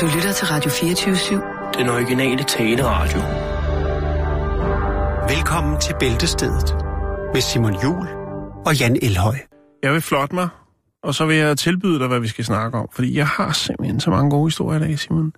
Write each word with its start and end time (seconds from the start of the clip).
Du 0.00 0.06
lytter 0.14 0.32
til 0.32 0.46
Radio 0.46 0.70
24-7. 0.70 1.78
Den 1.78 1.88
originale 1.88 2.42
taleradio. 2.44 3.20
Velkommen 5.36 5.80
til 5.80 5.94
Bæltestedet 6.00 6.74
med 7.34 7.40
Simon 7.40 7.82
Jul 7.84 8.08
og 8.66 8.78
Jan 8.80 8.98
Elhøj. 9.02 9.34
Jeg 9.82 9.92
vil 9.92 10.00
flotte 10.00 10.34
mig, 10.34 10.48
og 11.02 11.14
så 11.14 11.26
vil 11.26 11.36
jeg 11.36 11.58
tilbyde 11.58 11.98
dig, 11.98 12.08
hvad 12.08 12.20
vi 12.20 12.28
skal 12.28 12.44
snakke 12.44 12.78
om. 12.78 12.88
Fordi 12.92 13.16
jeg 13.16 13.26
har 13.26 13.52
simpelthen 13.52 14.00
så 14.00 14.10
mange 14.10 14.30
gode 14.30 14.46
historier 14.46 14.80
i 14.80 14.82
dag, 14.88 14.98
Simon. 14.98 15.32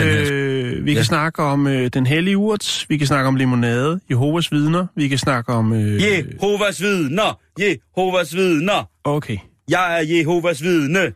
Øh, 0.00 0.84
vi 0.84 0.90
kan 0.92 0.96
Ja. 1.00 1.02
snakke 1.02 1.42
om 1.42 1.66
øh, 1.66 1.88
den 1.94 2.06
hellige 2.06 2.36
urt, 2.36 2.86
vi 2.88 2.96
kan 2.96 3.06
snakke 3.06 3.28
om 3.28 3.36
limonade, 3.36 4.00
Jehovas 4.10 4.52
vidner, 4.52 4.86
vi 4.96 5.08
kan 5.08 5.18
snakke 5.18 5.52
om... 5.52 5.72
Øh, 5.72 6.02
Jehovas 6.02 6.82
vidner! 6.82 7.40
Jehovas 7.58 8.34
vidner! 8.36 8.90
Okay, 9.04 9.36
Jeg 9.68 9.98
er 10.00 10.16
Jehovas 10.18 10.62
vidne! 10.62 11.12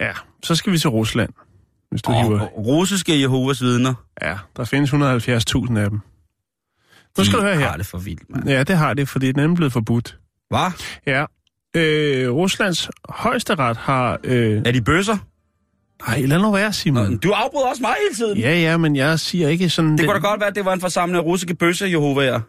ja. 0.00 0.12
Så 0.42 0.54
skal 0.54 0.72
vi 0.72 0.78
til 0.78 0.90
Rusland, 0.90 1.30
hvis 1.90 2.02
du 2.02 2.12
hiver... 2.12 2.46
Russiske 2.46 3.20
Jehovas 3.20 3.62
vidner. 3.62 3.94
Ja, 4.22 4.38
der 4.56 4.64
findes 4.64 4.90
170.000 4.92 5.78
af 5.78 5.90
dem. 5.90 6.00
Nu 7.18 7.24
skal 7.24 7.38
De 7.38 7.42
du 7.42 7.46
høre 7.48 7.56
her. 7.58 7.68
har 7.68 7.76
det 7.76 7.86
for 7.86 7.98
vildt, 7.98 8.30
mand. 8.30 8.48
Ja, 8.48 8.62
det 8.62 8.76
har 8.76 8.94
det, 8.94 9.08
fordi 9.08 9.32
den 9.32 9.50
er 9.50 9.54
blevet 9.56 9.72
forbudt. 9.72 10.18
Hvad? 10.48 10.72
Ja. 11.06 11.24
Øh, 11.76 12.30
Ruslands 12.34 12.90
højesteret 13.08 13.76
har... 13.76 14.18
Øh, 14.24 14.62
Er 14.66 14.72
de 14.72 14.82
bøsser? 14.82 15.16
nej, 16.08 16.20
lad 16.20 16.38
nu 16.38 16.52
være, 16.52 16.72
Simon. 16.72 17.10
Nå, 17.10 17.16
du 17.16 17.30
afbryder 17.32 17.66
også 17.66 17.82
mig 17.82 17.94
hele 18.02 18.14
tiden. 18.16 18.38
Ja, 18.38 18.60
ja, 18.60 18.76
men 18.76 18.96
jeg 18.96 19.20
siger 19.20 19.48
ikke 19.48 19.68
sådan... 19.70 19.98
Det 19.98 20.06
kunne 20.06 20.14
da 20.14 20.28
godt 20.28 20.40
være, 20.40 20.48
at 20.48 20.54
det 20.54 20.64
var 20.64 20.72
en 20.72 20.80
forsamling 20.80 21.16
af 21.18 21.22
russiske 21.26 21.54
bøsser, 21.54 21.86
Jehovaer. 21.86 22.40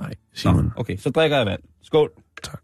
Nej, 0.00 0.08
Nå, 0.08 0.14
Simon. 0.34 0.72
okay, 0.76 0.96
så 0.98 1.10
drikker 1.10 1.36
jeg 1.36 1.46
vand. 1.46 1.60
Skål. 1.82 2.10
Tak. 2.42 2.60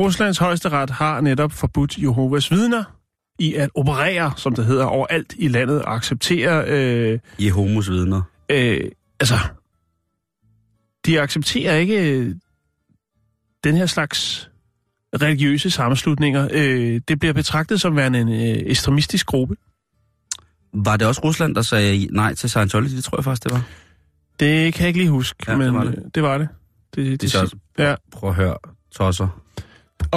Ruslands 0.00 0.38
højesteret 0.38 0.90
har 0.90 1.20
netop 1.20 1.52
forbudt 1.52 1.98
Jehovas 1.98 2.50
vidner 2.50 2.84
i 3.38 3.54
at 3.54 3.70
operere, 3.74 4.32
som 4.36 4.54
det 4.54 4.64
hedder, 4.66 4.84
overalt 4.84 5.34
i 5.38 5.48
landet 5.48 5.82
og 5.82 5.94
acceptere... 5.94 6.64
Øh, 6.68 7.18
Jehovas 7.38 7.90
vidner. 7.90 8.22
øh, 8.48 8.90
altså, 9.20 9.34
de 11.06 11.20
accepterer 11.20 11.76
ikke 11.76 12.10
øh, 12.12 12.34
den 13.64 13.76
her 13.76 13.86
slags 13.86 14.50
religiøse 15.22 15.70
sammenslutninger. 15.70 16.48
Øh, 16.52 17.00
det 17.08 17.18
bliver 17.18 17.32
betragtet 17.32 17.80
som 17.80 17.96
værende 17.96 18.18
en 18.20 18.28
øh, 18.28 18.62
ekstremistisk 18.66 19.26
gruppe. 19.26 19.56
Var 20.72 20.96
det 20.96 21.06
også 21.06 21.20
Rusland, 21.24 21.54
der 21.54 21.62
sagde 21.62 22.08
nej 22.12 22.34
til 22.34 22.50
Scientology? 22.50 22.90
Det 22.96 23.04
tror 23.04 23.18
jeg 23.18 23.24
faktisk, 23.24 23.44
det 23.44 23.52
var. 23.52 23.62
Det 24.40 24.74
kan 24.74 24.80
jeg 24.80 24.88
ikke 24.88 25.00
lige 25.00 25.10
huske, 25.10 25.44
Ja, 25.46 25.52
det 25.52 25.58
men 25.58 25.74
var 25.74 25.84
det. 25.84 26.02
det 26.14 26.22
var 26.22 26.38
det. 26.38 26.48
Det, 26.94 27.04
det, 27.06 27.20
Det 27.20 27.34
er 27.34 27.40
det, 27.40 27.50
så, 27.50 27.56
ja. 27.78 27.94
prøv 28.12 28.30
at 28.30 28.36
høre, 28.36 28.56
tosser. 28.94 29.42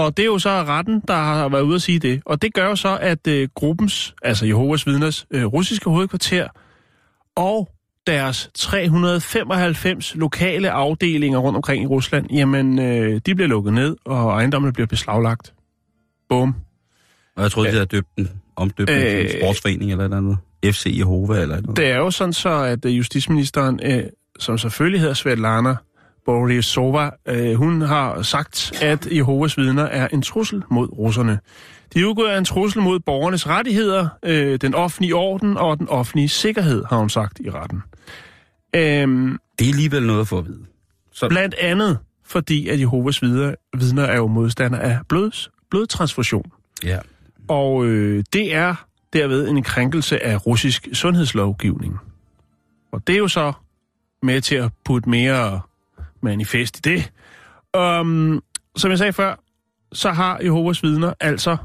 Og 0.06 0.18
det 0.18 0.24
er 0.24 0.28
jo 0.28 0.40
så 0.40 0.50
retten, 0.50 1.02
der 1.08 1.14
har 1.14 1.50
været 1.50 1.62
ude 1.62 1.76
at 1.76 1.82
sige 1.82 2.00
det. 2.00 2.22
Og 2.26 2.42
det 2.42 2.54
gør 2.54 2.66
jo 2.66 2.76
så, 2.76 2.98
at 3.02 3.28
øh, 3.28 3.48
gruppens, 3.56 4.16
altså 4.22 4.46
Jehovas 4.46 4.88
vidners 4.88 5.26
øh, 5.32 5.46
russiske 5.46 5.90
hovedkvarter 5.90 6.48
og 7.36 7.70
deres 8.08 8.50
395 8.56 10.16
lokale 10.16 10.72
afdelinger 10.72 11.40
rundt 11.40 11.56
omkring 11.56 11.84
i 11.84 11.88
Rusland, 11.88 12.32
jamen, 12.32 12.80
øh, 12.80 13.22
de 13.26 13.36
bliver 13.36 13.48
lukket 13.48 13.74
ned, 13.74 13.96
og 14.06 14.32
ejendommene 14.32 14.74
bliver 14.74 14.88
beslaglagt. 14.88 15.54
Bum. 16.30 16.56
Og 17.36 17.44
jeg 17.44 17.52
troede, 17.52 17.70
de 17.70 17.74
havde 17.74 17.86
døbt 17.86 18.08
den, 18.18 18.30
omdøbt 18.56 18.90
den 18.90 18.98
Øh. 18.98 19.22
en 19.22 19.30
sportsforening 19.42 19.92
eller 19.92 20.04
et 20.04 20.06
eller 20.06 20.18
andet. 20.18 20.38
FC 20.76 20.86
Jehova 20.98 21.42
eller 21.42 21.62
noget. 21.62 21.78
Det 21.78 21.88
er 21.88 21.98
jo 21.98 22.12
sådan 22.12 22.34
så, 22.34 22.50
at 22.50 22.86
øh, 22.86 22.98
justitsministeren, 22.98 23.80
øh, 23.84 24.04
som 24.40 24.58
selvfølgelig 24.58 25.00
hedder 25.02 25.14
Svetlana 25.14 25.76
Borisova, 26.30 27.10
øh, 27.26 27.54
hun 27.56 27.82
har 27.82 28.22
sagt, 28.22 28.72
at 28.82 29.08
Jehovas 29.12 29.58
vidner 29.58 29.84
er 29.84 30.08
en 30.08 30.22
trussel 30.22 30.64
mod 30.72 30.88
russerne. 30.98 31.40
De 31.94 32.08
udgør 32.08 32.38
en 32.38 32.46
trussel 32.46 32.82
mod 32.82 33.00
borgernes 33.00 33.48
rettigheder, 33.48 34.08
øh, 34.24 34.58
den 34.62 34.76
offentlige 34.76 35.16
orden 35.16 35.58
og 35.58 35.80
den 35.80 35.88
offentlige 35.90 36.30
sikkerhed, 36.30 36.84
har 36.90 36.98
hun 36.98 37.10
sagt 37.10 37.40
i 37.40 37.50
retten. 37.50 37.84
Øhm, 38.76 39.38
Det 39.60 39.66
er 39.68 39.72
alligevel 39.72 40.04
noget 40.08 40.22
at 40.22 40.28
få 40.28 40.38
at 40.38 40.48
vide. 40.48 40.66
Så, 41.12 41.30
blandt 41.30 41.56
andet 41.56 41.98
fordi, 42.26 42.68
at 42.68 42.80
Jehovas 42.80 43.22
vidner, 43.22 43.56
vidner 43.78 44.04
er 44.04 44.16
jo 44.18 44.28
modstander 44.28 44.80
af 44.80 45.00
blods, 45.10 45.50
blodtransfusion. 45.70 46.52
ja. 46.84 47.00
Og 47.48 47.86
øh, 47.86 48.24
det 48.34 48.56
er 48.56 48.76
derved 49.14 49.48
en 49.50 49.64
krænkelse 49.64 50.24
af 50.24 50.46
russisk 50.48 50.88
sundhedslovgivning. 50.94 52.00
Og 52.92 53.08
det 53.08 53.14
er 53.16 53.20
jo 53.20 53.28
så 53.28 53.54
med 54.24 54.42
til 54.42 54.56
at 54.56 54.72
putte 54.86 55.10
mere 55.10 55.62
manifest 56.24 56.78
i 56.78 56.82
det. 56.82 57.12
Um, 57.78 58.44
som 58.76 58.92
jeg 58.92 58.98
sagde 58.98 59.14
før, 59.14 59.36
så 59.94 60.12
har 60.12 60.40
Jehovas 60.44 60.84
vidner 60.84 61.14
altså 61.20 61.58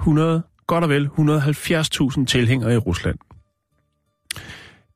100, 0.00 0.42
godt 0.66 0.84
og 0.84 0.90
vel 0.90 1.06
170.000 1.06 2.24
tilhængere 2.24 2.74
i 2.74 2.76
Rusland. 2.76 3.18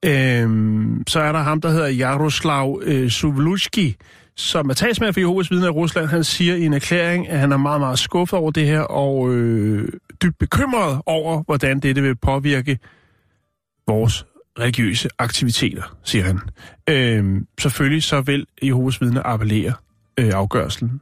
Øhm, 0.04 1.02
så 1.06 1.20
er 1.20 1.32
der 1.32 1.38
ham, 1.38 1.60
der 1.60 1.68
hedder 1.68 1.88
Jaroslav 1.88 2.80
øh, 2.82 3.10
Suvlutski, 3.10 3.96
som 4.36 4.70
er 4.70 4.74
talsmand 4.74 5.12
for 5.12 5.20
Jehovas 5.20 5.50
vidner 5.50 5.66
i 5.66 5.70
Rusland. 5.70 6.06
Han 6.06 6.24
siger 6.24 6.54
i 6.54 6.64
en 6.64 6.72
erklæring, 6.72 7.28
at 7.28 7.38
han 7.38 7.52
er 7.52 7.56
meget, 7.56 7.80
meget 7.80 7.98
skuffet 7.98 8.38
over 8.38 8.50
det 8.50 8.66
her, 8.66 8.80
og 8.80 9.34
øh, 9.34 9.88
dybt 10.22 10.38
bekymret 10.38 11.00
over, 11.06 11.42
hvordan 11.42 11.80
dette 11.80 12.02
vil 12.02 12.16
påvirke 12.16 12.78
vores 13.88 14.26
religiøse 14.60 15.08
aktiviteter, 15.18 15.96
siger 16.04 16.24
han. 16.24 16.40
Øh, 16.88 17.42
selvfølgelig 17.60 18.02
så 18.02 18.20
vil 18.20 18.46
Jehovas 18.62 19.00
vidner 19.00 19.22
appellere 19.24 19.72
øh, 20.18 20.30
afgørelsen. 20.34 21.00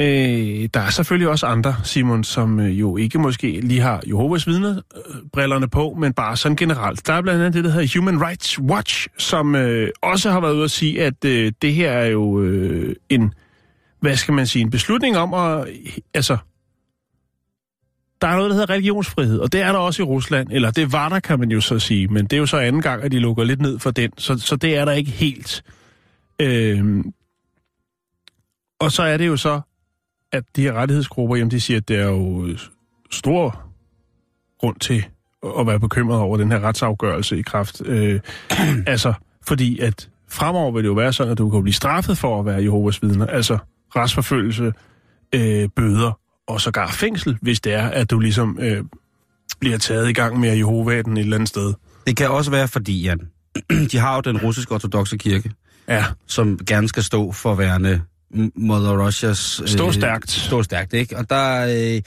Øh, 0.00 0.68
der 0.74 0.80
er 0.80 0.90
selvfølgelig 0.90 1.28
også 1.28 1.46
andre, 1.46 1.76
Simon, 1.84 2.24
som 2.24 2.60
øh, 2.60 2.80
jo 2.80 2.96
ikke 2.96 3.18
måske 3.18 3.60
lige 3.60 3.80
har 3.80 4.02
Jehovas 4.06 4.46
vidner-brillerne 4.46 5.64
øh, 5.64 5.70
på, 5.70 5.96
men 5.98 6.12
bare 6.12 6.36
sådan 6.36 6.56
generelt. 6.56 7.06
Der 7.06 7.12
er 7.12 7.22
blandt 7.22 7.40
andet 7.40 7.54
det, 7.54 7.64
der 7.64 7.70
hedder 7.70 7.98
Human 7.98 8.22
Rights 8.22 8.58
Watch, 8.60 9.08
som 9.18 9.54
øh, 9.54 9.88
også 10.02 10.30
har 10.30 10.40
været 10.40 10.54
ude 10.54 10.64
at 10.64 10.70
sige, 10.70 11.02
at 11.04 11.24
øh, 11.24 11.52
det 11.62 11.74
her 11.74 11.90
er 11.90 12.06
jo 12.06 12.40
øh, 12.40 12.94
en, 13.08 13.34
hvad 14.00 14.16
skal 14.16 14.34
man 14.34 14.46
sige, 14.46 14.62
en 14.62 14.70
beslutning 14.70 15.16
om 15.16 15.34
at, 15.34 15.68
altså, 16.14 16.36
der 18.20 18.28
er 18.28 18.36
noget, 18.36 18.50
der 18.50 18.54
hedder 18.54 18.70
religionsfrihed, 18.74 19.38
og 19.38 19.52
det 19.52 19.60
er 19.60 19.72
der 19.72 19.78
også 19.78 20.02
i 20.02 20.04
Rusland, 20.04 20.48
eller 20.50 20.70
det 20.70 20.92
var 20.92 21.08
der, 21.08 21.20
kan 21.20 21.38
man 21.38 21.50
jo 21.50 21.60
så 21.60 21.78
sige, 21.78 22.08
men 22.08 22.24
det 22.24 22.32
er 22.32 22.38
jo 22.40 22.46
så 22.46 22.56
anden 22.56 22.82
gang, 22.82 23.02
at 23.02 23.12
de 23.12 23.18
lukker 23.18 23.44
lidt 23.44 23.60
ned 23.60 23.78
for 23.78 23.90
den, 23.90 24.10
så, 24.18 24.38
så 24.38 24.56
det 24.56 24.76
er 24.76 24.84
der 24.84 24.92
ikke 24.92 25.10
helt. 25.10 25.62
Øhm, 26.40 27.12
og 28.80 28.92
så 28.92 29.02
er 29.02 29.16
det 29.16 29.26
jo 29.26 29.36
så, 29.36 29.60
at 30.32 30.44
de 30.56 30.62
her 30.62 30.72
rettighedsgrupper, 30.72 31.36
jamen 31.36 31.50
de 31.50 31.60
siger, 31.60 31.76
at 31.76 31.88
det 31.88 31.96
er 31.96 32.08
jo 32.08 32.48
stor 33.10 33.62
grund 34.60 34.76
til 34.76 35.06
at 35.58 35.66
være 35.66 35.80
bekymret 35.80 36.20
over 36.20 36.36
den 36.36 36.52
her 36.52 36.60
retsafgørelse 36.60 37.38
i 37.38 37.42
kraft. 37.42 37.82
Øh, 37.86 38.20
altså, 38.86 39.12
fordi 39.46 39.78
at 39.78 40.08
fremover 40.28 40.72
vil 40.72 40.82
det 40.82 40.88
jo 40.88 40.94
være 40.94 41.12
sådan, 41.12 41.32
at 41.32 41.38
du 41.38 41.50
kan 41.50 41.62
blive 41.62 41.74
straffet 41.74 42.18
for 42.18 42.38
at 42.38 42.46
være 42.46 42.62
Jehovas 42.62 43.02
vidner, 43.02 43.26
altså 43.26 43.58
retsforfølgelse, 43.96 44.72
øh, 45.34 45.68
bøder 45.76 46.18
og 46.46 46.60
sågar 46.60 46.90
fængsel, 46.90 47.38
hvis 47.42 47.60
det 47.60 47.72
er, 47.72 47.88
at 47.88 48.10
du 48.10 48.18
ligesom 48.18 48.58
øh, 48.60 48.84
bliver 49.60 49.78
taget 49.78 50.08
i 50.08 50.12
gang 50.12 50.40
med 50.40 50.56
Jehovaden 50.56 51.16
et 51.16 51.20
eller 51.20 51.36
andet 51.36 51.48
sted. 51.48 51.74
Det 52.06 52.16
kan 52.16 52.30
også 52.30 52.50
være 52.50 52.68
fordi, 52.68 53.02
Jan, 53.02 53.20
de 53.92 53.98
har 53.98 54.14
jo 54.14 54.20
den 54.20 54.38
russiske 54.38 54.74
ortodoxe 54.74 55.16
kirke, 55.16 55.50
Ja, 55.88 56.04
som 56.26 56.58
gerne 56.66 56.88
skal 56.88 57.02
stå 57.02 57.32
for 57.32 57.54
værende 57.54 58.00
Mother 58.54 59.06
Russias... 59.06 59.62
Stå 59.66 59.92
stærkt. 59.92 60.30
Stå 60.30 60.62
stærkt, 60.62 60.92
ikke? 60.92 61.16
Og 61.16 61.30
der... 61.30 61.66
Øh, 61.96 62.02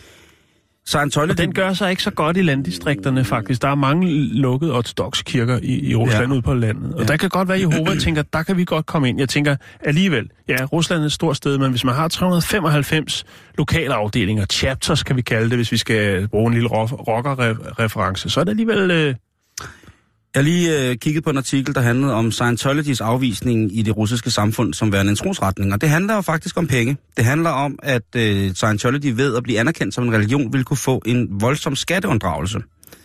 Scientology... 0.85 1.31
og 1.31 1.37
den 1.37 1.53
gør 1.53 1.73
sig 1.73 1.89
ikke 1.89 2.03
så 2.03 2.11
godt 2.11 2.37
i 2.37 2.41
landdistrikterne 2.41 3.25
faktisk. 3.25 3.61
Der 3.61 3.67
er 3.67 3.75
mange 3.75 4.07
lukkede 4.41 4.73
ortodoxe 4.73 5.23
kirker 5.23 5.59
i, 5.63 5.89
i 5.89 5.95
Rusland 5.95 6.27
ja. 6.27 6.33
Ude 6.33 6.41
på 6.41 6.53
landet. 6.53 6.93
Og 6.93 6.99
ja. 6.99 7.05
der 7.05 7.17
kan 7.17 7.29
godt 7.29 7.47
være, 7.47 7.59
Jehova 7.59 7.95
tænker, 8.05 8.21
der 8.21 8.43
kan 8.43 8.57
vi 8.57 8.65
godt 8.65 8.85
komme 8.85 9.09
ind. 9.09 9.19
Jeg 9.19 9.29
tænker 9.29 9.55
alligevel, 9.85 10.29
ja, 10.47 10.65
Rusland 10.65 11.01
er 11.01 11.05
et 11.05 11.11
stort 11.11 11.37
sted, 11.37 11.57
men 11.57 11.69
hvis 11.69 11.83
man 11.83 11.95
har 11.95 12.07
395 12.07 13.25
lokale 13.57 13.93
afdelinger, 13.93 14.45
chapters 14.45 15.03
kan 15.03 15.15
vi 15.15 15.21
kalde 15.21 15.49
det, 15.49 15.57
hvis 15.57 15.71
vi 15.71 15.77
skal 15.77 16.27
bruge 16.27 16.47
en 16.47 16.53
lille 16.53 16.69
rocker-reference, 16.69 18.29
så 18.29 18.39
er 18.39 18.43
det 18.43 18.51
alligevel... 18.51 18.91
Øh, 18.91 19.15
Jeg 20.35 20.43
lige 20.43 20.89
øh, 20.89 20.95
kigget 20.95 21.23
på 21.23 21.29
en 21.29 21.37
artikel, 21.37 21.75
der 21.75 21.81
handlede 21.81 22.13
om 22.13 22.31
Scientologys 22.31 23.01
afvisning 23.01 23.77
i 23.77 23.81
det 23.81 23.97
russiske 23.97 24.31
samfund 24.31 24.73
som 24.73 24.91
værende 24.91 25.09
en 25.09 25.15
trosretning. 25.15 25.73
Og 25.73 25.81
det 25.81 25.89
handler 25.89 26.15
jo 26.15 26.21
faktisk 26.21 26.57
om 26.57 26.67
penge. 26.67 26.97
Det 27.17 27.25
handler 27.25 27.49
om, 27.49 27.79
at 27.83 28.15
øh, 28.15 28.53
Scientology 28.53 29.13
ved 29.15 29.35
at 29.35 29.43
blive 29.43 29.59
anerkendt 29.59 29.95
som 29.95 30.03
en 30.03 30.13
religion, 30.13 30.53
vil 30.53 30.63
kunne 30.63 30.77
få 30.77 31.01
en 31.05 31.27
voldsom 31.31 31.75
skatteunddragelse. 31.75 32.59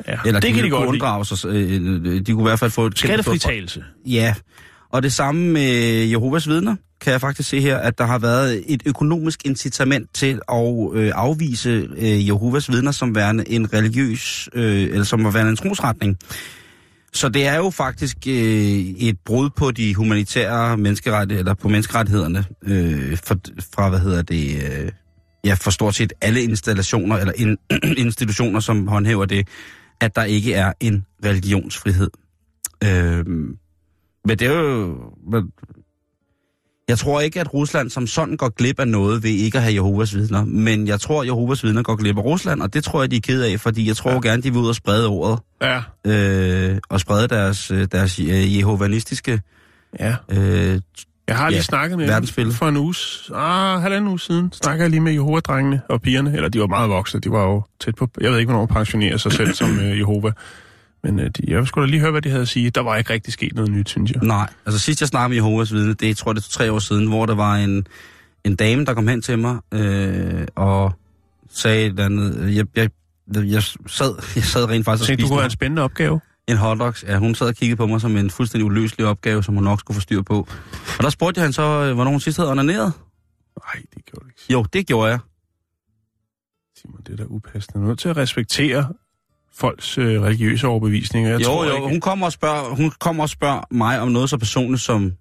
ja, 0.08 0.18
Eller 0.26 0.40
det 0.40 0.54
kan 0.54 0.64
de 0.64 0.70
godt 0.70 0.88
unddrage 0.88 1.24
sig. 1.24 1.48
Øh, 1.48 1.72
øh, 1.72 2.20
de 2.26 2.32
kunne 2.32 2.42
i 2.42 2.48
hvert 2.48 2.58
fald 2.58 2.70
få 2.70 2.90
Skattefritagelse. 2.94 3.84
Ja, 4.06 4.34
og 4.90 5.02
det 5.02 5.12
samme 5.12 5.52
med 5.52 6.04
Jehovas 6.04 6.48
vidner, 6.48 6.76
kan 7.00 7.12
jeg 7.12 7.20
faktisk 7.20 7.48
se 7.48 7.60
her, 7.60 7.76
at 7.76 7.98
der 7.98 8.04
har 8.04 8.18
været 8.18 8.64
et 8.66 8.82
økonomisk 8.86 9.40
incitament 9.44 10.14
til 10.14 10.40
at 10.52 10.90
øh, 10.94 11.12
afvise 11.14 11.88
øh, 11.96 12.26
Jehovas 12.26 12.70
vidner 12.70 12.92
som 12.92 13.14
værende 13.14 13.50
en 13.50 13.72
religiøs, 13.72 14.48
øh, 14.54 14.82
eller 14.82 15.04
som 15.04 15.34
værende 15.34 15.50
en 15.50 15.56
trosretning. 15.56 16.18
Så 17.14 17.28
det 17.28 17.46
er 17.46 17.56
jo 17.56 17.70
faktisk 17.70 18.16
øh, 18.28 18.34
et 18.34 19.18
brud 19.24 19.50
på 19.50 19.70
de 19.70 19.94
humanitære 19.94 20.76
menneskerettigheder, 20.76 21.40
eller 21.40 21.54
på 21.54 21.68
menneskerettighederne, 21.68 22.44
øh, 22.62 23.16
for, 23.16 23.36
fra, 23.74 23.88
hvad 23.88 23.98
hedder 23.98 24.22
det, 24.22 24.62
øh, 24.64 24.92
ja, 25.44 25.54
for 25.54 25.70
stort 25.70 25.94
set 25.94 26.12
alle 26.20 26.42
installationer, 26.42 27.16
eller 27.16 27.32
in, 27.36 27.56
institutioner, 28.06 28.60
som 28.60 28.88
håndhæver 28.88 29.24
det, 29.24 29.48
at 30.00 30.16
der 30.16 30.24
ikke 30.24 30.54
er 30.54 30.72
en 30.80 31.06
religionsfrihed. 31.24 32.10
Øh, 32.84 33.26
men 34.24 34.38
det 34.38 34.42
er 34.42 34.52
jo... 34.52 34.96
Jeg 36.88 36.98
tror 36.98 37.20
ikke, 37.20 37.40
at 37.40 37.54
Rusland 37.54 37.90
som 37.90 38.06
sådan 38.06 38.36
går 38.36 38.48
glip 38.48 38.80
af 38.80 38.88
noget 38.88 39.22
ved 39.22 39.30
ikke 39.30 39.58
at 39.58 39.62
have 39.64 39.74
Jehovas 39.74 40.14
vidner. 40.14 40.44
Men 40.44 40.86
jeg 40.88 41.00
tror, 41.00 41.20
at 41.20 41.26
Jehovas 41.26 41.64
vidner 41.64 41.82
går 41.82 41.96
glip 41.96 42.18
af 42.18 42.24
Rusland, 42.24 42.62
og 42.62 42.74
det 42.74 42.84
tror 42.84 43.02
jeg, 43.02 43.10
de 43.10 43.16
er 43.16 43.20
ked 43.20 43.42
af, 43.42 43.60
fordi 43.60 43.88
jeg 43.88 43.96
tror 43.96 44.10
ja. 44.12 44.20
gerne, 44.20 44.42
de 44.42 44.52
vil 44.52 44.60
ud 44.60 44.68
og 44.68 44.74
sprede 44.74 45.08
ordet. 45.08 45.38
Ja. 45.62 45.82
Øh, 46.06 46.78
og 46.88 47.00
sprede 47.00 47.28
deres, 47.28 47.70
øh, 47.70 47.88
deres 47.92 48.18
øh, 48.18 48.58
jehovanistiske 48.58 49.40
Ja. 50.00 50.14
øh, 50.30 50.80
Jeg 51.28 51.36
har 51.36 51.48
lige 51.48 51.56
Ja, 51.56 51.62
snakket 51.62 51.98
med 51.98 52.06
dem 52.42 52.52
for 52.52 52.68
en 52.68 52.76
uge, 52.76 52.94
ah, 53.34 53.82
halvanden 53.82 54.08
uge 54.10 54.20
siden. 54.20 54.52
Snakker 54.52 54.84
jeg 54.84 54.90
lige 54.90 55.00
med 55.00 55.12
Jehova-drengene 55.12 55.80
og 55.88 56.02
pigerne. 56.02 56.34
Eller 56.36 56.48
de 56.48 56.60
var 56.60 56.66
meget 56.66 56.90
voksne. 56.90 57.20
De 57.20 57.30
var 57.30 57.42
jo 57.44 57.62
tæt 57.80 57.94
på... 57.94 58.08
Jeg 58.20 58.30
ved 58.30 58.38
ikke, 58.38 58.52
hvornår 58.52 58.66
de 58.66 58.72
pensionerer 58.72 59.16
sig 59.16 59.32
selv 59.32 59.54
som 59.54 59.78
øh, 59.78 59.98
Jehova. 59.98 60.30
Men 61.04 61.20
øh, 61.20 61.30
de, 61.30 61.42
jeg 61.48 61.66
skulle 61.66 61.86
da 61.86 61.90
lige 61.90 62.00
høre, 62.00 62.10
hvad 62.10 62.22
de 62.22 62.28
havde 62.28 62.42
at 62.42 62.48
sige. 62.48 62.70
Der 62.70 62.80
var 62.80 62.96
ikke 62.96 63.12
rigtig 63.12 63.32
sket 63.32 63.54
noget 63.54 63.70
nyt, 63.70 63.88
synes 63.88 64.10
jeg. 64.10 64.22
Nej, 64.22 64.50
altså 64.66 64.78
sidst 64.78 65.00
jeg 65.00 65.08
snakkede 65.08 65.28
med 65.28 65.36
Jehovas 65.36 65.72
vidne, 65.72 65.94
det 65.94 66.10
er, 66.10 66.14
tror 66.14 66.30
jeg, 66.30 66.36
det 66.36 66.44
er 66.46 66.50
tre 66.50 66.72
år 66.72 66.78
siden, 66.78 67.06
hvor 67.08 67.26
der 67.26 67.34
var 67.34 67.56
en, 67.56 67.86
en 68.44 68.56
dame, 68.56 68.84
der 68.84 68.94
kom 68.94 69.08
hen 69.08 69.22
til 69.22 69.38
mig 69.38 69.58
øh, 69.72 70.46
og 70.54 70.92
sagde 71.50 71.80
et 71.80 71.90
eller 71.90 72.04
andet. 72.04 72.56
Jeg, 72.56 72.66
jeg, 72.76 72.90
jeg, 73.34 73.62
sad, 73.86 74.14
jeg 74.36 74.44
sad 74.44 74.68
rent 74.68 74.84
faktisk 74.84 75.02
og 75.02 75.06
Tænkte, 75.06 75.22
du 75.22 75.26
spiste 75.26 75.28
kunne 75.28 75.36
have 75.36 75.44
en 75.44 75.46
en, 75.46 75.50
spændende 75.50 75.82
opgave? 75.82 76.20
en 76.48 76.56
hotdogs. 76.56 77.04
Ja, 77.08 77.18
hun 77.18 77.34
sad 77.34 77.46
og 77.46 77.54
kiggede 77.54 77.76
på 77.76 77.86
mig 77.86 78.00
som 78.00 78.16
en 78.16 78.30
fuldstændig 78.30 78.64
uløselig 78.64 79.06
opgave, 79.06 79.44
som 79.44 79.54
hun 79.54 79.64
nok 79.64 79.80
skulle 79.80 79.94
få 79.94 80.00
styr 80.00 80.22
på. 80.22 80.48
Og 80.98 81.02
der 81.02 81.10
spurgte 81.10 81.38
jeg 81.38 81.44
hende 81.44 81.54
så, 81.54 81.62
øh, 81.62 81.94
hvornår 81.94 82.10
hun 82.10 82.20
sidst 82.20 82.38
havde 82.38 82.50
onaneret. 82.50 82.92
Nej, 83.64 83.82
det 83.94 84.04
gjorde 84.04 84.24
du 84.24 84.28
ikke. 84.28 84.52
Jo, 84.52 84.62
det 84.72 84.86
gjorde 84.86 85.10
jeg. 85.10 85.18
Simon, 86.80 87.00
det 87.06 87.12
er 87.12 87.16
da 87.16 87.24
upassende. 87.26 87.78
Du 87.78 87.84
er 87.84 87.88
nødt 87.88 87.98
til 87.98 88.08
at 88.08 88.16
respektere 88.16 88.92
folks 89.56 89.98
øh, 89.98 90.22
religiøse 90.22 90.66
overbevisninger. 90.66 91.30
Jeg 91.30 91.40
jo, 91.40 91.44
tror 91.44 91.64
jo, 91.64 91.74
ikke, 91.74 91.88
hun 91.88 92.00
kommer, 92.00 92.26
og 92.26 92.32
spørger, 92.32 92.74
hun 92.74 92.92
kommer 93.00 93.22
og 93.22 93.28
spørger 93.28 93.60
mig 93.70 94.00
om 94.00 94.08
noget 94.08 94.30
så 94.30 94.38
personligt 94.38 94.82
som, 94.82 95.12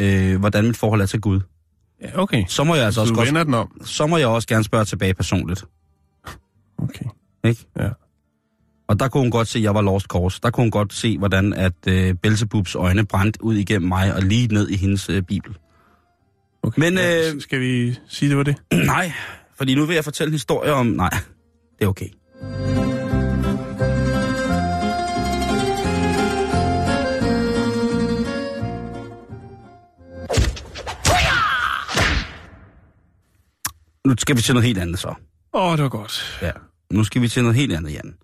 øh, 0.00 0.40
hvordan 0.40 0.64
mit 0.64 0.76
forhold 0.76 1.00
er 1.00 1.06
til 1.06 1.20
Gud. 1.20 1.40
Ja, 2.02 2.08
okay. 2.22 2.44
Så 2.48 2.64
må 2.64 2.74
jeg 2.74 2.84
altså 2.84 2.98
Så 2.98 3.00
også 3.00 3.12
du 3.14 3.18
godt, 3.34 3.46
den 3.46 3.54
om. 3.54 3.80
så 3.84 4.06
må 4.06 4.16
jeg 4.16 4.26
også 4.26 4.48
gerne 4.48 4.64
spørge 4.64 4.84
tilbage 4.84 5.14
personligt. 5.14 5.64
Okay. 6.78 7.04
Ikke? 7.44 7.66
Ja. 7.78 7.88
Og 8.88 9.00
der 9.00 9.08
kunne 9.08 9.20
hun 9.20 9.30
godt 9.30 9.48
se, 9.48 9.58
at 9.58 9.62
jeg 9.62 9.74
var 9.74 9.82
lost 9.82 10.06
course. 10.06 10.40
Der 10.42 10.50
kunne 10.50 10.64
hun 10.64 10.70
godt 10.70 10.92
se, 10.92 11.18
hvordan 11.18 11.52
at 11.52 11.72
øh, 11.88 12.14
Belzebubs 12.14 12.74
øjne 12.74 13.06
brændte 13.06 13.44
ud 13.44 13.54
igennem 13.54 13.88
mig 13.88 14.14
og 14.14 14.22
lige 14.22 14.46
ned 14.54 14.68
i 14.68 14.76
hendes 14.76 15.08
øh, 15.10 15.22
bibel. 15.22 15.56
okay. 16.62 16.80
Men, 16.80 16.98
øh, 16.98 17.40
Skal 17.40 17.60
vi 17.60 17.98
sige, 18.08 18.28
det 18.28 18.36
var 18.36 18.42
det? 18.42 18.56
nej, 18.86 19.12
fordi 19.58 19.74
nu 19.74 19.84
vil 19.86 19.94
jeg 19.94 20.04
fortælle 20.04 20.28
en 20.28 20.34
historie 20.34 20.72
om... 20.72 20.86
Nej, 20.86 21.10
det 21.78 21.84
er 21.84 21.88
okay. 21.88 22.08
Nu 34.06 34.14
skal 34.18 34.36
vi 34.36 34.42
til 34.42 34.54
noget 34.54 34.66
helt 34.66 34.78
andet 34.78 34.98
så. 34.98 35.08
Åh, 35.54 35.62
oh, 35.66 35.76
det 35.76 35.82
var 35.82 35.88
godt. 35.88 36.38
Ja. 36.42 36.50
Nu 36.90 37.04
skal 37.04 37.22
vi 37.22 37.28
til 37.28 37.42
noget 37.42 37.56
helt 37.56 37.72
andet, 37.72 37.92
Jan. 37.92 38.14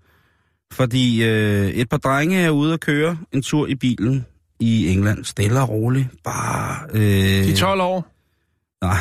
Fordi 0.73 1.25
øh, 1.25 1.69
et 1.69 1.89
par 1.89 1.97
drenge 1.97 2.39
er 2.39 2.51
ude 2.51 2.73
at 2.75 2.81
køre 2.81 3.19
en 3.33 3.43
tur 3.43 3.67
i 3.67 3.75
bilen 3.75 4.27
i 4.61 4.89
England. 4.89 5.25
Stille 5.25 5.61
og 5.61 5.69
roligt. 5.69 6.09
Bare... 6.25 6.87
Øh, 6.95 7.01
De 7.01 7.53
er 7.53 7.57
12 7.57 7.81
år? 7.81 8.15
Nej, 8.83 8.99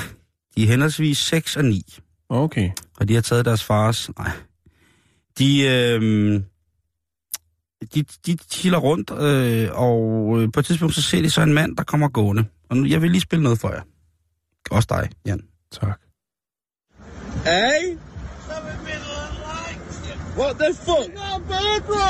de 0.56 0.64
er 0.64 0.68
henholdsvis 0.68 1.18
6 1.18 1.56
og 1.58 1.66
9. 1.66 2.00
Okay. 2.30 2.70
Og 3.00 3.08
de 3.08 3.14
har 3.14 3.22
taget 3.22 3.46
deres 3.46 3.64
fars... 3.64 4.10
Nej. 4.18 4.32
De... 5.40 5.62
Øh, 5.68 6.42
de, 7.96 8.04
de 8.26 8.38
chiller 8.52 8.78
rundt, 8.78 9.12
øh, 9.12 9.70
og 9.72 10.36
øh, 10.42 10.52
på 10.54 10.60
et 10.60 10.66
tidspunkt 10.66 10.96
så 10.96 11.02
ser 11.02 11.22
de 11.22 11.30
så 11.30 11.42
en 11.42 11.54
mand, 11.54 11.78
der 11.78 11.84
kommer 11.84 12.08
gående. 12.10 12.46
Og 12.70 12.78
nu, 12.78 12.86
jeg 12.86 13.02
vil 13.02 13.12
lige 13.12 13.22
spille 13.22 13.44
noget 13.44 13.60
for 13.60 13.70
jer. 13.70 13.82
Også 14.72 14.88
dig, 14.90 15.10
Jan. 15.26 15.42
Tak. 15.72 16.00
Eh? 17.48 17.50
Hey? 17.50 17.94
What 20.36 20.58
the 20.58 20.74
fuck? 20.74 21.08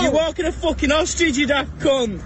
You're 0.01 0.12
walking 0.12 0.45
a 0.45 0.51
fucking 0.51 0.92
ostrich, 0.92 1.38
you 1.38 1.45
daft 1.45 1.78
cunt! 1.78 2.18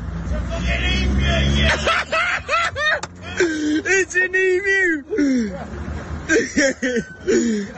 it's 3.37 4.15
an 4.15 4.33
emu! 4.33 5.03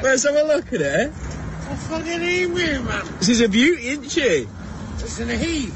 Let's 0.03 0.21
have 0.23 0.35
a 0.35 0.43
look 0.43 0.71
at 0.71 0.81
it. 0.81 1.11
It's 1.11 1.67
a 1.67 1.75
fucking 1.89 2.21
emu, 2.21 2.83
man. 2.83 3.03
This 3.17 3.29
is 3.29 3.41
a 3.41 3.49
beauty, 3.49 3.87
isn't 3.87 4.09
she? 4.09 4.47
Listen 5.01 5.31
an 5.31 5.39
he. 5.39 5.71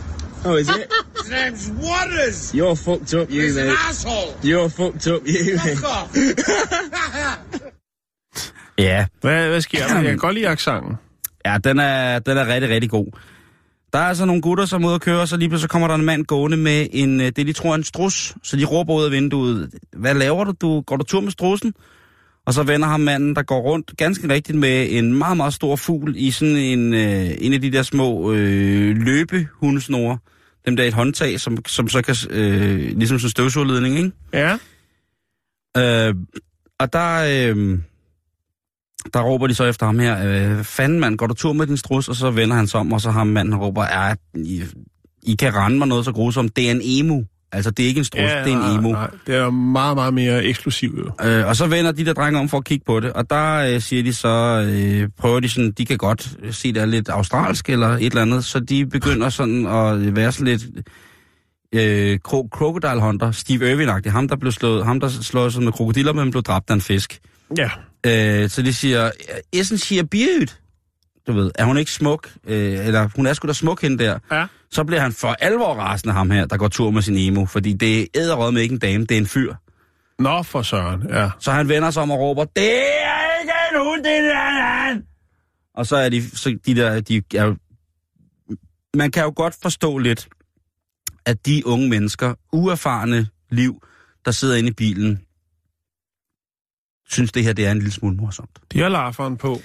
Oh, 0.45 0.55
is 0.55 0.69
it? 0.69 0.91
His 1.15 1.29
name's 1.31 1.71
Waters. 1.71 2.53
You're 2.53 2.75
fucked 2.75 3.11
up, 3.15 3.31
you, 3.31 3.41
He's 3.41 3.57
an 3.57 3.69
asshole. 3.69 4.35
You're 4.43 4.69
fucked 4.69 5.07
up, 5.07 5.25
you, 5.25 5.57
mate. 5.57 5.79
Fuck 5.79 6.13
off. 6.13 7.71
Ja, 8.77 9.05
Hvad, 9.21 9.49
hvad 9.49 9.61
sker 9.61 9.87
der? 9.87 9.95
Jeg 9.95 10.03
kan 10.03 10.17
godt 10.17 10.35
lide 10.35 10.47
accenten. 10.47 10.95
Ja, 11.45 11.57
den 11.63 11.79
er, 11.79 12.19
den 12.19 12.37
er 12.37 12.47
rigtig, 12.47 12.69
rigtig 12.69 12.89
god. 12.89 13.07
Der 13.93 13.99
er 13.99 14.03
altså 14.03 14.25
nogle 14.25 14.41
gutter, 14.41 14.65
som 14.65 14.83
er 14.83 14.87
ude 14.87 14.95
at 14.95 15.01
køre, 15.01 15.21
og 15.21 15.27
så 15.27 15.37
lige 15.37 15.49
pludselig 15.49 15.69
kommer 15.69 15.87
der 15.87 15.95
en 15.95 16.05
mand 16.05 16.25
gående 16.25 16.57
med 16.57 16.87
en, 16.91 17.21
øh, 17.21 17.25
det, 17.25 17.47
de 17.47 17.53
tror 17.53 17.71
er 17.71 17.75
en 17.75 17.83
strus. 17.83 18.35
Så 18.43 18.57
de 18.57 18.65
råber 18.65 18.93
ud 18.93 19.05
af 19.05 19.11
vinduet, 19.11 19.69
hvad 19.93 20.13
laver 20.13 20.43
du? 20.43 20.53
du? 20.61 20.81
Går 20.81 20.95
du 20.95 21.03
tur 21.03 21.21
med 21.21 21.31
strussen? 21.31 21.73
Og 22.45 22.53
så 22.53 22.63
vender 22.63 22.87
ham 22.87 22.99
manden, 22.99 23.35
der 23.35 23.43
går 23.43 23.61
rundt 23.61 23.97
ganske 23.97 24.29
rigtigt 24.29 24.57
med 24.57 24.87
en 24.89 25.13
meget, 25.13 25.37
meget 25.37 25.53
stor 25.53 25.75
fugl 25.75 26.13
i 26.17 26.31
sådan 26.31 26.55
en, 26.55 26.93
øh, 26.93 27.29
en 27.39 27.53
af 27.53 27.61
de 27.61 27.71
der 27.71 27.83
små 27.83 28.33
øh, 28.33 28.97
løbehundesnore. 28.97 30.17
Dem 30.65 30.75
der 30.75 30.83
er 30.83 30.87
et 30.87 30.93
håndtag, 30.93 31.39
som, 31.39 31.57
som 31.65 31.89
så 31.89 32.01
kan, 32.01 32.15
øh, 32.29 32.77
ligesom 32.77 33.19
sådan 33.19 33.25
en 33.25 33.29
støvsugerledning, 33.29 33.97
ikke? 33.97 34.11
Ja. 34.33 34.57
Øh, 35.77 36.15
og 36.79 36.93
der, 36.93 37.49
øh, 37.49 37.79
der 39.13 39.21
råber 39.21 39.47
de 39.47 39.53
så 39.53 39.63
efter 39.63 39.85
ham 39.85 39.99
her, 39.99 40.17
øh, 40.57 40.63
fanden 40.63 40.99
mand, 40.99 41.17
går 41.17 41.27
du 41.27 41.33
tur 41.33 41.53
med 41.53 41.67
din 41.67 41.77
strus? 41.77 42.09
Og 42.09 42.15
så 42.15 42.31
vender 42.31 42.55
han 42.55 42.67
sig 42.67 42.79
om, 42.79 42.93
og 42.93 43.01
så 43.01 43.11
har 43.11 43.23
manden 43.23 43.55
råber, 43.55 43.83
ja, 43.83 44.13
I, 44.35 44.63
I 45.23 45.35
kan 45.35 45.55
rende 45.55 45.77
mig 45.77 45.87
noget 45.87 46.05
så 46.05 46.11
grusomt. 46.11 46.55
Det 46.55 46.67
er 46.67 46.71
en 46.71 46.81
emu. 46.83 47.23
Altså, 47.51 47.71
det 47.71 47.83
er 47.83 47.87
ikke 47.87 47.97
en 47.97 48.03
strus, 48.03 48.21
ja 48.21 48.43
det 48.43 48.53
er 48.53 48.71
en 48.71 48.79
emu. 48.79 48.91
Nej, 48.91 49.09
det 49.27 49.35
er 49.35 49.49
meget, 49.49 49.95
meget 49.95 50.13
mere 50.13 50.43
eksklusivt. 50.43 50.99
Øh, 51.23 51.47
og 51.47 51.55
så 51.55 51.67
vender 51.67 51.91
de 51.91 52.05
der 52.05 52.13
drenge 52.13 52.39
om 52.39 52.49
for 52.49 52.57
at 52.57 52.65
kigge 52.65 52.85
på 52.85 52.99
det, 52.99 53.13
og 53.13 53.29
der 53.29 53.55
øh, 53.55 53.81
siger 53.81 54.03
de 54.03 54.13
så, 54.13 54.65
øh, 54.69 55.09
prøver 55.17 55.39
de 55.39 55.49
sådan, 55.49 55.71
de 55.71 55.85
kan 55.85 55.97
godt 55.97 56.37
se, 56.51 56.73
det 56.73 56.81
er 56.81 56.85
lidt 56.85 57.09
australsk 57.09 57.69
eller 57.69 57.87
et 57.87 58.05
eller 58.05 58.21
andet, 58.21 58.45
så 58.45 58.59
de 58.59 58.85
begynder 58.85 59.29
sådan 59.29 59.65
at 59.65 60.15
være 60.15 60.31
sådan 60.31 60.47
lidt 60.47 60.63
øh, 61.75 62.19
kro- 62.27 62.49
crocodile 62.51 63.01
hunter, 63.01 63.31
Steve 63.31 63.73
Irwin-agtig, 63.73 64.11
ham 64.11 64.27
der 64.27 64.35
blev 64.35 64.51
slået, 64.51 64.85
ham 64.85 64.99
der 64.99 65.09
slår 65.09 65.49
sådan 65.49 65.65
med 65.65 65.73
krokodiller, 65.73 66.13
men 66.13 66.31
blev 66.31 66.43
dræbt 66.43 66.69
af 66.69 66.73
en 66.73 66.81
fisk. 66.81 67.19
Ja. 67.57 67.69
Øh, 68.05 68.49
så 68.49 68.61
de 68.61 68.73
siger, 68.73 69.11
she 69.77 69.99
a 69.99 70.01
beaut? 70.01 70.59
Du 71.27 71.33
ved, 71.33 71.51
er 71.55 71.65
hun 71.65 71.77
ikke 71.77 71.91
smuk? 71.91 72.29
Øh, 72.47 72.85
eller 72.87 73.09
hun 73.15 73.25
er 73.25 73.33
sgu 73.33 73.47
da 73.47 73.53
smuk 73.53 73.81
hende 73.81 74.03
der. 74.03 74.19
Ja. 74.31 74.45
Så 74.71 74.83
bliver 74.83 75.01
han 75.01 75.11
for 75.11 75.27
alvor 75.27 75.73
rasende 75.73 76.13
ham 76.13 76.31
her, 76.31 76.45
der 76.45 76.57
går 76.57 76.67
tur 76.67 76.91
med 76.91 77.01
sin 77.01 77.15
emo, 77.17 77.45
fordi 77.45 77.73
det 77.73 78.01
er 78.01 78.51
med 78.51 78.61
ikke 78.61 78.73
en 78.73 78.79
dame, 78.79 79.05
det 79.05 79.11
er 79.11 79.21
en 79.21 79.27
fyr. 79.27 79.53
Nå, 80.19 80.43
for 80.43 80.61
søren. 80.61 81.03
Ja. 81.09 81.29
Så 81.39 81.51
han 81.51 81.69
vender 81.69 81.91
sig 81.91 82.03
om 82.03 82.11
og 82.11 82.19
råber, 82.19 82.45
det 82.45 82.73
er 83.03 83.41
ikke 83.41 83.53
en 83.73 83.85
hund, 83.85 84.03
det 84.03 84.11
er 84.11 84.91
en 84.91 85.03
Og 85.73 85.85
så 85.85 85.95
er 85.95 86.09
de, 86.09 86.37
så 86.37 86.57
de 86.65 86.75
der, 86.75 86.99
de 86.99 87.21
er 87.35 87.55
man 88.97 89.11
kan 89.11 89.23
jo 89.23 89.33
godt 89.35 89.55
forstå 89.61 89.97
lidt, 89.97 90.27
at 91.25 91.45
de 91.45 91.67
unge 91.67 91.89
mennesker, 91.89 92.33
uerfarne 92.51 93.27
liv, 93.49 93.83
der 94.25 94.31
sidder 94.31 94.55
inde 94.55 94.69
i 94.69 94.73
bilen, 94.73 95.21
synes 97.09 97.31
det 97.31 97.43
her, 97.43 97.53
det 97.53 97.65
er 97.65 97.71
en 97.71 97.77
lille 97.77 97.91
smule 97.91 98.15
morsomt. 98.15 98.49
De 98.73 98.79
har 98.79 98.89
larferen 98.89 99.37
på. 99.37 99.61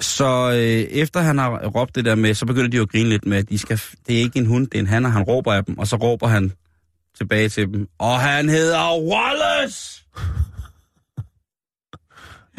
Så 0.00 0.50
øh, 0.50 0.98
efter 1.00 1.20
han 1.20 1.38
har 1.38 1.66
råbt 1.66 1.94
det 1.94 2.04
der 2.04 2.14
med, 2.14 2.34
så 2.34 2.46
begynder 2.46 2.68
de 2.68 2.76
jo 2.76 2.82
at 2.82 2.88
grine 2.88 3.08
lidt 3.08 3.26
med, 3.26 3.38
at 3.38 3.48
de 3.48 3.58
skal, 3.58 3.80
det 4.06 4.16
er 4.16 4.20
ikke 4.20 4.38
en 4.38 4.46
hund, 4.46 4.66
det 4.66 4.74
er 4.74 4.80
en 4.80 4.86
han, 4.86 5.04
og 5.04 5.12
han 5.12 5.22
råber 5.22 5.52
af 5.52 5.64
dem, 5.64 5.78
og 5.78 5.86
så 5.86 5.96
råber 5.96 6.26
han 6.26 6.52
tilbage 7.16 7.48
til 7.48 7.72
dem, 7.72 7.88
og 7.98 8.20
han 8.20 8.48
hedder 8.48 9.00
Wallace! 9.02 10.04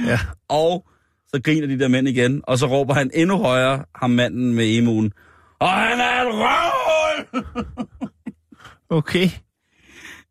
Ja. 0.06 0.20
Og 0.50 0.86
så 1.28 1.42
griner 1.44 1.68
de 1.68 1.80
der 1.80 1.88
mænd 1.88 2.08
igen, 2.08 2.42
og 2.44 2.58
så 2.58 2.66
råber 2.66 2.94
han 2.94 3.12
endnu 3.14 3.38
højere, 3.38 3.86
ham 3.96 4.10
manden 4.10 4.54
med 4.54 4.78
emuen, 4.78 5.14
og 5.60 5.70
han 5.70 6.00
er 6.00 6.22
et 6.22 6.28
røvhul! 6.34 7.44
Okay. 8.90 9.30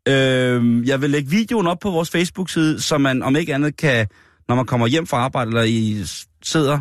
Øhm, 0.09 0.83
jeg 0.83 1.01
vil 1.01 1.09
lægge 1.09 1.29
videoen 1.29 1.67
op 1.67 1.79
på 1.79 1.91
vores 1.91 2.09
Facebook-side, 2.09 2.81
så 2.81 2.97
man 2.97 3.23
om 3.23 3.35
ikke 3.35 3.53
andet 3.55 3.77
kan, 3.77 4.07
når 4.47 4.55
man 4.55 4.65
kommer 4.65 4.87
hjem 4.87 5.07
fra 5.07 5.17
arbejde, 5.17 5.49
eller 5.49 5.63
I 5.63 6.03
sidder 6.43 6.79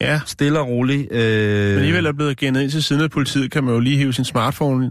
Ja. 0.00 0.20
stille 0.26 0.58
og 0.60 0.68
roligt. 0.68 1.12
Øh, 1.12 1.18
Men 1.68 1.74
alligevel 1.76 2.06
er 2.06 2.12
blevet 2.12 2.36
genet 2.36 2.62
ind 2.62 2.70
til 2.70 2.82
siden 2.82 3.02
af 3.02 3.10
politiet, 3.10 3.50
kan 3.50 3.64
man 3.64 3.74
jo 3.74 3.80
lige 3.80 3.96
hive 3.96 4.12
sin 4.12 4.24
smartphone 4.24 4.90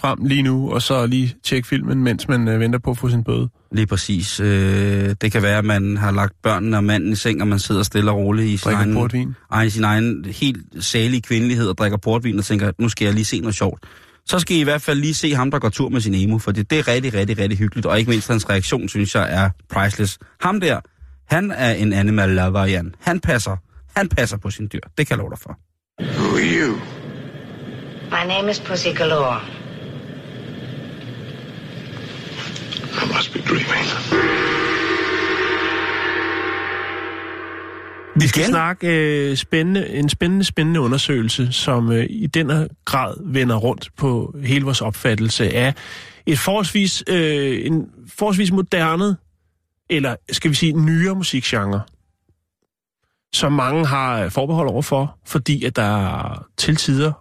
frem 0.00 0.24
lige 0.24 0.42
nu, 0.42 0.70
og 0.72 0.82
så 0.82 1.06
lige 1.06 1.34
tjekke 1.44 1.68
filmen, 1.68 2.02
mens 2.02 2.28
man 2.28 2.48
øh, 2.48 2.60
venter 2.60 2.78
på 2.78 2.90
at 2.90 2.98
få 2.98 3.08
sin 3.08 3.24
bøde. 3.24 3.48
Lige 3.72 3.86
præcis. 3.86 4.40
Øh, 4.40 5.14
det 5.20 5.32
kan 5.32 5.42
være, 5.42 5.58
at 5.58 5.64
man 5.64 5.96
har 5.96 6.10
lagt 6.10 6.32
børnene 6.42 6.76
og 6.76 6.84
manden 6.84 7.12
i 7.12 7.14
seng, 7.16 7.40
og 7.42 7.48
man 7.48 7.58
sidder 7.58 7.82
stille 7.82 8.10
og 8.10 8.16
roligt 8.16 8.46
i 8.48 8.56
sin 8.56 8.64
Drikker 8.64 8.82
egen, 8.82 8.94
portvin. 8.94 9.34
ej, 9.52 9.68
sin 9.68 9.84
egen 9.84 10.24
helt 10.24 10.84
salige 10.84 11.20
kvindelighed 11.22 11.68
og 11.68 11.78
drikker 11.78 11.98
portvin 11.98 12.38
og 12.38 12.44
tænker, 12.44 12.72
nu 12.78 12.88
skal 12.88 13.04
jeg 13.04 13.14
lige 13.14 13.24
se 13.24 13.40
noget 13.40 13.54
sjovt. 13.54 13.82
Så 14.26 14.38
skal 14.38 14.56
I 14.56 14.60
i 14.60 14.64
hvert 14.64 14.82
fald 14.82 15.00
lige 15.00 15.14
se 15.14 15.34
ham, 15.34 15.50
der 15.50 15.58
går 15.58 15.68
tur 15.68 15.88
med 15.88 16.00
sin 16.00 16.14
emo, 16.14 16.38
for 16.38 16.52
det, 16.52 16.70
det 16.70 16.78
er 16.78 16.88
rigtig, 16.88 17.14
rigtig, 17.14 17.38
rigtig 17.38 17.58
hyggeligt, 17.58 17.86
og 17.86 17.98
ikke 17.98 18.10
mindst 18.10 18.28
hans 18.28 18.50
reaktion, 18.50 18.88
synes 18.88 19.14
jeg, 19.14 19.44
er 19.44 19.50
priceless. 19.70 20.18
Ham 20.40 20.60
der, 20.60 20.80
han 21.34 21.50
er 21.50 21.72
en 21.74 21.92
animal 21.92 22.28
lover, 22.28 22.64
Jan. 22.64 22.94
Han 23.00 23.20
passer, 23.20 23.56
han 23.96 24.08
passer 24.08 24.36
på 24.36 24.50
sin 24.50 24.68
dyr. 24.72 24.80
Det 24.98 25.06
kan 25.06 25.16
jeg 25.16 25.18
love 25.18 25.30
dig 25.30 25.38
for. 25.38 25.58
Who 26.00 26.36
are 26.36 26.42
you? 26.42 26.74
My 28.10 28.28
name 28.28 28.50
is 28.50 28.60
Pussy 28.60 28.88
Galore. 28.96 29.40
I 33.02 33.16
must 33.16 33.32
be 33.32 33.40
dreaming. 33.40 34.33
Vi 38.16 38.26
skal 38.28 38.40
Igen? 38.40 38.50
snakke 38.50 38.88
øh, 38.88 39.36
spændende, 39.36 39.88
en 39.88 40.08
spændende, 40.08 40.44
spændende 40.44 40.80
undersøgelse, 40.80 41.52
som 41.52 41.92
øh, 41.92 42.06
i 42.10 42.26
den 42.26 42.68
grad 42.84 43.14
vender 43.20 43.56
rundt 43.56 43.88
på 43.96 44.34
hele 44.44 44.64
vores 44.64 44.80
opfattelse 44.80 45.54
af 45.54 45.74
et 46.26 46.38
forholdsvis, 46.38 47.04
øh, 47.06 47.66
en 47.66 47.86
forholdsvis 48.18 48.52
moderne, 48.52 49.16
eller 49.90 50.16
skal 50.32 50.50
vi 50.50 50.54
sige 50.54 50.72
nyere 50.72 51.14
musikgenre, 51.14 51.80
som 53.34 53.52
mange 53.52 53.86
har 53.86 54.28
forbehold 54.28 54.68
overfor, 54.68 55.18
fordi 55.26 55.64
at 55.64 55.76
der 55.76 56.46
til 56.56 56.76
tider 56.76 57.12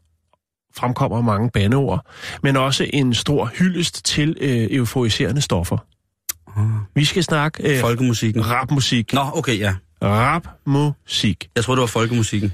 fremkommer 0.75 1.21
mange 1.21 1.49
bandeord, 1.49 2.05
men 2.43 2.57
også 2.57 2.87
en 2.93 3.13
stor 3.13 3.45
hyldest 3.45 4.05
til 4.05 4.37
øh, 4.41 4.67
euforiserende 4.71 5.41
stoffer. 5.41 5.77
Vi 6.95 7.05
skal 7.05 7.23
snakke 7.23 7.73
øh, 7.73 7.81
Folkemusikken. 7.81 8.49
rapmusik. 8.49 9.13
Nå, 9.13 9.21
okay, 9.33 9.59
ja. 9.59 9.75
Rapmusik. 10.03 11.49
Jeg 11.55 11.63
tror 11.63 11.75
det 11.75 11.81
var 11.81 11.87
folkemusikken. 11.87 12.53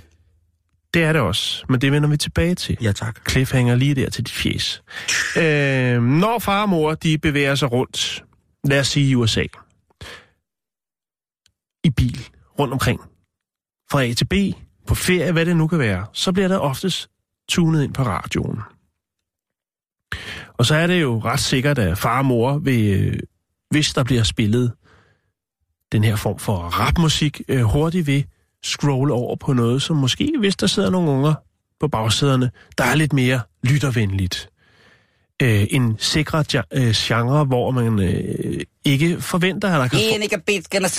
Det 0.93 1.03
er 1.03 1.13
det 1.13 1.21
også, 1.21 1.65
men 1.69 1.81
det 1.81 1.91
vender 1.91 2.09
vi 2.09 2.17
tilbage 2.17 2.55
til. 2.55 2.77
Ja, 2.81 2.91
tak. 2.91 3.29
Cliffhanger 3.29 3.75
lige 3.75 3.95
der 3.95 4.09
til 4.09 4.25
dit 4.25 4.33
fjes. 4.33 4.83
Øh, 5.37 6.03
når 6.03 6.39
far 6.39 6.61
og 6.61 6.69
mor 6.69 6.93
de 6.93 7.17
bevæger 7.17 7.55
sig 7.55 7.71
rundt, 7.71 8.23
lad 8.63 8.79
os 8.79 8.87
sige 8.87 9.09
i 9.09 9.15
USA, 9.15 9.43
i 11.83 11.89
bil, 11.89 12.29
rundt 12.59 12.73
omkring, 12.73 13.01
fra 13.91 14.03
A 14.03 14.13
til 14.13 14.25
B, 14.25 14.33
på 14.87 14.95
ferie, 14.95 15.31
hvad 15.31 15.45
det 15.45 15.57
nu 15.57 15.67
kan 15.67 15.79
være, 15.79 16.05
så 16.13 16.31
bliver 16.31 16.47
der 16.47 16.57
oftest 16.57 17.09
tunet 17.49 17.83
ind 17.83 17.93
på 17.93 18.03
radioen. 18.03 18.59
Og 20.57 20.65
så 20.65 20.75
er 20.75 20.87
det 20.87 21.01
jo 21.01 21.19
ret 21.19 21.39
sikkert, 21.39 21.77
at 21.79 21.97
far 21.97 22.17
og 22.17 22.25
mor 22.25 22.57
vil, 22.57 22.99
øh, 22.99 23.19
hvis 23.69 23.93
der 23.93 24.03
bliver 24.03 24.23
spillet 24.23 24.73
den 25.91 26.03
her 26.03 26.15
form 26.15 26.39
for 26.39 26.55
rapmusik, 26.57 27.41
øh, 27.47 27.61
hurtigt 27.61 28.07
vil 28.07 28.25
scrolle 28.63 29.13
over 29.13 29.35
på 29.35 29.53
noget, 29.53 29.81
som 29.81 29.95
måske, 29.97 30.33
hvis 30.39 30.55
der 30.55 30.67
sidder 30.67 30.89
nogle 30.89 31.09
unger 31.09 31.33
på 31.79 31.87
bagsæderne, 31.87 32.51
der 32.77 32.83
er 32.83 32.95
lidt 32.95 33.13
mere 33.13 33.41
lyttervenligt. 33.63 34.49
Øh, 35.41 35.67
en 35.69 35.95
sikre 35.99 36.43
øh, 36.73 36.91
genre, 36.95 37.45
hvor 37.45 37.71
man 37.71 37.99
øh, 37.99 38.61
ikke 38.85 39.21
forventer, 39.21 39.67
at 39.67 39.79
der 39.79 39.87
kan 39.87 39.99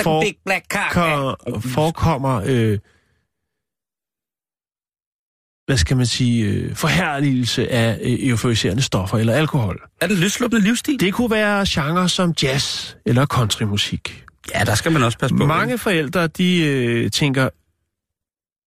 For- 0.04 0.20
for, 0.94 1.60
forekommer, 1.68 2.42
øh, 2.46 2.78
hvad 5.66 5.76
skal 5.76 5.96
man 5.96 6.06
sige, 6.06 6.44
øh, 6.46 6.74
forherligelse 6.76 7.68
af 7.70 7.98
øh, 8.02 8.28
euforiserende 8.28 8.82
stoffer 8.82 9.18
eller 9.18 9.32
alkohol. 9.34 9.82
Er 10.00 10.06
den 10.06 10.16
løsluppende 10.16 10.64
livsstil? 10.64 11.00
Det 11.00 11.14
kunne 11.14 11.30
være 11.30 11.66
genre 11.68 12.08
som 12.08 12.34
jazz 12.42 12.94
eller 13.06 13.26
countrymusik. 13.26 14.24
Ja, 14.54 14.64
der 14.64 14.74
skal 14.74 14.92
man 14.92 15.02
også 15.02 15.18
passe 15.18 15.36
på. 15.36 15.46
Mange 15.46 15.78
forældre, 15.78 16.26
de 16.26 16.66
øh, 16.66 17.10
tænker, 17.10 17.48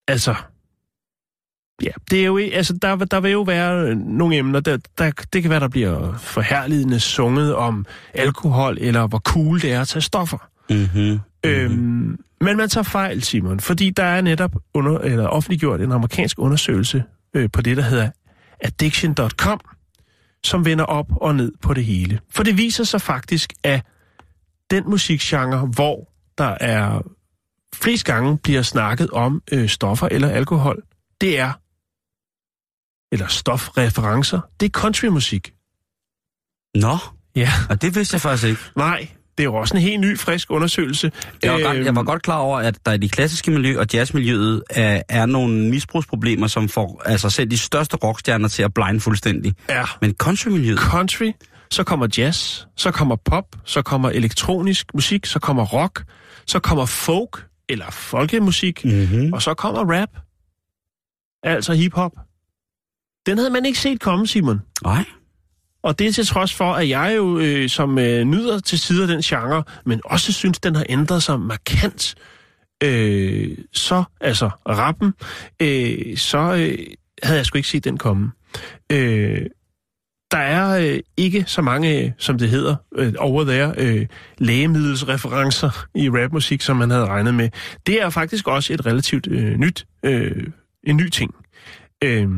altså, 0.07 0.35
ja, 1.81 1.91
det 2.11 2.21
er 2.21 2.25
jo, 2.25 2.37
altså, 2.37 2.73
der, 2.81 2.95
der 2.95 3.19
vil 3.19 3.31
jo 3.31 3.41
være 3.41 3.89
øh, 3.89 3.97
nogle 3.97 4.35
emner, 4.35 4.59
der, 4.59 4.77
der, 4.97 5.11
det 5.33 5.41
kan 5.41 5.51
være, 5.51 5.59
der 5.59 5.67
bliver 5.67 6.17
forherligende 6.17 6.99
sunget 6.99 7.55
om 7.55 7.85
alkohol, 8.13 8.77
eller 8.81 9.07
hvor 9.07 9.19
cool 9.19 9.61
det 9.61 9.71
er 9.71 9.81
at 9.81 9.87
tage 9.87 10.01
stoffer. 10.01 10.49
Mm-hmm. 10.69 11.19
Øhm, 11.45 12.19
men 12.41 12.57
man 12.57 12.69
tager 12.69 12.83
fejl, 12.83 13.23
Simon, 13.23 13.59
fordi 13.59 13.89
der 13.89 14.03
er 14.03 14.21
netop 14.21 14.55
under, 14.73 14.99
eller 14.99 15.27
offentliggjort 15.27 15.81
en 15.81 15.91
amerikansk 15.91 16.39
undersøgelse 16.39 17.03
øh, 17.33 17.49
på 17.53 17.61
det, 17.61 17.77
der 17.77 17.83
hedder 17.83 18.09
addiction.com, 18.59 19.59
som 20.43 20.65
vender 20.65 20.85
op 20.85 21.07
og 21.15 21.35
ned 21.35 21.51
på 21.61 21.73
det 21.73 21.85
hele. 21.85 22.19
For 22.29 22.43
det 22.43 22.57
viser 22.57 22.83
sig 22.83 23.01
faktisk, 23.01 23.53
at 23.63 23.85
den 24.73 24.89
musikgenre, 24.89 25.65
hvor 25.65 26.11
der 26.37 26.57
er 26.61 27.01
flest 27.75 28.05
gange 28.05 28.37
bliver 28.37 28.61
snakket 28.61 29.09
om 29.09 29.41
øh, 29.51 29.69
stoffer 29.69 30.07
eller 30.11 30.29
alkohol, 30.29 30.81
det 31.21 31.39
er, 31.39 31.51
eller 33.11 33.27
stofreferencer, 33.27 34.41
det 34.59 34.65
er 34.65 34.69
countrymusik. 34.69 35.53
Nå, 36.75 36.97
Ja, 37.35 37.49
og 37.69 37.81
det 37.81 37.95
vidste 37.95 38.15
jeg 38.15 38.21
faktisk 38.21 38.47
ikke. 38.47 38.61
nej, 38.75 39.07
det 39.37 39.43
er 39.43 39.43
jo 39.43 39.55
også 39.55 39.77
en 39.77 39.81
helt 39.81 40.01
ny, 40.01 40.19
frisk 40.19 40.51
undersøgelse. 40.51 41.11
Jeg 41.43 41.53
var, 41.53 41.59
godt, 41.59 41.77
Øhm, 41.77 41.85
jeg 41.85 41.95
var 41.95 42.03
godt 42.03 42.21
klar 42.23 42.37
over, 42.37 42.59
at 42.59 42.77
der 42.85 42.91
i 42.91 42.97
det 42.97 43.11
klassiske 43.11 43.51
miljø 43.51 43.79
og 43.79 43.85
jazzmiljøet 43.93 44.63
er, 44.69 45.01
er 45.09 45.25
nogle 45.25 45.69
misbrugsproblemer, 45.69 46.47
som 46.47 46.69
får 46.69 47.01
altså 47.05 47.29
selv 47.29 47.51
de 47.51 47.57
største 47.57 47.97
rockstjerner 47.97 48.47
til 48.47 48.63
at 48.63 48.73
blinde 48.73 48.99
fuldstændig. 48.99 49.53
Ja. 49.69 49.83
Men 50.01 50.13
countrymiljøet, 50.13 50.79
country, 50.79 51.31
så 51.73 51.83
kommer 51.83 52.07
jazz, 52.17 52.65
så 52.75 52.91
kommer 52.91 53.15
pop, 53.15 53.55
så 53.65 53.81
kommer 53.81 54.09
elektronisk 54.09 54.93
musik, 54.93 55.25
så 55.25 55.39
kommer 55.39 55.63
rock, 55.65 56.03
så 56.47 56.59
kommer 56.59 56.85
folk 56.85 57.47
eller 57.69 57.91
folkemusik, 57.91 58.85
mm-hmm. 58.85 59.33
og 59.33 59.41
så 59.41 59.53
kommer 59.53 59.93
rap. 59.93 60.09
Altså 61.43 61.73
hiphop. 61.73 62.11
Den 63.25 63.37
havde 63.37 63.49
man 63.49 63.65
ikke 63.65 63.79
set 63.79 63.99
komme, 64.01 64.27
Simon. 64.27 64.61
nej, 64.83 65.05
Og 65.83 65.99
det 65.99 66.07
er 66.07 66.11
til 66.11 66.27
trods 66.27 66.53
for, 66.53 66.73
at 66.73 66.89
jeg 66.89 67.13
jo 67.17 67.39
øh, 67.39 67.69
som 67.69 67.99
øh, 67.99 68.23
nyder 68.23 68.59
til 68.59 68.79
sider 68.79 69.07
den 69.07 69.21
genre, 69.21 69.63
men 69.85 70.01
også 70.05 70.33
synes, 70.33 70.59
den 70.59 70.75
har 70.75 70.85
ændret 70.89 71.23
sig 71.23 71.39
markant. 71.39 72.15
Øh, 72.83 73.57
så, 73.73 74.03
altså 74.21 74.49
rappen, 74.69 75.13
øh, 75.59 76.17
så 76.17 76.37
øh, 76.37 76.77
havde 77.23 77.37
jeg 77.37 77.45
sgu 77.45 77.57
ikke 77.57 77.69
set 77.69 77.83
den 77.83 77.97
komme. 77.97 78.31
Øh, 78.91 79.45
der 80.33 80.39
er 80.39 80.93
øh, 80.93 80.99
ikke 81.17 81.43
så 81.47 81.61
mange, 81.61 81.99
øh, 81.99 82.11
som 82.17 82.37
det 82.37 82.49
hedder, 82.49 82.75
øh, 82.95 83.13
over 83.17 83.43
there, 83.43 83.73
øh, 83.77 84.07
lægemiddelsreferencer 84.37 85.85
i 85.95 86.09
rapmusik, 86.09 86.61
som 86.61 86.77
man 86.77 86.89
havde 86.89 87.05
regnet 87.05 87.35
med. 87.35 87.49
Det 87.87 88.01
er 88.01 88.09
faktisk 88.09 88.47
også 88.47 88.73
et 88.73 88.85
relativt 88.85 89.27
øh, 89.27 89.57
nyt, 89.57 89.85
øh, 90.03 90.47
en 90.83 90.97
ny 90.97 91.09
ting. 91.09 91.35
Øh, 92.03 92.29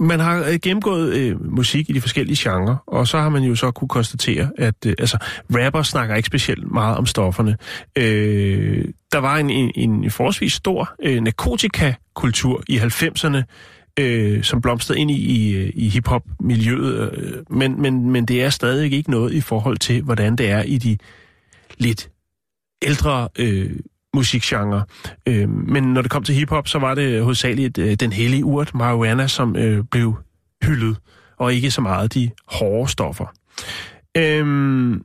man 0.00 0.20
har 0.20 0.44
øh, 0.48 0.58
gennemgået 0.62 1.14
øh, 1.14 1.52
musik 1.56 1.90
i 1.90 1.92
de 1.92 2.00
forskellige 2.00 2.50
genrer, 2.50 2.76
og 2.86 3.08
så 3.08 3.18
har 3.18 3.28
man 3.28 3.42
jo 3.42 3.54
så 3.54 3.70
kunne 3.70 3.88
konstatere, 3.88 4.50
at 4.58 4.86
øh, 4.86 4.94
altså, 4.98 5.18
rapper 5.50 5.82
snakker 5.82 6.14
ikke 6.14 6.26
specielt 6.26 6.72
meget 6.72 6.96
om 6.96 7.06
stofferne. 7.06 7.56
Øh, 7.98 8.84
der 9.12 9.18
var 9.18 9.36
en, 9.36 9.50
en, 9.50 9.72
en 9.74 10.10
forholdsvis 10.10 10.52
stor 10.52 10.94
øh, 11.02 11.20
narkotikakultur 11.20 12.62
i 12.68 12.78
90'erne, 12.78 13.42
øh, 13.98 14.44
som 14.44 14.60
blomstrede 14.60 15.00
ind 15.00 15.10
i, 15.10 15.14
i, 15.14 15.70
i 15.70 15.88
hiphop-miljøet, 15.88 17.18
øh, 17.18 17.42
men, 17.50 17.82
men, 17.82 18.10
men 18.10 18.26
det 18.26 18.42
er 18.42 18.50
stadig 18.50 18.92
ikke 18.92 19.10
noget 19.10 19.32
i 19.32 19.40
forhold 19.40 19.76
til, 19.76 20.02
hvordan 20.02 20.36
det 20.36 20.50
er 20.50 20.62
i 20.62 20.78
de 20.78 20.98
lidt 21.78 22.10
ældre 22.82 23.28
øh, 23.38 23.70
musikgenre. 24.14 24.84
Øh, 25.26 25.48
men 25.48 25.82
når 25.82 26.02
det 26.02 26.10
kom 26.10 26.22
til 26.22 26.34
hiphop, 26.34 26.68
så 26.68 26.78
var 26.78 26.94
det 26.94 27.22
hovedsageligt 27.22 27.78
øh, 27.78 27.94
den 27.94 28.12
hellige 28.12 28.44
urt, 28.44 28.74
marijuana, 28.74 29.26
som 29.26 29.56
øh, 29.56 29.84
blev 29.90 30.16
hyldet, 30.62 30.96
og 31.36 31.54
ikke 31.54 31.70
så 31.70 31.80
meget 31.80 32.14
de 32.14 32.30
hårde 32.46 32.90
stoffer. 32.90 33.26
Øhm, 34.16 35.04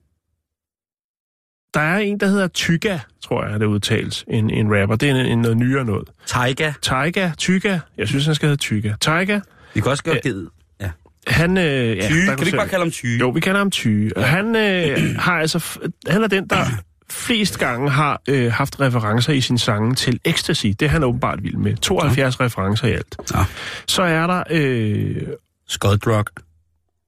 der 1.73 1.79
er 1.79 1.97
en, 1.97 2.19
der 2.19 2.27
hedder 2.27 2.47
Tyga, 2.47 2.99
tror 3.25 3.45
jeg, 3.47 3.59
det 3.59 3.65
udtales, 3.65 4.25
en, 4.27 4.49
en 4.49 4.81
rapper. 4.81 4.95
Det 4.95 5.09
er 5.09 5.15
en, 5.15 5.25
en 5.25 5.41
noget 5.41 5.57
nyere 5.57 5.85
noget. 5.85 6.09
Taiga. 6.25 6.71
Tyga, 6.81 7.31
Tyga, 7.37 7.79
jeg 7.97 8.07
synes, 8.07 8.25
han 8.25 8.35
skal 8.35 8.47
hedde 8.49 8.61
Tyga. 8.61 8.93
Tyga, 9.01 9.39
Vi 9.73 9.81
kan 9.81 9.91
også 9.91 10.03
gøre 10.03 10.15
Ja. 10.15 10.19
givet. 10.29 10.49
Ja. 10.81 10.89
han... 11.27 11.57
Øh, 11.57 11.63
ja, 11.97 12.07
Tyge, 12.07 12.25
kan 12.27 12.37
du 12.37 12.45
ikke 12.45 12.57
bare 12.57 12.67
kalde 12.67 12.83
ham 12.85 12.91
Tyge? 12.91 13.19
jo, 13.19 13.29
vi 13.29 13.39
kalder 13.39 13.57
ham 13.59 13.71
Tyge. 13.71 14.17
Og 14.17 14.25
han 14.25 14.55
øh, 14.55 15.15
har 15.19 15.33
altså, 15.39 15.79
han 16.07 16.23
er 16.23 16.27
den, 16.27 16.47
der 16.47 16.65
flest 17.09 17.59
gange 17.59 17.89
har 17.89 18.21
øh, 18.29 18.51
haft 18.51 18.79
referencer 18.81 19.33
i 19.33 19.41
sin 19.41 19.57
sange 19.57 19.95
til 19.95 20.19
ecstasy. 20.25 20.65
Det 20.67 20.81
er 20.81 20.87
han 20.89 21.03
åbenbart 21.03 21.43
vild 21.43 21.55
med. 21.55 21.75
72 21.77 22.39
referencer 22.39 22.87
i 22.87 22.91
alt. 22.91 23.15
Ja. 23.33 23.45
Så 23.87 24.01
er 24.03 24.27
der 24.27 24.43
øh, 24.49 25.15
Scott 25.67 26.07
Rock. 26.07 26.29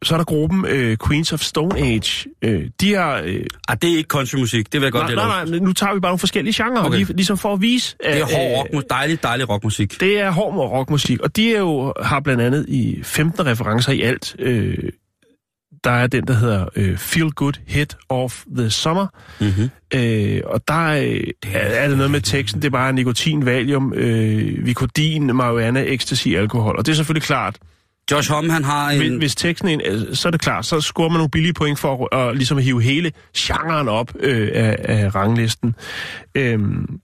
Så 0.03 0.15
er 0.15 0.17
der 0.17 0.25
gruppen 0.25 0.65
øh, 0.65 0.97
Queens 1.07 1.33
of 1.33 1.39
Stone 1.39 1.79
Age. 1.79 2.29
Øh, 2.41 2.69
de 2.81 2.93
har... 2.93 3.21
Øh, 3.25 3.45
Ah, 3.67 3.77
det 3.81 3.93
er 3.93 3.97
ikke 3.97 4.07
countrymusik, 4.07 4.73
det 4.73 4.81
vil 4.81 4.85
jeg 4.85 4.91
godt 4.91 5.15
nej, 5.15 5.15
nej, 5.15 5.45
nej, 5.45 5.59
nu 5.59 5.73
tager 5.73 5.93
vi 5.93 5.99
bare 5.99 6.09
nogle 6.09 6.19
forskellige 6.19 6.63
genrer, 6.63 6.85
okay. 6.85 6.97
Lige, 6.97 7.13
ligesom 7.13 7.37
for 7.37 7.53
at 7.53 7.61
vise... 7.61 7.95
Det 8.03 8.19
er 8.19 8.25
hård 8.25 8.67
øh, 8.71 8.77
rock, 8.77 8.89
dejlig, 8.89 9.23
dejlig 9.23 9.49
rockmusik. 9.49 9.99
Det 9.99 10.19
er 10.19 10.31
hård 10.31 10.53
rockmusik, 10.71 11.19
og 11.19 11.35
de 11.35 11.55
er 11.55 11.59
jo, 11.59 11.93
har 12.01 12.19
blandt 12.19 12.41
andet 12.41 12.65
i 12.69 12.99
15 13.03 13.45
referencer 13.45 13.91
i 13.91 14.01
alt. 14.01 14.35
Øh, 14.39 14.77
der 15.83 15.91
er 15.91 16.07
den, 16.07 16.27
der 16.27 16.33
hedder 16.33 16.65
øh, 16.75 16.97
Feel 16.97 17.31
Good 17.31 17.53
Hit 17.67 17.97
of 18.09 18.43
the 18.57 18.69
Summer. 18.69 19.07
Mm-hmm. 19.39 19.69
Øh, 19.93 20.41
og 20.45 20.67
der 20.67 20.87
er, 20.87 21.21
er, 21.53 21.59
er 21.59 21.87
det 21.87 21.97
noget 21.97 22.11
med 22.11 22.21
teksten, 22.21 22.61
det 22.61 22.67
er 22.67 22.71
bare 22.71 22.93
nikotin, 22.93 23.45
valium, 23.45 23.93
øh, 23.93 24.65
vikodin, 24.65 25.35
marihuana, 25.35 25.83
ecstasy, 25.87 26.27
alkohol. 26.27 26.75
Og 26.77 26.85
det 26.85 26.91
er 26.91 26.95
selvfølgelig 26.95 27.23
klart, 27.23 27.57
Josh 28.11 28.31
Homme, 28.31 28.51
han 28.53 28.63
har 28.63 28.89
en... 28.89 28.97
hvis, 28.99 29.11
hvis 29.17 29.35
teksten 29.35 29.69
er, 29.69 29.73
en- 29.73 29.81
øh, 29.85 30.15
så 30.15 30.27
er 30.27 30.31
det 30.31 30.41
klart, 30.41 30.65
så 30.65 30.81
scorer 30.81 31.09
man 31.09 31.17
nogle 31.17 31.29
billige 31.29 31.53
point 31.53 31.79
for 31.79 32.15
at, 32.15 32.29
at 32.29 32.35
ligesom 32.37 32.57
hive 32.57 32.81
hele 32.81 33.11
genren 33.37 33.87
op 33.89 34.11
øh, 34.19 34.49
af, 34.53 34.75
af 34.83 35.15
ranglisten. 35.15 35.75
Øhm, 36.35 36.99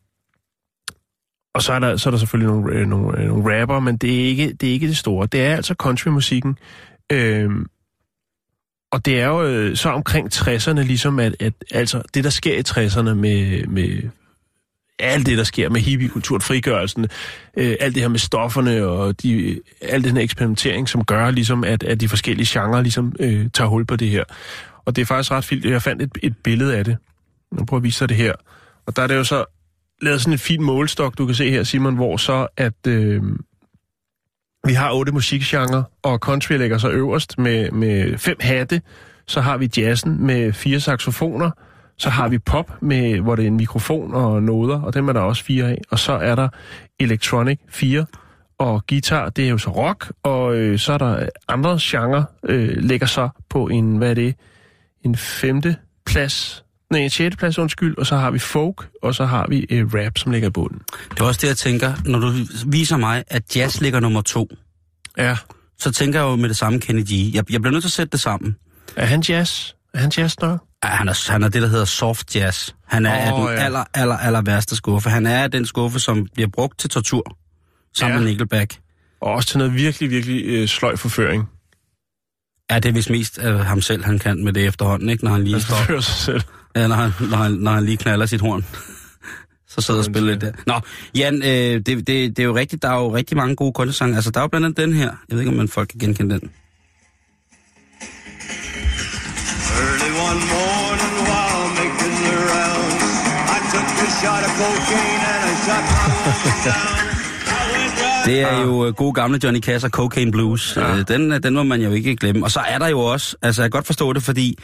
og 1.56 1.62
så 1.62 1.74
er 1.74 1.80
der, 1.80 1.98
så 1.98 2.10
er 2.10 2.12
der 2.12 2.18
selvfølgelig 2.18 2.54
nogle, 2.54 2.74
øh, 2.76 2.88
nogle, 2.88 3.20
øh, 3.20 3.28
nogle 3.28 3.62
rapper, 3.62 3.80
men 3.80 3.98
det 3.98 4.16
er, 4.22 4.26
ikke, 4.26 4.54
det 4.54 4.70
er 4.70 4.74
ikke 4.74 4.88
det 4.88 4.98
store. 4.98 5.28
Det 5.28 5.42
er 5.42 5.56
altså 5.56 5.74
countrymusikken. 5.74 6.58
Øhm, 7.12 7.66
og 8.92 9.06
det 9.06 9.20
er 9.22 9.26
jo 9.28 9.44
øh, 9.44 9.76
så 9.78 9.90
omkring 9.90 10.34
60'erne, 10.34 10.82
ligesom 10.82 11.20
at, 11.20 11.36
at 11.40 11.54
altså, 11.72 12.02
det, 12.14 12.24
der 12.24 12.30
sker 12.30 12.54
i 12.58 12.62
60'erne 12.86 13.14
med, 13.14 13.68
med 13.68 14.10
alt 15.00 15.26
det, 15.26 15.38
der 15.38 15.44
sker 15.44 15.70
med 15.70 15.82
hippiekulturen, 15.82 16.42
frigørelsen, 16.42 17.08
øh, 17.58 17.76
alt 17.80 17.96
det 17.96 18.04
her 18.04 18.10
med 18.10 18.20
stofferne 18.20 18.86
og 18.86 19.22
de, 19.22 19.60
al 19.82 20.04
den 20.04 20.16
her 20.16 20.24
eksperimentering, 20.24 20.90
som 20.90 21.06
gør 21.06 21.32
ligesom, 21.32 21.64
at, 21.64 21.84
at 21.84 22.02
de 22.02 22.10
forskellige 22.10 22.60
genrer 22.60 22.82
ligesom 22.82 23.14
øh, 23.20 23.50
tager 23.54 23.68
hul 23.68 23.86
på 23.86 23.96
det 23.96 24.10
her. 24.10 24.24
Og 24.86 24.96
det 24.96 25.02
er 25.02 25.06
faktisk 25.06 25.32
ret 25.32 25.46
fint. 25.46 25.66
Jeg 25.66 25.82
fandt 25.82 26.02
et, 26.02 26.18
et 26.24 26.38
billede 26.44 26.78
af 26.78 26.86
det. 26.86 26.98
Nu 27.52 27.66
prøver 27.66 27.80
at 27.80 27.84
vise 27.84 28.00
dig 28.00 28.10
det 28.10 28.18
her. 28.18 28.34
Og 28.86 28.96
der 28.96 29.02
er 29.02 29.08
det 29.08 29.16
jo 29.16 29.24
så 29.24 29.46
lavet 30.02 30.22
sådan 30.22 30.34
en 30.34 30.40
fin 30.40 30.64
målestok, 30.64 31.18
du 31.18 31.26
kan 31.26 31.36
se 31.36 31.52
her, 31.52 31.64
Simon, 31.64 31.96
hvor 31.96 32.18
så 32.18 32.48
at 32.58 32.88
øh, 32.88 33.24
vi 34.68 34.74
har 34.74 34.94
otte 34.94 35.12
musikgenre, 35.12 35.84
og 36.04 36.18
country 36.18 36.54
ligger 36.58 36.78
så 36.78 36.90
øverst 36.90 37.38
med, 37.38 37.72
med 37.72 38.18
fem 38.18 38.38
hatte. 38.40 38.82
Så 39.28 39.42
har 39.42 39.58
vi 39.58 39.70
jazzen 39.78 40.26
med 40.26 40.54
fire 40.54 40.80
saxofoner. 40.80 41.52
Så 42.00 42.10
har 42.10 42.28
vi 42.28 42.38
pop, 42.38 42.82
med, 42.82 43.20
hvor 43.20 43.36
det 43.36 43.44
er 43.44 43.48
en 43.48 43.58
mikrofon 43.58 44.14
og 44.14 44.44
noder, 44.44 44.82
og 44.82 44.94
dem 44.94 45.08
er 45.10 45.14
der 45.14 45.20
også 45.22 45.44
fire 45.44 45.66
af. 45.70 45.82
Og 45.92 46.00
så 46.00 46.12
er 46.14 46.36
der 46.36 46.50
electronic, 47.00 47.60
fire. 47.70 48.06
Og 48.60 48.84
guitar, 48.88 49.30
det 49.30 49.46
er 49.46 49.50
jo 49.50 49.58
så 49.58 49.70
rock. 49.70 50.12
Og 50.24 50.56
øh, 50.56 50.80
så 50.80 50.94
er 50.94 50.98
der 50.98 51.30
andre 51.48 51.78
genrer, 51.82 52.24
øh, 52.44 52.78
ligger 52.78 53.08
så 53.08 53.30
på 53.50 53.68
en, 53.68 53.98
hvad 53.98 54.10
er 54.10 54.14
det, 54.14 54.36
en 55.06 55.16
femte 55.16 55.76
plads. 56.06 56.64
Nej, 56.92 57.00
en 57.02 57.10
sjette 57.10 57.38
plads, 57.38 57.60
undskyld. 57.60 57.98
Og 57.98 58.06
så 58.06 58.16
har 58.16 58.32
vi 58.32 58.40
folk, 58.40 58.90
og 59.04 59.16
så 59.16 59.26
har 59.26 59.46
vi 59.50 59.66
øh, 59.70 59.86
rap, 59.94 60.18
som 60.18 60.32
ligger 60.32 60.48
i 60.48 60.52
bunden. 60.52 60.82
Det 61.12 61.20
er 61.20 61.24
også 61.26 61.40
det, 61.42 61.48
jeg 61.48 61.58
tænker, 61.58 61.94
når 62.06 62.20
du 62.20 62.32
viser 62.68 62.98
mig, 62.98 63.24
at 63.28 63.56
jazz 63.56 63.82
ligger 63.82 64.00
nummer 64.00 64.22
to, 64.22 64.50
Ja. 65.18 65.38
så 65.78 65.92
tænker 65.92 66.20
jeg 66.20 66.26
jo 66.28 66.36
med 66.36 66.50
det 66.50 66.58
samme 66.58 66.80
Kenny 66.80 67.02
G. 67.04 67.12
Jeg, 67.36 67.52
jeg 67.52 67.62
bliver 67.62 67.72
nødt 67.72 67.84
til 67.84 67.88
at 67.88 67.92
sætte 67.92 68.12
det 68.12 68.20
sammen. 68.20 68.56
Er 68.96 69.06
han 69.06 69.22
jazz? 69.22 69.72
Er 69.94 70.00
han 70.00 70.12
jazz 70.18 70.40
nok? 70.42 70.60
Han, 70.84 71.08
er, 71.10 71.32
han 71.32 71.44
er 71.44 71.50
det, 71.50 71.62
der 71.62 71.68
hedder 71.68 71.86
soft 71.86 72.36
jazz. 72.36 72.72
Han 72.88 73.06
er 73.06 73.34
oh, 73.34 73.40
den 73.50 73.58
ja. 73.58 73.64
aller, 73.64 73.84
aller, 73.94 74.18
aller 74.18 74.42
værste 74.42 74.76
skuffe. 74.76 75.10
Han 75.10 75.26
er 75.26 75.48
den 75.48 75.66
skuffe, 75.66 76.00
som 76.00 76.28
bliver 76.34 76.50
brugt 76.54 76.80
til 76.80 76.90
tortur. 76.90 77.38
Sammen 77.98 78.16
Ja. 78.18 78.20
med 78.20 78.28
Nickelback. 78.30 78.78
Og 79.22 79.32
også 79.32 79.50
til 79.50 79.58
noget 79.58 79.74
virkelig, 79.74 80.10
virkelig 80.10 80.44
øh, 80.46 80.68
sløj 80.68 80.96
forføring. 80.96 81.50
Ja, 82.72 82.80
det 82.80 82.90
er 82.90 82.94
vist 82.94 83.10
mest 83.10 83.40
øh, 83.44 83.56
ham 83.60 83.82
selv, 83.82 84.04
han 84.04 84.20
kan 84.20 84.44
med 84.44 84.54
det 84.54 84.66
efterhånden, 84.66 85.10
ikke? 85.10 85.24
Når 85.24 85.32
han 85.32 85.44
lige 85.44 85.54
Han 85.54 85.62
står, 85.62 86.00
sig 86.00 86.16
selv. 86.16 86.42
ja, 86.76 86.88
når, 86.88 86.96
han, 86.96 87.12
når, 87.30 87.38
han, 87.38 87.52
når 87.52 87.72
han 87.72 87.86
lige 87.86 87.98
knaller 87.98 88.26
sit 88.26 88.42
horn. 88.42 88.66
Så 89.68 89.82
sidder 89.82 90.00
og 90.00 90.06
spiller 90.06 90.30
lidt 90.32 90.42
der. 90.42 90.52
Nå, 90.68 90.80
Jan, 91.16 91.36
øh, 91.44 91.50
det, 91.50 91.86
det, 91.86 92.08
det, 92.08 92.40
er 92.40 92.44
jo 92.44 92.56
rigtigt, 92.56 92.82
der 92.82 92.90
er 92.90 92.96
jo 92.96 93.16
rigtig 93.16 93.38
mange 93.38 93.56
gode 93.56 93.72
countrysange. 93.76 94.16
Altså, 94.16 94.32
der 94.32 94.40
er 94.40 94.44
jo 94.44 94.48
blandt 94.48 94.66
andet 94.66 94.78
den 94.78 94.94
her. 94.94 95.06
Jeg 95.06 95.16
ved 95.30 95.40
ikke, 95.40 95.52
om 95.52 95.58
man 95.58 95.68
folk 95.68 95.88
kan 95.90 96.00
genkende 96.00 96.40
den. 96.40 96.50
Early 99.82 100.09
one 100.30 100.42
morning 100.56 101.16
while 101.30 101.66
making 101.82 102.16
the 102.26 102.36
rounds, 102.52 103.12
I 103.56 103.58
took 103.74 103.88
a 104.06 104.10
shot 104.20 104.42
of 104.48 104.52
cocaine 104.62 105.22
and 105.34 105.42
I 105.52 105.56
shot 105.66 105.84
my 105.92 105.96
Det 108.26 108.42
er 108.42 108.62
jo 108.62 108.86
øh, 108.88 108.94
gode 108.94 109.14
gamle 109.14 109.40
Johnny 109.44 109.60
Cash 109.60 109.86
og 109.86 109.92
Cocaine 109.92 110.32
Blues. 110.32 110.74
Ja. 110.78 110.98
Øh, 110.98 111.08
den, 111.08 111.32
øh, 111.34 111.44
den 111.44 111.54
må 111.54 111.64
man 111.64 111.82
jo 111.82 111.92
ikke 111.92 112.16
glemme. 112.16 112.44
Og 112.46 112.52
så 112.52 112.60
er 112.60 112.78
der 112.78 112.88
jo 112.88 113.00
også, 113.00 113.36
altså 113.42 113.62
jeg 113.62 113.72
kan 113.72 113.78
godt 113.78 113.86
forstå 113.86 114.14
det, 114.14 114.24
fordi 114.24 114.58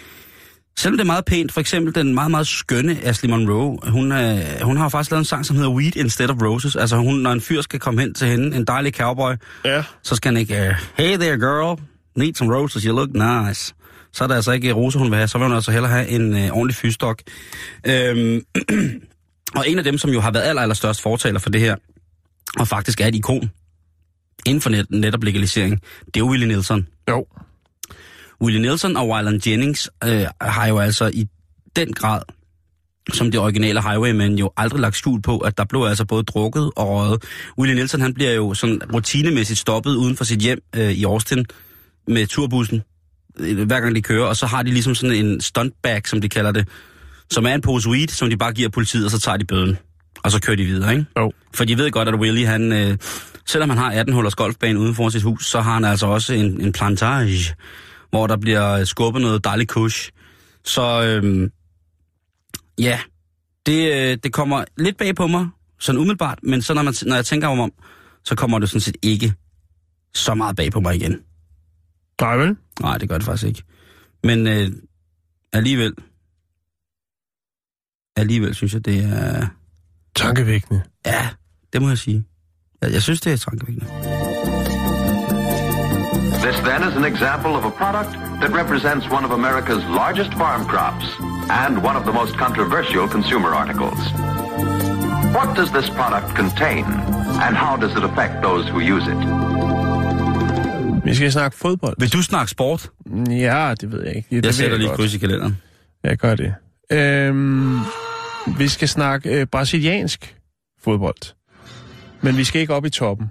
selvom 0.77 0.97
det 0.97 1.03
er 1.03 1.05
meget 1.07 1.25
pænt, 1.25 1.51
for 1.51 1.59
eksempel 1.59 1.95
den 1.95 2.13
meget, 2.13 2.31
meget 2.31 2.47
skønne 2.47 2.97
Ashley 3.03 3.29
Monroe, 3.29 3.77
hun, 3.87 4.11
øh, 4.11 4.39
hun 4.61 4.77
har 4.77 4.83
jo 4.85 4.89
faktisk 4.89 5.11
lavet 5.11 5.19
en 5.21 5.25
sang, 5.25 5.45
som 5.45 5.55
hedder 5.55 5.71
Weed 5.71 5.95
Instead 5.95 6.29
of 6.29 6.35
Roses. 6.41 6.75
Altså 6.75 6.97
hun, 6.97 7.15
når 7.15 7.31
en 7.31 7.41
fyr 7.41 7.61
skal 7.61 7.79
komme 7.79 8.01
hen 8.01 8.13
til 8.13 8.27
hende, 8.27 8.57
en 8.57 8.65
dejlig 8.65 8.93
cowboy, 8.93 9.33
Ja. 9.65 9.83
så 10.03 10.15
skal 10.15 10.31
han 10.33 10.37
ikke, 10.41 10.53
uh, 10.69 10.75
hey 11.05 11.17
there 11.17 11.37
girl, 11.37 11.79
need 12.15 12.33
some 12.33 12.53
roses, 12.55 12.83
you 12.83 12.95
look 12.95 13.09
nice. 13.13 13.73
Så 14.15 14.23
er 14.23 14.27
der 14.27 14.35
altså 14.35 14.51
ikke 14.51 14.71
roser, 14.71 14.99
hun 14.99 15.11
vil 15.11 15.17
have, 15.17 15.27
så 15.27 15.37
vil 15.37 15.47
hun 15.47 15.55
altså 15.55 15.71
hellere 15.71 15.91
have 15.91 16.07
en 16.07 16.37
øh, 16.37 16.51
ordentlig 16.51 16.75
fyrstok. 16.75 17.21
Øhm, 17.87 18.41
og 19.57 19.69
en 19.69 19.77
af 19.77 19.83
dem, 19.83 19.97
som 19.97 20.09
jo 20.09 20.21
har 20.21 20.31
været 20.31 20.43
aller, 20.43 20.61
aller 20.61 20.75
størst 20.75 21.01
fortaler 21.01 21.39
for 21.39 21.49
det 21.49 21.61
her, 21.61 21.75
og 22.59 22.67
faktisk 22.67 23.01
er 23.01 23.07
et 23.07 23.15
ikon 23.15 23.51
inden 24.45 24.61
for 24.61 24.69
net, 24.69 24.91
netop 24.91 25.23
legalisering, 25.23 25.81
det 26.05 26.15
er 26.15 26.19
jo 26.19 26.29
Willie 26.29 26.47
Nelson. 26.47 26.87
Jo. 27.09 27.25
Willie 28.41 28.61
Nelson 28.61 28.97
og 28.97 29.09
Wyland 29.09 29.47
Jennings 29.47 29.89
øh, 30.03 30.25
har 30.41 30.67
jo 30.67 30.79
altså 30.79 31.11
i 31.13 31.27
den 31.75 31.93
grad, 31.93 32.21
som 33.13 33.31
de 33.31 33.37
originale 33.37 33.81
Highwaymen, 33.81 34.39
jo 34.39 34.51
aldrig 34.57 34.81
lagt 34.81 34.95
skjul 34.95 35.21
på, 35.21 35.37
at 35.37 35.57
der 35.57 35.65
blev 35.65 35.81
altså 35.81 36.05
både 36.05 36.23
drukket 36.23 36.71
og 36.75 36.87
røget. 36.89 37.23
Willie 37.57 37.75
Nelson, 37.75 38.01
han 38.01 38.13
bliver 38.13 38.31
jo 38.31 38.53
sådan 38.53 38.81
rutinemæssigt 38.93 39.59
stoppet 39.59 39.95
uden 39.95 40.17
for 40.17 40.23
sit 40.23 40.39
hjem 40.39 40.59
øh, 40.75 40.91
i 40.91 41.03
Austin 41.03 41.45
med 42.07 42.27
turbussen, 42.27 42.77
øh, 42.77 42.94
hver 43.37 43.79
gang 43.79 43.95
de 43.95 44.01
kører, 44.01 44.25
og 44.25 44.35
så 44.35 44.45
har 44.45 44.63
de 44.63 44.71
ligesom 44.71 44.95
sådan 44.95 45.25
en 45.25 45.41
stuntbag, 45.41 46.07
som 46.07 46.21
de 46.21 46.29
kalder 46.29 46.51
det, 46.51 46.67
som 47.31 47.45
er 47.45 47.53
en 47.53 47.61
pose 47.61 47.89
weed, 47.89 48.07
som 48.07 48.29
de 48.29 48.37
bare 48.37 48.53
giver 48.53 48.69
politiet, 48.69 49.05
og 49.05 49.11
så 49.11 49.19
tager 49.19 49.37
de 49.37 49.45
bøden. 49.45 49.77
Og 50.23 50.31
så 50.31 50.41
kører 50.41 50.57
de 50.57 50.63
videre, 50.63 50.91
ikke? 50.91 51.05
Jo. 51.19 51.31
For 51.53 51.65
de 51.65 51.77
ved 51.77 51.91
godt, 51.91 52.07
at 52.07 52.15
Willie, 52.15 52.45
han, 52.45 52.71
øh, 52.71 52.97
selvom 53.45 53.69
han 53.69 53.77
har 53.77 53.91
18 53.91 54.13
hullers 54.13 54.35
golfbane 54.35 54.79
uden 54.79 54.95
for 54.95 55.09
sit 55.09 55.23
hus, 55.23 55.45
så 55.45 55.61
har 55.61 55.73
han 55.73 55.85
altså 55.85 56.07
også 56.07 56.33
en, 56.33 56.61
en 56.61 56.71
plantage, 56.71 57.55
hvor 58.09 58.27
der 58.27 58.37
bliver 58.37 58.83
skubbet 58.83 59.21
noget 59.21 59.43
dejligt 59.43 59.69
kush. 59.69 60.11
Så 60.65 61.03
øh, 61.03 61.49
ja, 62.79 62.99
det, 63.65 63.93
øh, 63.93 64.17
det 64.23 64.33
kommer 64.33 64.63
lidt 64.77 64.97
bag 64.97 65.15
på 65.15 65.27
mig, 65.27 65.47
sådan 65.79 65.99
umiddelbart, 65.99 66.39
men 66.43 66.61
så 66.61 66.73
når, 66.73 66.81
man, 66.81 66.93
når 67.05 67.15
jeg 67.15 67.25
tænker 67.25 67.47
om, 67.47 67.71
så 68.23 68.35
kommer 68.35 68.59
det 68.59 68.69
sådan 68.69 68.81
set 68.81 68.97
ikke 69.01 69.33
så 70.13 70.33
meget 70.33 70.55
bag 70.55 70.71
på 70.71 70.79
mig 70.79 70.95
igen. 70.95 71.19
Nej, 72.21 72.37
vel? 72.37 72.57
Nej, 72.81 72.97
det 72.97 73.09
gør 73.09 73.17
det 73.17 73.25
faktisk 73.25 73.47
ikke. 73.47 73.63
Men 74.23 74.47
øh, 74.47 74.71
alligevel, 75.53 75.93
alligevel 78.15 78.55
synes 78.55 78.73
jeg, 78.73 78.85
det 78.85 79.03
er... 79.03 79.47
Tankevækkende. 80.15 80.83
Ja, 81.05 81.29
det 81.73 81.81
må 81.81 81.87
jeg 81.87 81.97
sige. 81.97 82.25
Jeg, 82.81 82.91
jeg 82.93 83.01
synes, 83.01 83.21
det 83.21 83.33
er 83.33 83.37
tankevækkende. 83.37 83.87
This 86.45 86.57
then 86.69 86.81
is 86.89 86.95
an 86.95 87.05
example 87.05 87.53
of 87.59 87.63
a 87.65 87.71
product 87.71 88.11
that 88.41 88.51
represents 88.61 89.05
one 89.09 89.25
of 89.25 89.31
America's 89.31 89.83
largest 90.01 90.31
farm 90.33 90.65
crops 90.65 91.05
and 91.63 91.73
one 91.89 91.95
of 91.99 92.03
the 92.05 92.13
most 92.13 92.33
controversial 92.37 93.07
consumer 93.07 93.49
articles. 93.61 93.99
What 95.37 95.49
does 95.57 95.69
this 95.71 95.89
product 95.89 96.35
contain 96.35 96.85
and 97.45 97.53
how 97.57 97.75
does 97.77 97.93
it 97.97 98.03
affect 98.03 98.41
those 98.41 98.65
who 98.71 98.79
use 98.79 99.07
it? 99.07 99.74
Vi 101.03 101.15
skal 101.15 101.31
snakke 101.31 101.57
fodbold. 101.57 101.95
Vil 101.99 102.13
du 102.13 102.21
snakke 102.21 102.51
sport? 102.51 102.91
Ja, 103.29 103.73
det 103.81 103.91
ved 103.91 104.03
jeg 104.05 104.15
ikke. 104.15 104.27
Ja, 104.31 104.37
det 104.37 104.45
Jeg 104.45 104.53
sætter 104.53 104.77
lige 104.77 104.85
et 104.85 104.89
godt. 104.89 104.99
kryds 104.99 105.13
i 105.13 105.17
kalenderen. 105.17 105.57
Jeg 106.03 106.17
gør 106.17 106.35
det. 106.35 106.53
Øhm, 106.91 107.79
vi 108.57 108.67
skal 108.67 108.87
snakke 108.87 109.39
øh, 109.39 109.45
brasiliansk 109.47 110.35
fodbold. 110.83 111.33
Men 112.21 112.37
vi 112.37 112.43
skal 112.43 112.61
ikke 112.61 112.73
op 112.73 112.85
i 112.85 112.89
toppen. 112.89 113.27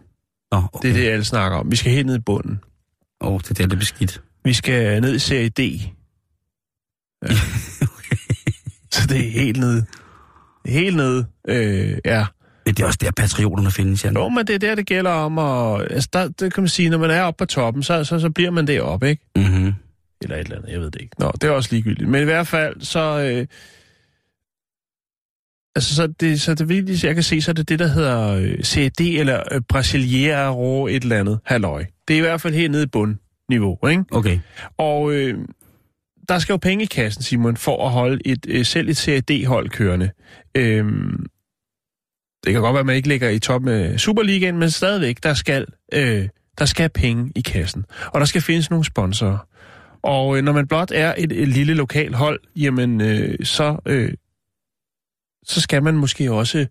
Nå, 0.52 0.58
Det 0.58 0.68
okay. 0.72 0.88
er 0.88 0.92
det, 0.92 1.08
alle 1.08 1.24
snakker 1.24 1.58
om. 1.58 1.70
Vi 1.70 1.76
skal 1.76 1.92
helt 1.92 2.06
ned 2.06 2.16
i 2.16 2.20
bunden. 2.26 2.60
Åh, 3.20 3.32
oh, 3.32 3.40
det 3.40 3.50
er 3.50 3.54
der, 3.54 3.66
det 3.66 3.78
beskidt. 3.78 4.22
Vi 4.44 4.52
skal 4.52 5.00
ned 5.00 5.14
i 5.14 5.18
serie 5.18 5.48
D. 5.48 5.60
Ja. 7.28 7.34
Så 8.92 9.06
det 9.08 9.26
er 9.26 9.30
helt 9.30 9.56
nede. 9.60 9.86
Helt 10.66 10.96
nede, 10.96 11.26
øh, 11.48 11.98
ja. 12.04 12.26
Det 12.66 12.80
er 12.80 12.86
også 12.86 12.98
der, 13.02 13.10
patrioterne 13.10 13.70
findes, 13.70 14.04
Jan. 14.04 14.14
Jo, 14.14 14.28
men 14.28 14.46
det 14.46 14.54
er 14.54 14.58
der, 14.58 14.74
det 14.74 14.86
gælder 14.86 15.10
om. 15.10 15.38
Og, 15.38 15.90
altså, 15.92 16.08
der, 16.12 16.28
det 16.28 16.54
kan 16.54 16.62
man 16.62 16.68
sige, 16.68 16.88
når 16.88 16.98
man 16.98 17.10
er 17.10 17.22
oppe 17.22 17.38
på 17.38 17.46
toppen, 17.46 17.82
så, 17.82 18.04
så, 18.04 18.18
så 18.18 18.30
bliver 18.30 18.50
man 18.50 18.66
deroppe, 18.66 19.08
ikke? 19.08 19.22
Mm-hmm. 19.36 19.74
Eller 20.22 20.36
et 20.36 20.40
eller 20.40 20.56
andet, 20.56 20.72
jeg 20.72 20.80
ved 20.80 20.90
det 20.90 21.00
ikke. 21.00 21.14
Nå, 21.18 21.32
det 21.40 21.44
er 21.44 21.50
også 21.50 21.68
ligegyldigt. 21.72 22.08
Men 22.08 22.22
i 22.22 22.24
hvert 22.24 22.46
fald, 22.46 22.80
så... 22.80 23.00
Øh, 23.00 23.46
altså, 25.76 25.94
så 25.94 26.06
det, 26.06 26.40
så 26.40 26.54
det 26.54 26.68
vigtigste, 26.68 27.06
jeg 27.06 27.14
kan 27.14 27.24
se, 27.24 27.40
så 27.40 27.50
er 27.50 27.54
det 27.54 27.68
det, 27.68 27.78
der 27.78 27.86
hedder 27.86 28.34
øh, 28.34 28.62
CAD, 28.62 29.00
eller 29.00 29.42
øh, 29.52 29.60
Brasiliero 29.68 30.86
et 30.86 31.02
eller 31.02 31.20
andet. 31.20 31.40
Halløj. 31.44 31.84
Det 32.08 32.14
er 32.14 32.18
i 32.18 32.20
hvert 32.20 32.40
fald 32.40 32.54
helt 32.54 32.70
nede 32.70 32.82
i 32.82 32.86
bunden. 32.86 33.18
niveau, 33.48 33.86
ikke? 33.88 34.04
Okay. 34.10 34.38
Og 34.78 35.12
øh, 35.12 35.38
der 36.28 36.38
skal 36.38 36.52
jo 36.52 36.56
penge 36.56 36.82
i 36.84 36.86
kassen, 36.86 37.22
Simon, 37.22 37.56
for 37.56 37.86
at 37.86 37.90
holde 37.92 38.20
et, 38.24 38.46
øh, 38.48 38.64
selv 38.64 38.88
et 38.88 38.96
Serie 38.96 39.20
D-hold 39.20 39.68
kørende. 39.68 40.10
Øh, 40.54 40.84
det 42.44 42.52
kan 42.52 42.62
godt 42.62 42.74
være, 42.74 42.80
at 42.80 42.86
man 42.86 42.96
ikke 42.96 43.08
ligger 43.08 43.28
i 43.28 43.38
top 43.38 43.62
med 43.62 43.98
Superligaen, 43.98 44.58
men 44.58 44.70
stadigvæk, 44.70 45.22
der 45.22 45.34
skal, 45.34 45.66
øh, 45.94 46.28
der 46.58 46.64
skal 46.64 46.88
penge 46.88 47.32
i 47.36 47.40
kassen. 47.40 47.84
Og 48.06 48.20
der 48.20 48.26
skal 48.26 48.40
findes 48.40 48.70
nogle 48.70 48.84
sponsorer. 48.84 49.46
Og 50.02 50.36
øh, 50.36 50.44
når 50.44 50.52
man 50.52 50.66
blot 50.66 50.90
er 50.94 51.14
et, 51.18 51.32
et 51.32 51.48
lille 51.48 51.74
lokal 51.74 52.14
hold, 52.14 52.40
jamen 52.56 53.00
øh, 53.00 53.38
så, 53.42 53.76
øh, 53.86 54.12
så 55.46 55.60
skal 55.60 55.82
man 55.82 55.94
måske 55.94 56.32
også 56.32 56.66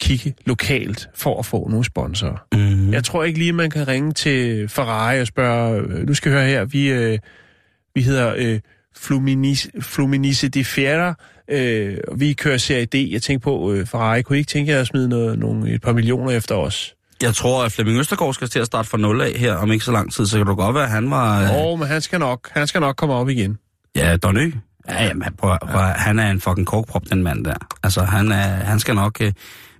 kigge 0.00 0.34
lokalt 0.46 1.08
for 1.14 1.38
at 1.38 1.46
få 1.46 1.68
nogle 1.68 1.84
sponsorer. 1.84 2.46
Mm. 2.54 2.92
Jeg 2.92 3.04
tror 3.04 3.24
ikke 3.24 3.38
lige, 3.38 3.52
man 3.52 3.70
kan 3.70 3.88
ringe 3.88 4.12
til 4.12 4.68
Ferrari 4.68 5.20
og 5.20 5.26
spørge, 5.26 5.80
øh, 5.80 6.06
nu 6.06 6.14
skal 6.14 6.32
høre 6.32 6.46
her, 6.46 6.64
vi, 6.64 6.88
øh, 6.88 7.18
vi 7.94 8.02
hedder 8.02 8.34
øh, 8.36 8.60
Fluminense, 8.96 9.70
Fluminense 9.80 10.48
de 10.48 10.64
Fiera, 10.64 11.14
øh, 11.50 11.98
og 12.08 12.20
vi 12.20 12.32
kører 12.32 12.58
Serie 12.58 12.84
D. 12.84 12.94
Jeg 13.12 13.22
tænker 13.22 13.42
på, 13.42 13.72
øh, 13.72 13.86
Ferrari, 13.86 14.22
kunne 14.22 14.36
I 14.36 14.38
ikke 14.38 14.48
tænke 14.48 14.72
jer 14.72 14.80
at 14.80 14.86
smide 14.86 15.08
noget, 15.08 15.38
nogle, 15.38 15.74
et 15.74 15.82
par 15.82 15.92
millioner 15.92 16.30
efter 16.30 16.54
os? 16.54 16.94
Jeg 17.22 17.34
tror, 17.34 17.64
at 17.64 17.72
Flemming 17.72 17.98
Østergaard 17.98 18.34
skal 18.34 18.48
til 18.48 18.58
at 18.58 18.66
starte 18.66 18.88
fra 18.88 18.98
nul 18.98 19.20
af 19.20 19.32
her 19.32 19.54
om 19.54 19.72
ikke 19.72 19.84
så 19.84 19.92
lang 19.92 20.12
tid, 20.12 20.26
så 20.26 20.36
kan 20.36 20.46
du 20.46 20.54
godt 20.54 20.74
være, 20.74 20.84
at 20.84 20.90
han 20.90 21.10
var... 21.10 21.42
Åh, 21.42 21.48
Øh, 21.56 21.64
oh, 21.66 21.78
men 21.78 21.88
han 21.88 22.00
skal 22.00 22.18
nok, 22.18 22.50
han 22.52 22.66
skal 22.66 22.80
nok 22.80 22.96
komme 22.96 23.14
op 23.14 23.28
igen. 23.28 23.58
ja, 23.96 24.16
Donny. 24.16 24.54
Ja, 24.88 25.04
jamen, 25.04 25.28
prøv, 25.38 25.58
prøv, 25.62 25.80
ja. 25.80 25.86
han 25.86 26.18
er 26.18 26.30
en 26.30 26.40
fucking 26.40 26.66
korkprop, 26.66 27.02
den 27.10 27.22
mand 27.22 27.44
der. 27.44 27.54
Altså, 27.82 28.02
han, 28.02 28.32
er, 28.32 28.36
han 28.42 28.80
skal 28.80 28.94
nok... 28.94 29.20
Øh, 29.20 29.32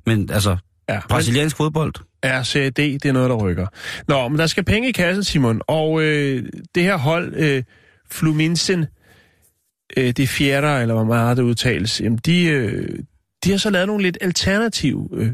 men 0.07 0.31
altså, 0.33 0.57
Ja, 0.89 1.01
brasiliansk 1.09 1.57
fodbold, 1.57 1.93
Ja, 2.25 2.43
Serie 2.43 2.71
D, 2.71 2.77
det 2.77 3.05
er 3.05 3.13
noget, 3.13 3.31
der 3.31 3.37
rykker. 3.37 3.67
Nå, 4.09 4.29
men 4.29 4.39
der 4.39 4.47
skal 4.47 4.65
penge 4.65 4.89
i 4.89 4.93
kassen, 4.93 5.25
Simon, 5.25 5.61
og 5.67 6.03
øh, 6.03 6.45
det 6.75 6.83
her 6.83 6.97
hold, 6.97 7.35
øh, 7.37 7.63
Fluminense, 8.11 8.87
øh, 9.97 10.11
det 10.11 10.29
fjerde, 10.29 10.83
eller 10.83 10.95
hvor 10.95 11.05
meget 11.05 11.37
det 11.37 11.43
udtales, 11.43 12.01
jamen 12.01 12.19
de, 12.19 12.45
øh, 12.45 12.99
de 13.45 13.51
har 13.51 13.59
så 13.59 13.71
lavet 13.71 13.87
nogle 13.87 14.03
lidt 14.03 14.19
alternative 14.21 15.09
øh, 15.13 15.33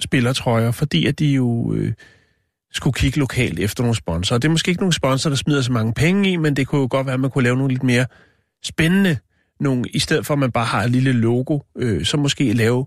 spillertrøjer, 0.00 0.70
fordi 0.70 1.06
at 1.06 1.18
de 1.18 1.26
jo 1.26 1.74
øh, 1.74 1.92
skulle 2.72 2.94
kigge 2.94 3.18
lokalt 3.18 3.58
efter 3.58 3.82
nogle 3.82 3.96
sponsorer. 3.96 4.38
Det 4.38 4.48
er 4.48 4.52
måske 4.52 4.68
ikke 4.68 4.82
nogle 4.82 4.92
sponsorer, 4.92 5.30
der 5.30 5.36
smider 5.36 5.62
så 5.62 5.72
mange 5.72 5.92
penge 5.92 6.32
i, 6.32 6.36
men 6.36 6.56
det 6.56 6.66
kunne 6.66 6.80
jo 6.80 6.88
godt 6.90 7.06
være, 7.06 7.14
at 7.14 7.20
man 7.20 7.30
kunne 7.30 7.44
lave 7.44 7.56
nogle 7.56 7.72
lidt 7.72 7.82
mere 7.82 8.06
spændende, 8.64 9.18
nogle, 9.60 9.84
i 9.94 9.98
stedet 9.98 10.26
for 10.26 10.34
at 10.34 10.38
man 10.38 10.52
bare 10.52 10.64
har 10.64 10.82
et 10.82 10.90
lille 10.90 11.12
logo, 11.12 11.58
øh, 11.78 12.04
så 12.04 12.16
måske 12.16 12.52
lave 12.52 12.86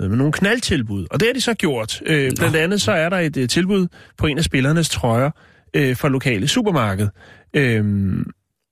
med 0.00 0.16
nogle 0.16 0.32
knaldtilbud. 0.32 1.06
Og 1.10 1.20
det 1.20 1.28
har 1.28 1.32
de 1.32 1.40
så 1.40 1.54
gjort. 1.54 2.02
Øh, 2.06 2.32
blandt 2.36 2.56
andet 2.56 2.82
så 2.82 2.92
er 2.92 3.08
der 3.08 3.18
et 3.18 3.36
øh, 3.36 3.48
tilbud 3.48 3.86
på 4.18 4.26
en 4.26 4.38
af 4.38 4.44
spillernes 4.44 4.88
trøjer 4.88 5.30
øh, 5.74 5.96
fra 5.96 6.08
lokale 6.08 6.48
supermarked. 6.48 7.08
Øh, 7.54 7.84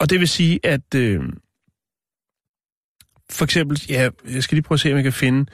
og 0.00 0.10
det 0.10 0.20
vil 0.20 0.28
sige, 0.28 0.60
at 0.62 0.94
øh, 0.94 1.20
for 3.32 3.44
eksempel, 3.44 3.82
ja, 3.88 4.08
jeg 4.30 4.42
skal 4.42 4.56
lige 4.56 4.62
prøve 4.62 4.76
at 4.76 4.80
se, 4.80 4.90
om 4.90 4.96
jeg 4.96 5.04
kan 5.04 5.12
finde... 5.12 5.46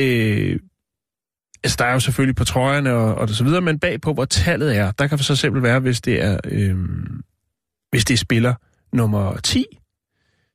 Øh, 0.00 0.58
altså, 1.64 1.76
der 1.78 1.84
er 1.84 1.92
jo 1.92 2.00
selvfølgelig 2.00 2.36
på 2.36 2.44
trøjerne 2.44 2.92
og, 2.92 3.14
og 3.14 3.28
så 3.28 3.44
videre, 3.44 3.60
men 3.60 3.78
bagpå, 3.78 4.12
hvor 4.12 4.24
tallet 4.24 4.76
er, 4.76 4.90
der 4.90 5.06
kan 5.06 5.18
for 5.18 5.24
så 5.24 5.32
eksempel 5.32 5.62
være, 5.62 5.80
hvis 5.80 6.00
det 6.00 6.22
er, 6.22 6.38
øh, 6.44 6.76
hvis 7.90 8.04
det 8.04 8.14
er 8.14 8.18
spiller 8.18 8.54
nummer 8.92 9.36
10, 9.36 9.64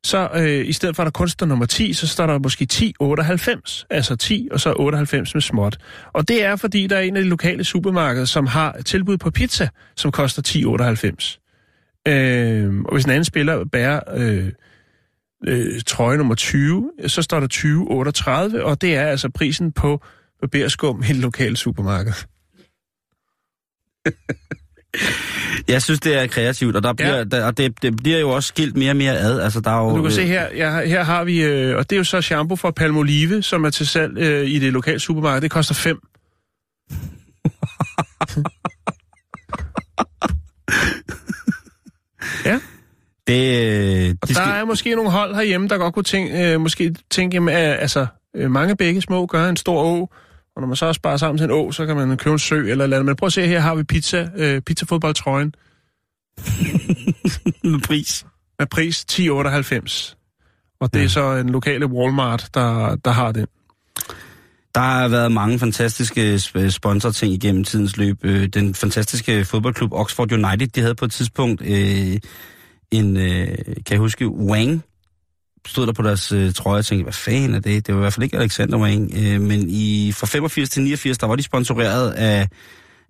så 0.04 0.30
øh, 0.36 0.68
i 0.68 0.74
stedet 0.74 0.96
for, 0.96 1.04
at 1.04 1.06
der 1.06 1.12
kun 1.12 1.30
står 1.30 1.46
nummer 1.46 1.66
10, 1.66 1.94
så 1.94 2.08
står 2.08 2.28
der 2.28 2.40
måske 2.40 2.64
1098. 2.64 3.86
Altså 3.90 4.16
10, 4.16 4.48
og 4.52 4.60
så 4.60 4.74
98 4.80 5.34
med 5.34 5.42
småt. 5.42 5.78
Og 6.14 6.28
det 6.28 6.44
er, 6.44 6.56
fordi 6.56 6.88
der 6.88 6.98
er 6.98 7.02
en 7.02 7.18
af 7.18 7.24
de 7.24 7.30
lokale 7.30 7.64
supermarkeder, 7.64 8.26
som 8.26 8.48
har 8.48 8.82
tilbud 8.86 9.18
på 9.18 9.32
pizza, 9.32 9.70
som 9.96 10.12
koster 10.12 10.40
1098. 10.40 11.40
Øh, 12.08 12.76
og 12.86 12.94
hvis 12.94 13.06
en 13.06 13.12
anden 13.12 13.26
spiller 13.26 13.66
bærer 13.66 14.00
øh, 14.16 14.52
øh, 15.48 15.82
trøje 15.88 16.18
nummer 16.18 16.36
20, 16.36 16.92
så 17.08 17.22
står 17.22 17.40
der 17.40 17.48
2038, 17.48 18.66
og 18.66 18.82
det 18.82 18.96
er 18.96 19.02
altså 19.08 19.30
prisen 19.30 19.72
på 19.72 20.02
barberskum 20.42 21.04
i 21.04 21.08
det 21.08 21.16
lokale 21.16 21.58
supermarked. 21.58 22.14
Jeg 25.68 25.82
synes, 25.82 26.00
det 26.00 26.16
er 26.18 26.28
kreativt, 26.28 26.76
og, 26.76 26.84
der 26.84 26.94
bliver, 26.94 27.18
Ja. 27.18 27.24
der, 27.24 27.46
og 27.46 27.58
det, 27.58 27.82
det 27.82 27.98
bliver 27.98 28.20
jo 28.20 28.30
også 28.30 28.48
skilt 28.48 28.78
mere 28.78 28.92
og 28.92 28.96
mere 28.98 29.18
ad. 29.18 29.40
Altså, 29.40 29.60
der 29.62 29.72
er 29.72 29.78
jo, 29.84 29.90
Du 29.90 29.96
kan 29.96 30.06
øh, 30.06 30.12
se 30.12 30.26
her, 30.26 30.48
ja, 30.56 30.86
her 30.86 31.04
har 31.04 31.24
vi, 31.24 31.44
øh, 31.44 31.78
og 31.78 31.90
det 31.90 31.96
er 31.96 31.98
jo 31.98 32.04
så 32.04 32.22
shampoo 32.22 32.56
fra 32.56 32.72
Palmolive, 32.72 33.42
som 33.42 33.64
er 33.66 33.70
til 33.70 33.88
salg 33.88 34.18
øh, 34.18 34.48
i 34.50 34.60
det 34.60 34.74
lokale 34.74 35.00
supermarked. 35.00 35.42
Det 35.42 35.52
koster 35.52 35.74
5. 35.76 36.00
ja, 42.46 42.60
Det, 43.30 44.08
øh, 44.08 44.16
og 44.22 44.28
de 44.28 44.34
der 44.34 44.42
skal, 44.42 44.54
er 44.54 44.66
måske 44.66 44.96
nogle 44.96 45.12
hold 45.12 45.36
herhjemme, 45.36 45.68
der 45.68 45.78
godt 45.78 45.94
kunne 45.94 46.04
tænke, 46.04 46.54
øh, 46.54 46.62
måske 46.62 46.96
tænke, 47.12 47.36
jamen, 47.36 47.56
øh, 47.56 47.82
altså, 47.82 48.08
øh, 48.36 48.52
mange 48.52 48.76
begge 48.76 49.02
små 49.02 49.26
gør 49.26 49.50
en 49.50 49.58
stor 49.58 49.84
å, 49.84 50.10
og 50.56 50.62
når 50.62 50.68
man 50.68 50.76
så 50.76 50.86
også 50.86 51.00
sparer 51.00 51.18
sammen 51.18 51.38
til 51.38 51.46
en 51.46 51.52
å, 51.52 51.72
så 51.72 51.86
kan 51.86 51.96
man 51.96 52.18
købe 52.18 52.34
en 52.34 52.40
sø 52.40 52.56
eller 52.56 52.84
eller 52.84 52.98
andet. 52.98 53.06
Men 53.06 53.16
prøv 53.16 53.28
at 53.28 53.34
se, 53.34 53.48
her 53.48 53.60
har 53.60 53.76
vi 53.76 53.84
pizza, 53.84 54.30
øh, 54.36 54.62
pizzafodboldtrøjen 54.62 55.54
med 57.64 57.88
pris. 57.88 58.26
med 58.60 58.68
pris 58.68 59.06
10,98. 59.12 60.16
Og 60.82 60.94
det 60.94 61.04
er 61.04 61.08
så 61.08 61.36
en 61.36 61.50
lokale 61.50 61.86
Walmart, 61.86 62.50
der, 62.54 62.96
der 62.96 63.12
har 63.12 63.32
den. 63.32 63.46
Der 64.76 64.82
har 64.82 65.08
været 65.08 65.32
mange 65.32 65.60
fantastiske 65.60 66.36
sp- 66.36 66.70
sponsorting 66.70 67.34
igennem 67.34 67.64
tidens 67.64 67.98
løb. 67.98 68.18
Øh, 68.24 68.48
Den 68.48 68.76
fantastiske 68.76 69.46
fodboldklub 69.46 69.94
Oxford 69.94 70.32
United, 70.32 70.68
de 70.68 70.82
havde 70.82 70.96
på 70.96 71.06
et 71.06 71.12
tidspunkt 71.12 71.62
øh, 71.62 72.18
en, 72.92 73.18
øh, 73.18 73.48
kan 73.66 73.92
jeg 73.92 74.00
huske, 74.00 74.28
Wang, 74.28 74.84
stod 75.68 75.88
der 75.88 75.94
på 75.94 76.02
deres 76.02 76.32
øh, 76.32 76.54
trøje 76.54 76.80
og 76.80 76.86
tænkte, 76.86 77.04
hvad 77.04 77.14
fanden 77.14 77.56
er 77.56 77.60
det? 77.60 77.88
Det 77.88 77.96
var 77.96 78.00
i 78.00 78.04
hvert 78.04 78.14
fald 78.14 78.24
ikke 78.24 78.38
Alexander 78.38 78.78
Wang. 78.78 79.14
Øh, 79.18 79.42
men 79.42 79.66
i, 79.70 80.12
fra 80.12 80.28
85 80.28 80.70
til 80.70 80.84
89, 80.84 81.18
der 81.18 81.28
var 81.28 81.36
de 81.36 81.44
sponsoreret 81.44 82.12
af, 82.12 82.48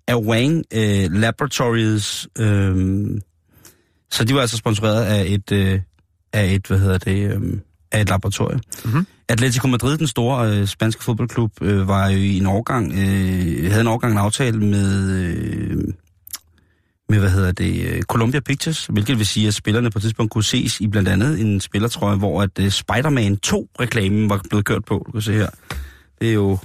af 0.07 0.15
Wang 0.15 0.63
øh, 0.73 1.11
Laboratories. 1.11 2.27
Øh, 2.37 3.07
så 4.11 4.23
de 4.23 4.35
var 4.35 4.41
altså 4.41 4.57
sponsoreret 4.57 5.05
af 5.05 5.25
et, 5.27 5.51
øh, 5.51 5.79
af 6.33 6.45
et 6.53 6.67
hvad 6.67 6.79
hedder 6.79 6.97
det, 6.97 7.35
øh, 7.35 7.59
af 7.91 8.01
et 8.01 8.09
laboratorium. 8.09 8.61
Mhm. 8.85 9.07
Atletico 9.29 9.67
Madrid, 9.67 9.97
den 9.97 10.07
store 10.07 10.51
øh, 10.51 10.67
spanske 10.67 11.03
fodboldklub, 11.03 11.51
øh, 11.61 11.87
var 11.87 12.07
jo 12.09 12.17
i 12.17 12.37
en 12.37 12.45
årgang, 12.45 12.91
øh, 12.93 13.69
havde 13.69 13.81
en 13.81 13.87
årgang 13.87 14.13
en 14.13 14.19
aftale 14.19 14.59
med, 14.59 15.11
øh, 15.11 15.77
med, 17.10 17.19
hvad 17.19 17.30
hedder 17.30 17.52
det, 17.52 17.86
øh, 17.86 18.02
Columbia 18.02 18.39
Pictures, 18.39 18.86
hvilket 18.86 19.17
vil 19.17 19.26
sige, 19.26 19.48
at 19.48 19.54
spillerne 19.54 19.91
på 19.91 20.00
et 20.00 20.02
tidspunkt 20.02 20.32
kunne 20.32 20.43
ses 20.43 20.82
i 20.82 20.88
blandt 20.88 21.10
andet 21.10 21.41
en 21.41 21.62
spillertrøje, 21.62 22.17
hvor 22.17 22.41
at 22.41 22.60
uh, 22.60 22.69
Spider-Man 22.69 23.39
2-reklamen 23.48 24.30
var 24.30 24.41
blevet 24.50 24.65
kørt 24.65 24.86
på. 24.86 25.04
Du 25.08 25.12
kan 25.12 25.22
se 25.22 25.34
her. 25.34 25.50
Det 26.22 26.30
er 26.30 26.34
jo 26.34 26.58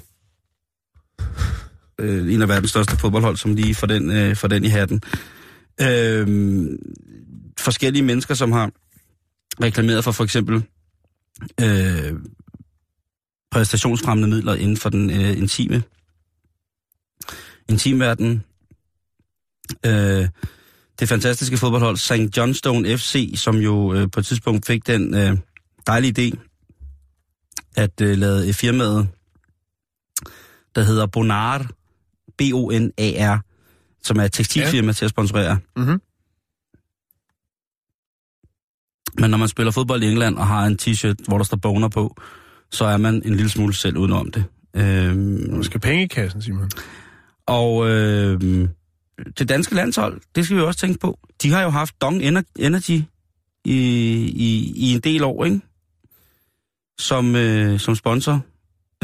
øh, 1.99 2.35
en 2.35 2.43
af 2.43 2.49
verdens 2.49 2.71
største 2.71 2.97
fodboldhold, 2.97 3.37
som 3.37 3.55
lige 3.55 3.75
får 3.75 3.87
den, 3.87 4.11
øh, 4.11 4.37
får 4.37 4.49
den 4.49 4.65
i 4.65 4.69
hatten. 4.69 5.03
Øh, 5.81 6.69
forskellige 7.59 8.03
mennesker, 8.03 8.35
som 8.35 8.53
har 8.53 8.71
reklameret 9.63 10.05
for 10.05 10.13
for 10.13 10.25
eksempel 10.25 10.63
øh, 11.61 12.13
præstationsfremmende 13.51 14.29
midler 14.29 14.55
inden 14.55 14.77
for 14.77 14.89
den 14.89 15.11
øh, 15.11 15.39
intime 15.39 15.83
intimverden. 17.69 18.45
Øh, 19.87 20.29
det 21.01 21.09
fantastiske 21.09 21.57
fodboldhold 21.57 21.97
St. 21.97 22.37
Johnstone 22.37 22.99
FC, 22.99 23.33
som 23.37 23.57
jo 23.57 23.95
øh, 23.95 24.11
på 24.11 24.21
et 24.21 24.27
tidspunkt 24.27 24.67
fik 24.67 24.87
den 24.87 25.15
øh, 25.15 25.39
dejlige 25.87 26.13
idé 26.33 26.39
at 27.77 28.01
øh, 28.01 28.19
lade 28.19 28.53
firmaet, 28.53 29.09
der 30.75 30.83
hedder 30.83 31.07
Bonar, 31.07 31.71
B-O-N-A-R, 32.39 33.39
som 34.03 34.17
er 34.17 34.23
et 34.25 34.33
tekstilfirma 34.33 34.87
ja. 34.89 34.93
til 34.93 35.05
at 35.05 35.11
sponsorere. 35.11 35.59
Mhm. 35.77 36.01
Men 39.19 39.31
når 39.31 39.39
man 39.39 39.49
spiller 39.49 39.71
fodbold 39.73 40.03
i 40.03 40.07
England 40.07 40.37
og 40.39 40.47
har 40.47 40.67
en 40.67 40.79
t-shirt, 40.83 41.15
hvor 41.29 41.37
der 41.37 41.45
står 41.45 41.57
boner 41.57 41.89
på, 41.89 42.17
så 42.71 42.85
er 42.85 42.97
man 42.97 43.15
en 43.15 43.35
lille 43.35 43.49
smule 43.51 43.75
selv 43.75 43.97
udenom 43.97 44.31
det. 44.31 44.45
Øhm, 44.77 45.51
Der 45.55 45.63
skal 45.63 45.81
penge 45.81 46.05
i 46.05 46.07
kassen, 46.07 46.43
Simon. 46.43 46.71
og 47.47 47.91
øh, 47.91 48.69
det 49.39 49.49
danske 49.49 49.75
landshold, 49.75 50.21
det 50.35 50.45
skal 50.45 50.57
vi 50.57 50.63
også 50.63 50.81
tænke 50.81 50.99
på. 50.99 51.19
De 51.43 51.51
har 51.51 51.63
jo 51.63 51.71
haft 51.71 52.01
Dong 52.01 52.23
Energy 52.59 53.03
i, 53.65 53.79
i, 54.37 54.73
i 54.77 54.95
en 54.95 55.01
del 55.01 55.25
år, 55.25 55.45
ikke? 55.45 55.61
Som, 56.99 57.37
øh, 57.37 57.81
som 57.81 57.95
sponsor. 57.95 58.45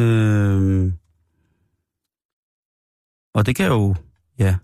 Øh, 0.00 0.92
og 3.34 3.46
det 3.46 3.56
kan 3.56 3.66
jo, 3.66 3.94
ja. 4.38 4.56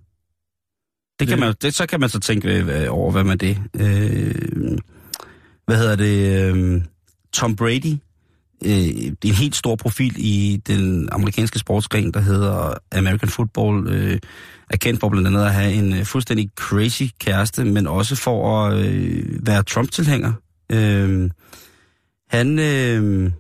Det 1.19 1.29
kan 1.29 1.41
man, 1.41 1.55
det, 1.63 1.75
så 1.75 1.87
kan 1.87 2.01
man 2.01 2.09
så 2.09 2.21
tænke 2.21 2.49
øh, 2.49 2.87
over, 2.91 3.13
hvad 3.13 3.25
man 3.25 3.39
det. 3.39 3.63
Øh, 3.75 4.79
hvad 5.67 5.77
hedder 5.77 5.97
det? 5.97 6.43
Øh, 6.43 6.83
Tom 7.33 7.57
Brady 7.57 7.99
øh, 8.65 9.13
en 9.25 9.35
helt 9.35 9.57
stor 9.57 9.77
profil 9.77 10.15
i 10.17 10.63
den 10.67 11.09
amerikanske 11.13 11.59
sportsgren, 11.59 12.13
der 12.13 12.21
hedder 12.21 12.75
American 12.93 13.29
Football, 13.29 13.89
øh, 13.89 14.19
er 14.71 14.77
kendt 14.77 15.01
for 15.01 15.09
blandt 15.09 15.29
andet 15.29 15.45
at 15.45 15.53
have 15.53 15.73
en 15.73 15.93
øh, 15.93 16.05
fuldstændig 16.05 16.51
crazy 16.57 17.03
kæreste, 17.21 17.65
men 17.65 17.87
også 17.87 18.17
for 18.17 18.67
at 18.67 18.87
øh, 18.87 19.47
være 19.47 19.63
Trump-tilhænger. 19.63 20.33
Øh, 20.73 21.31
han, 22.29 22.59
øh, 22.59 23.31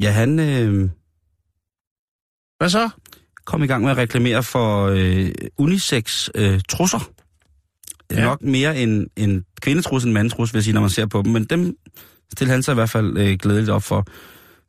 ja, 0.00 0.10
han 0.10 0.38
øh, 0.38 0.88
Hvad 2.58 2.68
så? 2.68 2.90
kom 3.44 3.62
i 3.62 3.66
gang 3.66 3.82
med 3.82 3.90
at 3.90 3.96
reklamere 3.96 4.42
for 4.42 4.86
øh, 4.86 5.30
unisex 5.58 6.28
øh, 6.34 6.60
trusser. 6.68 7.10
Ja. 8.10 8.24
Nok 8.24 8.42
mere 8.42 8.78
end 8.78 9.06
en 9.16 9.44
kvindetrus 9.60 10.04
end 10.04 10.12
mandtrus, 10.12 10.52
vil 10.52 10.58
jeg 10.58 10.64
sige, 10.64 10.74
når 10.74 10.80
man 10.80 10.90
ser 10.90 11.06
på 11.06 11.22
dem. 11.22 11.32
Men 11.32 11.44
dem 11.44 11.76
stiller 12.34 12.54
han 12.54 12.62
sig 12.62 12.72
i 12.72 12.74
hvert 12.74 12.90
fald 12.90 13.18
øh, 13.18 13.38
glædeligt 13.38 13.70
op 13.70 13.82
for. 13.82 14.06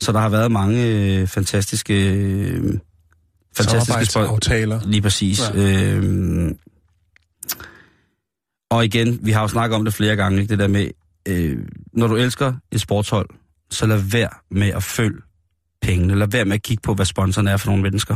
Så 0.02 0.12
der 0.12 0.20
har 0.20 0.30
været 0.30 0.52
mange 0.52 0.88
øh, 0.88 1.28
fantastiske... 1.28 2.14
Øh, 2.14 2.80
fantastiske. 3.58 4.06
Samarbejdsaftaler. 4.06 4.80
Lige 4.86 5.02
præcis. 5.02 5.42
Ja. 5.54 5.96
Øhm, 5.96 6.58
og 8.70 8.86
igen, 8.86 9.20
vi 9.22 9.32
har 9.32 9.42
jo 9.42 9.48
snakket 9.48 9.76
om 9.76 9.86
det 9.86 9.94
flere 9.94 10.16
gange, 10.16 10.42
ikke? 10.42 10.52
det 10.52 10.60
der 10.60 10.68
med, 10.68 10.90
øh, 11.28 11.58
når 11.94 12.08
du 12.08 12.16
elsker 12.16 12.54
et 12.72 12.82
sportshold, 12.82 13.30
så 13.70 13.86
lad 13.86 13.98
være 13.98 14.30
med 14.52 14.68
at 14.68 14.84
følge 14.84 15.22
pengene. 15.82 16.16
Lad 16.16 16.28
være 16.28 16.46
med 16.46 16.54
at 16.54 16.64
kigge 16.64 16.82
på, 16.82 16.94
hvad 16.94 17.06
sponsoren 17.06 17.48
er 17.48 17.58
for 17.58 17.68
nogle 17.68 17.84
mennesker. 17.84 18.16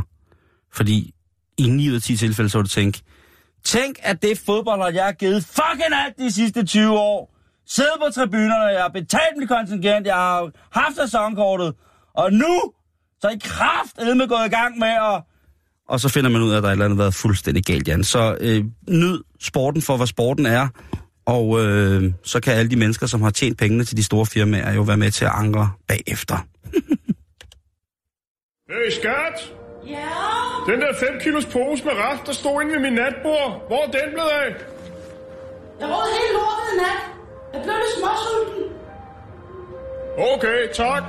Fordi 0.74 1.14
i 1.58 1.70
9 1.70 1.90
ud 1.90 1.96
af 1.96 2.02
10 2.02 2.18
tilfælde, 2.18 2.50
så 2.50 2.58
vil 2.58 2.64
du 2.64 2.70
tænke, 2.70 3.02
tænk, 3.64 3.96
at 4.02 4.22
det 4.22 4.40
fodboldhold, 4.46 4.94
jeg 4.94 5.06
har 5.06 5.12
givet 5.12 5.46
fucking 5.46 5.94
alt 6.06 6.18
de 6.18 6.32
sidste 6.32 6.66
20 6.66 7.00
år, 7.00 7.39
sidder 7.70 7.98
på 8.06 8.12
tribunerne, 8.14 8.66
jeg 8.66 8.82
har 8.82 8.90
betalt 8.90 9.38
mit 9.38 9.50
kontingent, 9.50 10.08
jeg 10.08 10.16
har 10.16 10.52
haft 10.72 10.96
sæsonkortet, 10.96 11.74
og 12.14 12.34
nu, 12.34 12.74
så 13.22 13.28
er 13.28 13.32
I 13.32 13.40
kraft 13.44 13.96
gået 14.30 14.46
i 14.46 14.50
gang 14.50 14.80
med 14.80 14.88
at 14.88 15.22
og 15.90 16.00
så 16.00 16.10
finder 16.10 16.30
man 16.30 16.42
ud 16.42 16.52
af, 16.52 16.58
at 16.58 16.64
der 16.64 16.70
er 16.70 16.72
et 16.72 16.76
eller 16.76 16.86
andet 16.86 17.00
været 17.00 17.14
fuldstændig 17.14 17.64
galt, 17.64 17.88
Jan. 17.88 18.04
Så 18.04 18.38
øh, 18.42 18.66
nyd 18.90 19.24
sporten 19.42 19.82
for, 19.82 19.98
hvad 19.98 20.08
sporten 20.08 20.46
er, 20.46 20.68
og 21.26 21.66
øh, 21.66 22.14
så 22.24 22.40
kan 22.40 22.54
alle 22.54 22.72
de 22.72 22.76
mennesker, 22.76 23.08
som 23.08 23.22
har 23.22 23.30
tjent 23.30 23.58
pengene 23.58 23.84
til 23.84 23.98
de 23.98 24.04
store 24.04 24.26
firmaer, 24.26 24.74
jo 24.74 24.82
være 24.82 24.98
med 24.98 25.12
til 25.12 25.26
at 25.26 25.32
angre 25.34 25.72
bagefter. 25.88 26.38
Hey, 28.70 28.92
skat! 28.92 29.54
Ja? 29.88 30.10
Den 30.72 30.82
der 30.82 30.94
5 31.00 31.20
kilos 31.24 31.46
pose 31.46 31.84
med 31.86 31.94
ret, 31.94 32.20
der 32.26 32.34
stod 32.34 32.62
inde 32.62 32.74
ved 32.74 32.80
min 32.80 32.94
natbord. 32.94 33.64
Hvor 33.68 33.82
er 33.88 33.92
den 33.92 34.10
blevet 34.14 34.30
af? 34.30 34.50
Jeg 35.80 35.88
råd 35.88 36.08
helt 36.20 36.34
lortet 36.34 36.74
i 36.74 36.78
nat. 36.78 37.19
Jeg 37.54 37.62
blev 37.64 37.74
lidt 37.74 37.94
småsulten. 38.00 38.64
Okay, 40.18 40.74
tak. 40.74 41.04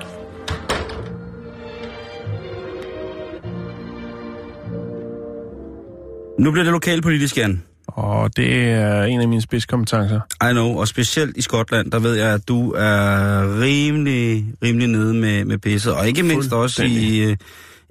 Nu 6.38 6.50
bliver 6.50 6.64
det 6.64 6.72
lokalpolitisk, 6.72 7.36
Jan. 7.36 7.62
Og 7.86 8.36
det 8.36 8.70
er 8.70 9.02
en 9.02 9.20
af 9.20 9.28
mine 9.28 9.42
spidskompetencer. 9.42 10.20
I 10.50 10.52
know, 10.52 10.78
og 10.78 10.88
specielt 10.88 11.36
i 11.36 11.42
Skotland, 11.42 11.90
der 11.90 11.98
ved 11.98 12.14
jeg, 12.14 12.34
at 12.34 12.48
du 12.48 12.72
er 12.72 13.60
rimelig, 13.60 14.44
rimelig 14.62 14.88
nede 14.88 15.14
med, 15.14 15.44
med 15.44 15.58
pisset. 15.58 15.94
Og 15.94 16.08
ikke 16.08 16.22
mindst 16.22 16.52
også 16.52 16.82
i 16.84 17.36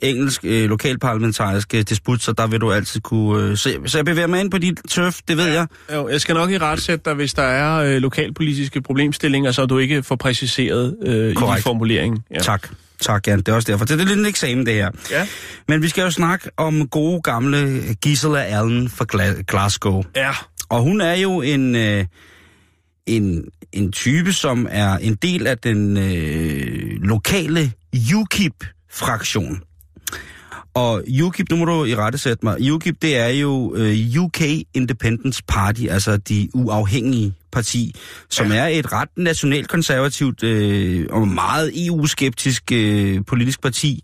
øh, 0.03 0.09
engelsk 0.09 0.41
øh, 0.43 0.69
lokalparlamentariske 0.69 1.83
disputser, 1.83 2.33
der 2.33 2.47
vil 2.47 2.61
du 2.61 2.71
altid 2.71 3.01
kunne... 3.01 3.43
Øh, 3.43 3.57
så, 3.57 3.79
så 3.85 3.97
jeg 3.97 4.05
bevæger 4.05 4.27
mig 4.27 4.39
ind 4.39 4.51
på 4.51 4.57
dit 4.57 4.79
turf, 4.89 5.19
det 5.27 5.37
ved 5.37 5.47
ja. 5.47 5.53
jeg. 5.53 5.67
Jo, 5.93 6.09
jeg 6.09 6.21
skal 6.21 6.35
nok 6.35 6.51
i 6.51 6.57
retsætte 6.57 7.01
dig, 7.05 7.13
hvis 7.13 7.33
der 7.33 7.43
er 7.43 7.77
øh, 7.79 8.01
lokalpolitiske 8.01 8.81
problemstillinger, 8.81 9.51
så 9.51 9.65
du 9.65 9.77
ikke 9.77 10.03
får 10.03 10.15
præciseret 10.15 10.95
øh, 11.03 11.31
i 11.31 11.33
din 11.33 11.61
formulering. 11.61 12.23
Ja. 12.31 12.39
Tak. 12.39 12.69
Tak, 13.01 13.27
Jan. 13.27 13.37
Det 13.37 13.47
er 13.47 13.53
også 13.53 13.71
derfor. 13.71 13.85
Det 13.85 14.01
er 14.01 14.05
lidt 14.05 14.19
en 14.19 14.25
eksamen, 14.25 14.65
det 14.65 14.73
her. 14.73 14.91
Ja. 15.11 15.27
Men 15.67 15.81
vi 15.81 15.87
skal 15.87 16.01
jo 16.01 16.11
snakke 16.11 16.49
om 16.57 16.87
gode 16.87 17.21
gamle 17.21 17.81
Gisela 18.01 18.43
Allen 18.43 18.89
fra 18.89 19.05
Gla- 19.13 19.41
Glasgow. 19.47 20.03
Ja. 20.15 20.31
Og 20.69 20.81
hun 20.81 21.01
er 21.01 21.13
jo 21.13 21.41
en, 21.41 21.75
øh, 21.75 22.05
en, 23.05 23.45
en 23.71 23.91
type, 23.91 24.33
som 24.33 24.67
er 24.69 24.97
en 24.97 25.15
del 25.15 25.47
af 25.47 25.57
den 25.57 25.97
øh, 25.97 27.01
lokale 27.01 27.71
UKIP-fraktion. 28.15 29.61
Og 30.73 31.03
UKIP, 31.23 31.49
nu 31.49 31.55
må 31.55 31.65
du 31.65 31.85
i 31.85 31.95
rette 31.95 32.17
sætte 32.17 32.45
mig, 32.45 32.71
UKIP 32.71 33.01
det 33.01 33.17
er 33.17 33.27
jo 33.27 33.75
øh, 33.75 34.23
UK 34.23 34.41
Independence 34.73 35.43
Party, 35.47 35.85
altså 35.89 36.17
de 36.17 36.49
uafhængige 36.53 37.33
parti, 37.51 37.95
som 38.29 38.51
ja. 38.51 38.57
er 38.57 38.67
et 38.67 38.93
ret 38.93 39.09
nationalkonservativt 39.17 40.43
øh, 40.43 41.05
og 41.09 41.27
meget 41.27 41.87
EU-skeptisk 41.87 42.71
øh, 42.71 43.25
politisk 43.27 43.61
parti, 43.61 44.03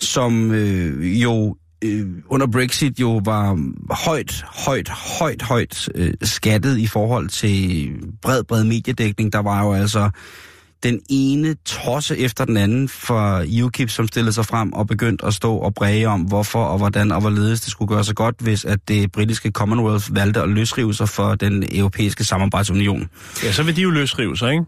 som 0.00 0.52
øh, 0.52 1.22
jo 1.22 1.56
øh, 1.84 2.06
under 2.28 2.46
Brexit 2.46 3.00
jo 3.00 3.20
var 3.24 3.58
højt, 3.90 4.44
højt, 4.66 4.88
højt, 4.88 5.42
højt 5.42 5.88
øh, 5.94 6.14
skattet 6.22 6.78
i 6.78 6.86
forhold 6.86 7.28
til 7.28 7.90
bred, 8.22 8.44
bred 8.44 8.64
mediedækning. 8.64 9.32
Der 9.32 9.42
var 9.42 9.64
jo 9.64 9.72
altså 9.72 10.10
den 10.82 11.00
ene 11.08 11.54
tosse 11.64 12.18
efter 12.18 12.44
den 12.44 12.56
anden 12.56 12.88
for 12.88 13.44
UKIP, 13.62 13.90
som 13.90 14.08
stillede 14.08 14.32
sig 14.32 14.46
frem 14.46 14.72
og 14.72 14.86
begyndte 14.86 15.26
at 15.26 15.34
stå 15.34 15.56
og 15.56 15.74
bræge 15.74 16.08
om, 16.08 16.20
hvorfor 16.20 16.64
og 16.64 16.78
hvordan 16.78 17.12
og 17.12 17.20
hvorledes 17.20 17.60
det 17.60 17.70
skulle 17.70 17.88
gøre 17.88 18.04
sig 18.04 18.14
godt, 18.14 18.34
hvis 18.40 18.64
at 18.64 18.88
det 18.88 19.12
britiske 19.12 19.50
Commonwealth 19.50 20.14
valgte 20.14 20.40
at 20.40 20.48
løsrive 20.48 20.94
sig 20.94 21.08
for 21.08 21.34
den 21.34 21.64
europæiske 21.72 22.24
samarbejdsunion. 22.24 23.08
Ja, 23.44 23.52
så 23.52 23.62
vil 23.62 23.76
de 23.76 23.82
jo 23.82 23.90
løsrive 23.90 24.36
sig, 24.36 24.52
ikke? 24.52 24.64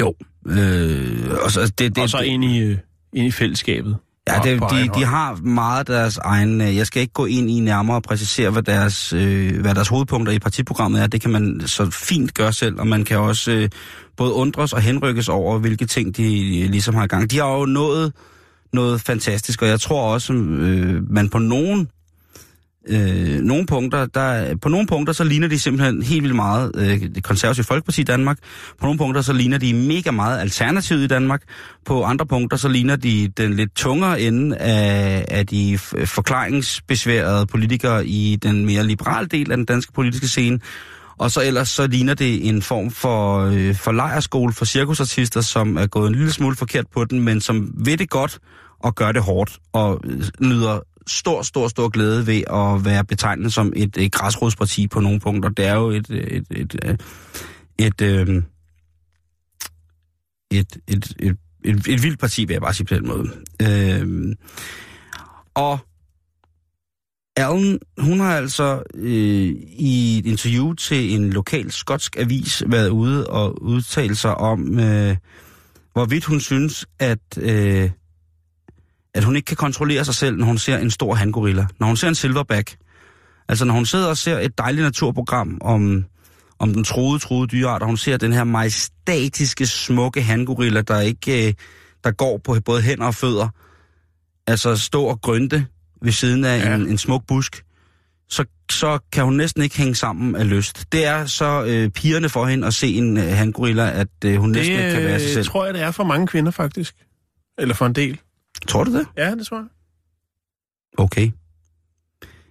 Jo. 0.00 0.14
Øh, 0.46 1.30
og, 1.44 1.50
så, 1.50 1.72
det, 1.78 1.78
det, 1.78 1.98
og 1.98 2.10
så 2.10 2.18
ind 2.18 2.44
i, 2.44 2.58
øh, 2.58 2.78
ind 3.12 3.26
i 3.26 3.30
fællesskabet. 3.30 3.96
Ja, 4.34 4.50
det, 4.50 4.60
de, 4.70 5.00
de 5.00 5.04
har 5.04 5.34
meget 5.34 5.86
deres 5.86 6.18
egen... 6.18 6.60
øh, 6.60 6.76
Jeg 6.76 6.86
skal 6.86 7.02
ikke 7.02 7.12
gå 7.12 7.26
ind 7.26 7.50
i 7.50 7.60
nærmere 7.60 7.96
og 7.96 8.02
præcisere, 8.02 8.50
hvad 8.50 8.62
deres, 8.62 9.12
øh, 9.12 9.60
hvad 9.60 9.74
deres 9.74 9.88
hovedpunkter 9.88 10.32
i 10.32 10.38
partiprogrammet 10.38 11.02
er. 11.02 11.06
Det 11.06 11.20
kan 11.20 11.30
man 11.30 11.62
så 11.66 11.90
fint 11.90 12.34
gøre 12.34 12.52
selv, 12.52 12.80
og 12.80 12.86
man 12.86 13.04
kan 13.04 13.18
også 13.18 13.50
øh, 13.52 13.68
både 14.16 14.32
undres 14.32 14.72
og 14.72 14.80
henrykkes 14.80 15.28
over, 15.28 15.58
hvilke 15.58 15.86
ting 15.86 16.16
de 16.16 16.60
øh, 16.62 16.70
ligesom 16.70 16.94
har 16.94 17.04
i 17.04 17.06
gang. 17.06 17.30
De 17.30 17.38
har 17.38 17.58
jo 17.58 17.64
nået 17.64 18.12
noget 18.72 19.00
fantastisk, 19.00 19.62
og 19.62 19.68
jeg 19.68 19.80
tror 19.80 20.12
også, 20.12 20.32
øh, 20.32 21.10
man 21.10 21.28
på 21.28 21.38
nogen, 21.38 21.88
øh, 22.90 23.40
nogle 23.40 23.66
punkter, 23.66 24.06
der, 24.06 24.56
på 24.56 24.68
nogle 24.68 24.86
punkter, 24.86 25.12
så 25.12 25.24
ligner 25.24 25.48
de 25.48 25.58
simpelthen 25.58 26.02
helt 26.02 26.22
vildt 26.22 26.36
meget 26.36 26.72
øh, 26.76 27.00
det 27.14 27.24
konservative 27.24 27.64
Folkeparti 27.64 28.00
i 28.00 28.04
Danmark. 28.04 28.38
På 28.80 28.86
nogle 28.86 28.98
punkter, 28.98 29.22
så 29.22 29.32
ligner 29.32 29.58
de 29.58 29.74
mega 29.74 30.10
meget 30.10 30.40
Alternativet 30.40 31.02
i 31.02 31.06
Danmark. 31.06 31.42
På 31.86 32.04
andre 32.04 32.26
punkter, 32.26 32.56
så 32.56 32.68
ligner 32.68 32.96
de 32.96 33.28
den 33.28 33.54
lidt 33.54 33.74
tungere 33.74 34.20
ende 34.20 34.56
af, 34.56 35.24
af 35.28 35.46
de 35.46 35.78
forklaringsbesværede 36.04 37.46
politikere 37.46 38.06
i 38.06 38.38
den 38.42 38.66
mere 38.66 38.84
liberale 38.84 39.26
del 39.26 39.50
af 39.50 39.56
den 39.56 39.66
danske 39.66 39.92
politiske 39.92 40.28
scene. 40.28 40.60
Og 41.18 41.30
så 41.30 41.42
ellers 41.42 41.68
så 41.68 41.86
ligner 41.86 42.14
det 42.14 42.48
en 42.48 42.62
form 42.62 42.90
for, 42.90 43.38
øh, 43.38 43.74
for 43.74 43.92
lejerskole 43.92 44.52
for 44.52 44.64
cirkusartister, 44.64 45.40
som 45.40 45.76
er 45.76 45.86
gået 45.86 46.08
en 46.08 46.14
lille 46.14 46.32
smule 46.32 46.56
forkert 46.56 46.84
på 46.94 47.04
den, 47.04 47.20
men 47.20 47.40
som 47.40 47.72
ved 47.74 47.96
det 47.96 48.10
godt 48.10 48.38
og 48.82 48.94
gør 48.94 49.12
det 49.12 49.22
hårdt 49.22 49.58
og 49.72 50.00
øh, 50.04 50.22
nyder 50.40 50.80
stor, 51.06 51.42
stor, 51.42 51.68
stor 51.68 51.88
glæde 51.88 52.26
ved 52.26 52.42
at 52.50 52.84
være 52.84 53.04
betegnet 53.04 53.52
som 53.52 53.72
et, 53.76 53.96
et 53.96 54.12
græsrodsparti 54.12 54.88
på 54.88 55.00
nogle 55.00 55.20
punkter. 55.20 55.50
Det 55.50 55.66
er 55.66 55.74
jo 55.74 55.90
et, 55.90 56.10
et, 56.10 56.46
et, 56.50 56.74
et, 56.84 57.02
et, 57.78 58.00
øh, 58.00 58.42
et, 60.50 60.76
et, 60.88 61.16
et, 61.18 61.36
et, 61.64 61.86
et 61.88 62.02
vildt 62.02 62.20
parti, 62.20 62.44
vil 62.44 62.54
jeg 62.54 62.62
bare 62.62 62.74
sige 62.74 62.86
på 62.86 62.94
den 62.94 63.06
måde. 63.06 63.28
Øh, 63.62 64.36
og 65.54 65.78
Allen, 67.36 67.78
hun 67.98 68.20
har 68.20 68.36
altså 68.36 68.82
øh, 68.94 69.54
i 69.78 70.18
et 70.18 70.26
interview 70.26 70.72
til 70.72 71.14
en 71.14 71.30
lokal 71.30 71.72
skotsk 71.72 72.16
avis 72.16 72.62
været 72.66 72.88
ude 72.88 73.26
og 73.26 73.62
udtale 73.62 74.14
sig 74.14 74.34
om, 74.34 74.78
øh, 74.78 75.16
hvorvidt 75.92 76.24
hun 76.24 76.40
synes, 76.40 76.86
at, 76.98 77.38
øh, 77.38 77.90
at 79.14 79.24
hun 79.24 79.36
ikke 79.36 79.46
kan 79.46 79.56
kontrollere 79.56 80.04
sig 80.04 80.14
selv, 80.14 80.36
når 80.36 80.46
hun 80.46 80.58
ser 80.58 80.78
en 80.78 80.90
stor 80.90 81.14
hangorilla. 81.14 81.66
Når 81.80 81.86
hun 81.86 81.96
ser 81.96 82.08
en 82.08 82.14
silverback. 82.14 82.76
Altså 83.48 83.64
når 83.64 83.74
hun 83.74 83.86
sidder 83.86 84.08
og 84.08 84.16
ser 84.16 84.38
et 84.38 84.58
dejligt 84.58 84.84
naturprogram 84.84 85.58
om, 85.60 86.04
om 86.58 86.74
den 86.74 86.84
troede, 86.84 87.18
troede 87.18 87.46
dyreart, 87.46 87.82
og 87.82 87.88
hun 87.88 87.96
ser 87.96 88.16
den 88.16 88.32
her 88.32 88.44
majestatiske, 88.44 89.66
smukke 89.66 90.22
hangorilla, 90.22 90.80
der 90.80 91.00
ikke 91.00 91.48
øh, 91.48 91.54
der 92.04 92.10
går 92.10 92.38
på 92.44 92.56
både 92.64 92.82
hænder 92.82 93.06
og 93.06 93.14
fødder, 93.14 93.48
altså 94.46 94.76
stå 94.76 95.04
og 95.04 95.20
grønte 95.20 95.66
ved 96.02 96.12
siden 96.12 96.44
af 96.44 96.58
ja. 96.58 96.74
en, 96.74 96.86
en 96.86 96.98
smuk 96.98 97.22
busk, 97.26 97.64
så, 98.28 98.44
så 98.70 98.98
kan 99.12 99.24
hun 99.24 99.34
næsten 99.34 99.62
ikke 99.62 99.76
hænge 99.78 99.94
sammen 99.94 100.36
af 100.36 100.50
lyst. 100.50 100.84
Det 100.92 101.06
er 101.06 101.26
så 101.26 101.64
øh, 101.64 101.90
pigerne 101.90 102.28
for 102.28 102.46
hende 102.46 102.66
at 102.66 102.74
se 102.74 102.94
en 102.94 103.16
øh, 103.16 103.24
hangorilla, 103.24 103.90
at 103.90 104.08
øh, 104.24 104.36
hun 104.36 104.50
næsten 104.50 104.76
ikke 104.76 104.90
kan 104.90 105.04
være 105.04 105.20
sig 105.20 105.28
selv. 105.28 105.44
Det 105.44 105.50
tror 105.52 105.64
jeg, 105.64 105.74
det 105.74 105.82
er 105.82 105.90
for 105.90 106.04
mange 106.04 106.26
kvinder, 106.26 106.50
faktisk. 106.50 106.94
Eller 107.58 107.74
for 107.74 107.86
en 107.86 107.92
del. 107.92 108.20
Tror 108.68 108.84
du 108.84 108.92
det? 108.98 109.06
Ja, 109.16 109.30
det 109.34 109.46
tror 109.46 109.56
jeg. 109.56 109.66
Okay. 110.98 111.30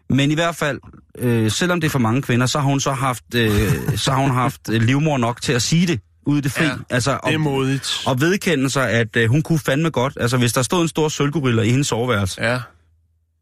Men 0.09 0.31
i 0.31 0.33
hvert 0.33 0.55
fald, 0.55 0.79
øh, 1.17 1.51
selvom 1.51 1.81
det 1.81 1.87
er 1.87 1.91
for 1.91 1.99
mange 1.99 2.21
kvinder, 2.21 2.45
så 2.45 2.59
har 2.59 2.69
hun 2.69 2.79
så 2.79 2.91
haft, 2.91 3.35
øh, 3.35 3.51
så 4.03 4.11
har 4.11 4.21
hun 4.21 4.31
haft 4.31 4.69
øh, 4.69 4.81
livmor 4.81 5.17
nok 5.17 5.41
til 5.41 5.53
at 5.53 5.61
sige 5.61 5.87
det 5.87 5.99
ude 6.25 6.37
i 6.37 6.41
det 6.41 6.51
fri. 6.51 6.65
Ja, 6.65 6.71
altså, 6.89 7.19
det 7.25 7.33
er 7.33 7.37
modigt. 7.37 8.03
Og 8.05 8.21
vedkende 8.21 8.69
sig, 8.69 8.89
at 8.89 9.15
øh, 9.15 9.29
hun 9.29 9.41
kunne 9.41 9.59
fandme 9.59 9.89
godt. 9.89 10.17
Altså, 10.19 10.37
hvis 10.37 10.53
der 10.53 10.61
stod 10.61 10.81
en 10.81 10.87
stor 10.87 11.09
sølvgorilla 11.09 11.61
i 11.61 11.69
hendes 11.69 11.87
soveværelse. 11.87 12.41
Ja. 12.41 12.59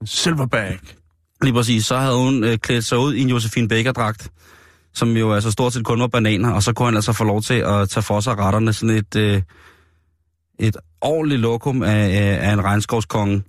En 0.01 0.07
silverback. 0.07 0.95
Lige 1.41 1.53
præcis. 1.53 1.85
Så 1.85 1.97
havde 1.97 2.17
hun 2.17 2.43
øh, 2.43 2.57
klædt 2.57 2.85
sig 2.85 2.97
ud 2.97 3.13
i 3.13 3.21
en 3.21 3.29
Josefine 3.29 3.67
Baker-dragt, 3.67 4.29
som 4.93 5.17
jo 5.17 5.33
altså 5.33 5.51
stort 5.51 5.73
set 5.73 5.85
kun 5.85 5.99
var 5.99 6.07
bananer, 6.07 6.51
og 6.51 6.63
så 6.63 6.73
kunne 6.73 6.85
han 6.85 6.95
altså 6.95 7.13
få 7.13 7.23
lov 7.23 7.41
til 7.41 7.53
at 7.53 7.89
tage 7.89 8.03
for 8.03 8.19
sig 8.19 8.37
retterne. 8.37 8.73
Sådan 8.73 8.95
et, 8.95 9.15
øh, 9.15 9.41
et 10.59 10.77
ordentligt 11.01 11.41
lokum 11.41 11.83
af, 11.83 12.39
af, 12.41 12.53
en 12.53 12.63
regnskovskonge. 12.63 13.43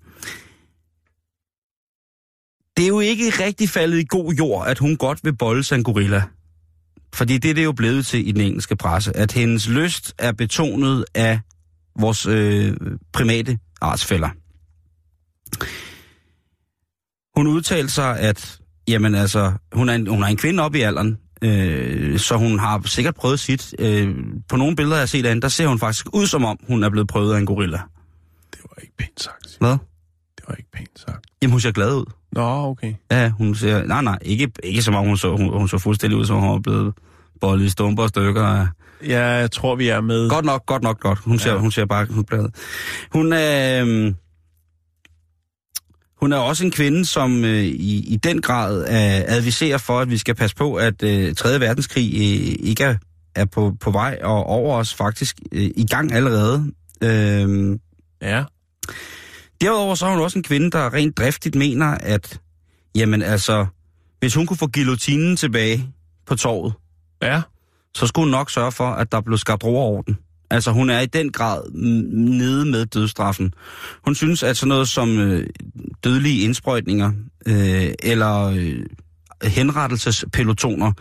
Det 2.76 2.84
er 2.84 2.88
jo 2.88 3.00
ikke 3.00 3.30
rigtig 3.44 3.68
faldet 3.68 3.98
i 3.98 4.04
god 4.08 4.34
jord, 4.34 4.66
at 4.66 4.78
hun 4.78 4.96
godt 4.96 5.24
vil 5.24 5.36
bolde 5.36 5.64
sig 5.64 5.76
en 5.76 5.84
gorilla. 5.84 6.22
Fordi 7.14 7.38
det 7.38 7.50
er 7.50 7.54
det 7.54 7.64
jo 7.64 7.72
blevet 7.72 8.06
til 8.06 8.28
i 8.28 8.32
den 8.32 8.40
engelske 8.40 8.76
presse, 8.76 9.16
at 9.16 9.32
hendes 9.32 9.68
lyst 9.68 10.14
er 10.18 10.32
betonet 10.32 11.04
af 11.14 11.40
vores 12.00 12.26
øh, 12.26 12.76
primate 13.12 13.58
artsfælder. 13.80 14.28
Hun 17.38 17.46
udtalte 17.46 17.92
sig, 17.92 18.18
at 18.18 18.60
jamen 18.88 19.14
altså, 19.14 19.52
hun 19.72 19.88
er 19.88 19.94
en, 19.94 20.06
hun 20.06 20.22
er 20.22 20.26
en 20.26 20.36
kvinde 20.36 20.62
op 20.62 20.74
i 20.74 20.80
alderen, 20.80 21.18
øh, 21.42 22.18
så 22.18 22.36
hun 22.36 22.58
har 22.58 22.82
sikkert 22.84 23.14
prøvet 23.14 23.40
sit. 23.40 23.74
Øh, 23.78 24.14
på 24.48 24.56
nogle 24.56 24.76
billeder, 24.76 24.96
jeg 24.96 25.00
har 25.02 25.06
set 25.06 25.24
af 25.24 25.30
hende, 25.30 25.42
der 25.42 25.48
ser 25.48 25.66
hun 25.66 25.78
faktisk 25.78 26.06
ud 26.12 26.26
som 26.26 26.44
om, 26.44 26.58
hun 26.66 26.84
er 26.84 26.90
blevet 26.90 27.08
prøvet 27.08 27.34
af 27.34 27.38
en 27.38 27.46
gorilla. 27.46 27.78
Det 28.52 28.60
var 28.62 28.82
ikke 28.82 28.96
pænt 28.98 29.22
sagt. 29.22 29.56
Hvad? 29.60 29.70
Det 30.36 30.44
var 30.48 30.54
ikke 30.54 30.70
pænt 30.74 31.00
sagt. 31.06 31.26
Jamen, 31.42 31.50
hun 31.52 31.60
ser 31.60 31.72
glad 31.72 31.94
ud. 31.94 32.04
Nå, 32.32 32.42
okay. 32.66 32.94
Ja, 33.10 33.28
hun 33.30 33.54
ser... 33.54 33.84
Nej, 33.84 34.02
nej, 34.02 34.18
ikke, 34.22 34.50
ikke 34.62 34.82
som 34.82 34.94
om 34.94 35.06
hun 35.06 35.16
så, 35.16 35.36
hun, 35.36 35.58
hun 35.58 35.68
så 35.68 35.78
fuldstændig 35.78 36.18
ud, 36.18 36.24
som 36.24 36.36
om 36.36 36.42
hun 36.42 36.52
var 36.52 36.58
blevet 36.58 36.94
bollet 37.40 37.64
i 37.64 37.68
stumper 37.68 38.02
og 38.02 38.08
stykker. 38.08 38.42
af- 38.46 38.66
Ja, 39.06 39.24
jeg 39.26 39.50
tror, 39.50 39.76
vi 39.76 39.88
er 39.88 40.00
med. 40.00 40.30
Godt 40.30 40.44
nok, 40.44 40.66
godt 40.66 40.82
nok, 40.82 41.00
godt. 41.00 41.18
Hun 41.18 41.38
ser, 41.38 41.52
Ja. 41.52 41.58
hun 41.58 41.70
ser 41.70 41.84
bare 41.84 42.06
hun. 42.10 42.24
Hun. 43.12 43.32
Øh, 43.32 44.14
hun 46.20 46.32
er 46.32 46.36
også 46.36 46.64
en 46.64 46.70
kvinde, 46.70 47.04
som 47.04 47.44
øh, 47.44 47.64
i, 47.64 48.12
i 48.14 48.16
den 48.16 48.40
grad 48.42 48.80
øh, 48.80 49.34
adviserer 49.36 49.78
for, 49.78 50.00
at 50.00 50.10
vi 50.10 50.18
skal 50.18 50.34
passe 50.34 50.56
på, 50.56 50.74
at 50.74 51.02
øh, 51.02 51.34
3. 51.34 51.60
verdenskrig 51.60 52.12
øh, 52.14 52.56
ikke 52.68 52.84
er, 52.84 52.96
er 53.34 53.44
på, 53.44 53.72
på 53.80 53.90
vej 53.90 54.18
og 54.22 54.44
over 54.46 54.76
os 54.76 54.94
faktisk 54.94 55.36
øh, 55.52 55.70
i 55.76 55.86
gang 55.90 56.12
allerede. 56.12 56.72
Øh, 57.02 57.78
Ja. 58.22 58.44
Derudover 59.60 59.94
så 59.94 60.06
er 60.06 60.10
hun 60.10 60.20
også 60.20 60.38
en 60.38 60.42
kvinde, 60.42 60.70
der 60.70 60.94
rent 60.94 61.16
driftigt 61.18 61.54
mener, 61.54 61.86
at 61.86 62.40
jamen 62.94 63.22
altså, 63.22 63.66
hvis 64.20 64.34
hun 64.34 64.46
kunne 64.46 64.56
få 64.56 64.66
guillotinen 64.74 65.36
tilbage 65.36 65.86
på 66.26 66.34
torvet, 66.36 66.72
Ja. 67.22 67.42
så 67.96 68.06
skulle 68.06 68.24
hun 68.24 68.30
nok 68.30 68.50
sørge 68.50 68.72
for, 68.72 68.88
at 68.90 69.12
der 69.12 69.20
blev 69.20 69.38
skabt 69.38 69.64
ro 69.64 69.76
og 69.76 69.84
orden. 69.86 70.18
Altså 70.50 70.70
hun 70.70 70.90
er 70.90 71.00
i 71.00 71.06
den 71.06 71.32
grad 71.32 71.70
nede 72.12 72.64
med 72.64 72.86
dødstraffen. 72.86 73.54
Hun 74.04 74.14
synes, 74.14 74.42
at 74.42 74.56
sådan 74.56 74.68
noget 74.68 74.88
som 74.88 75.18
øh, 75.18 75.46
dødelige 76.04 76.44
indsprøjtninger 76.44 77.12
øh, 77.46 77.88
eller 78.02 78.44
øh, 78.44 78.76
henrettelsespelotoner 79.42 80.92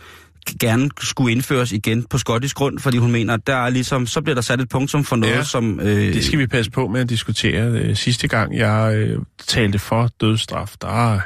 gerne 0.60 0.90
skulle 1.02 1.32
indføres 1.32 1.72
igen 1.72 2.04
på 2.04 2.18
skottisk 2.18 2.56
grund, 2.56 2.80
fordi 2.80 2.98
hun 2.98 3.12
mener, 3.12 3.34
at 3.34 3.48
der 3.48 3.56
er 3.56 3.70
ligesom, 3.70 4.08
så 4.08 4.22
bliver 4.22 4.36
der 4.36 4.42
sat 4.42 4.62
et 4.62 4.70
punktum 4.70 5.04
for 5.04 5.16
noget, 5.16 5.34
Ja, 5.34 5.44
som... 5.44 5.80
Øh, 5.80 6.14
Det 6.14 6.24
skal 6.24 6.40
vi 6.40 6.48
passe 6.48 6.72
på 6.72 6.88
med 6.88 7.02
at 7.02 7.10
diskutere. 7.10 7.72
Øh, 7.72 7.96
Sidste 7.96 8.28
gang, 8.28 8.58
jeg 8.58 8.96
øh, 8.96 9.20
talte 9.48 9.80
for 9.80 10.10
dødsstraf, 10.22 10.74
der 10.82 11.20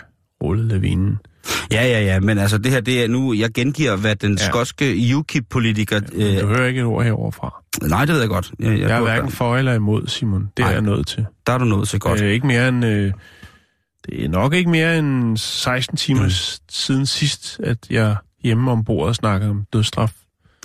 rullede 0.44 0.68
lavinen. 0.68 1.18
Ja, 1.72 1.84
ja, 1.88 2.02
ja, 2.04 2.20
men 2.20 2.38
altså 2.38 2.58
det 2.58 2.72
her, 2.72 2.82
det 2.82 3.04
er 3.04 3.08
nu, 3.08 3.34
jeg 3.34 3.50
gengiver, 3.54 3.96
hvad 3.96 4.16
den 4.16 4.38
Ja. 4.40 4.48
skotske 4.48 5.14
UKIP-politiker... 5.16 6.00
Ja, 6.18 6.40
du 6.40 6.42
øh, 6.42 6.48
hører 6.50 6.68
ikke 6.68 6.80
et 6.80 6.86
ord 6.86 7.04
herover 7.04 7.32
fra. 7.32 7.64
nej, 7.88 8.06
det 8.06 8.14
ved 8.14 8.20
jeg 8.22 8.30
godt. 8.30 8.52
Jeg, 8.60 8.68
Jeg 8.68 8.74
er 8.82 8.88
jeg, 8.88 9.02
hverken 9.02 9.32
for 9.32 9.58
eller 9.58 9.74
imod, 9.74 10.08
Simon. 10.08 10.42
Det 10.58 10.64
er 10.64 10.68
Nej. 10.68 10.74
jeg 10.74 10.82
nødt 10.82 11.08
til. 11.08 11.26
Der 11.48 11.54
er 11.54 11.58
du 11.58 11.66
nået 11.66 11.88
til 11.90 12.00
godt. 12.00 12.20
Det 12.20 12.28
er 12.28 12.32
ikke 12.32 12.48
mere 12.48 12.68
end... 12.68 12.86
Øh, 12.86 13.12
det 14.06 14.26
er 14.26 14.30
nok 14.30 14.54
ikke 14.54 14.70
mere 14.70 14.98
end 15.00 15.38
16 15.38 15.98
timer 15.98 16.24
mm. 16.24 16.30
siden 16.70 17.06
sidst, 17.06 17.60
at 17.64 17.78
jeg 17.90 18.16
hjemme 18.44 18.72
om 18.72 18.84
bordet 18.84 19.16
snakker 19.16 19.50
om 19.50 19.64
dødsstraf. 19.74 20.12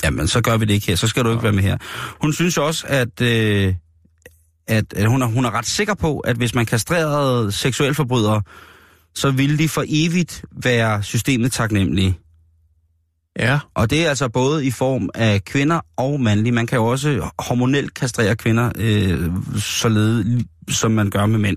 Jamen, 0.04 0.28
så 0.28 0.40
gør 0.40 0.56
vi 0.56 0.64
det 0.64 0.74
ikke 0.74 0.86
her. 0.86 0.96
Så 0.96 1.06
skal 1.08 1.24
du 1.24 1.30
ikke 1.30 1.42
være 1.42 1.52
med 1.52 1.62
her. 1.62 1.76
Hun 2.22 2.32
synes 2.32 2.58
også, 2.58 2.84
at, 2.88 3.20
øh, 3.22 3.74
at, 4.68 4.84
at 4.96 5.08
hun, 5.08 5.22
er, 5.22 5.26
hun 5.26 5.44
er 5.44 5.50
ret 5.54 5.66
sikker 5.66 5.94
på, 5.94 6.18
at 6.18 6.36
hvis 6.36 6.54
man 6.54 6.66
kastrerede 6.66 7.52
seksuelforbrydere, 7.52 8.42
så 9.16 9.31
ville 9.31 9.59
de 9.59 9.68
for 9.68 9.85
evigt 9.88 10.44
være 10.62 11.02
systemet 11.02 11.52
taknemmelige. 11.52 12.18
Ja. 13.38 13.59
Og 13.74 13.90
det 13.90 14.05
er 14.05 14.09
altså 14.09 14.29
både 14.29 14.66
i 14.66 14.70
form 14.70 15.11
af 15.14 15.44
kvinder 15.44 15.81
og 15.96 16.20
mandlige. 16.20 16.52
Man 16.52 16.66
kan 16.66 16.76
jo 16.79 16.87
også 16.87 17.31
hormonelt 17.38 17.94
kastrere 17.94 18.37
kvinder, 18.37 18.72
øh, 18.79 19.31
således 19.59 20.44
som 20.68 20.90
man 20.90 21.11
gør 21.11 21.26
med 21.26 21.38
mænd. 21.38 21.57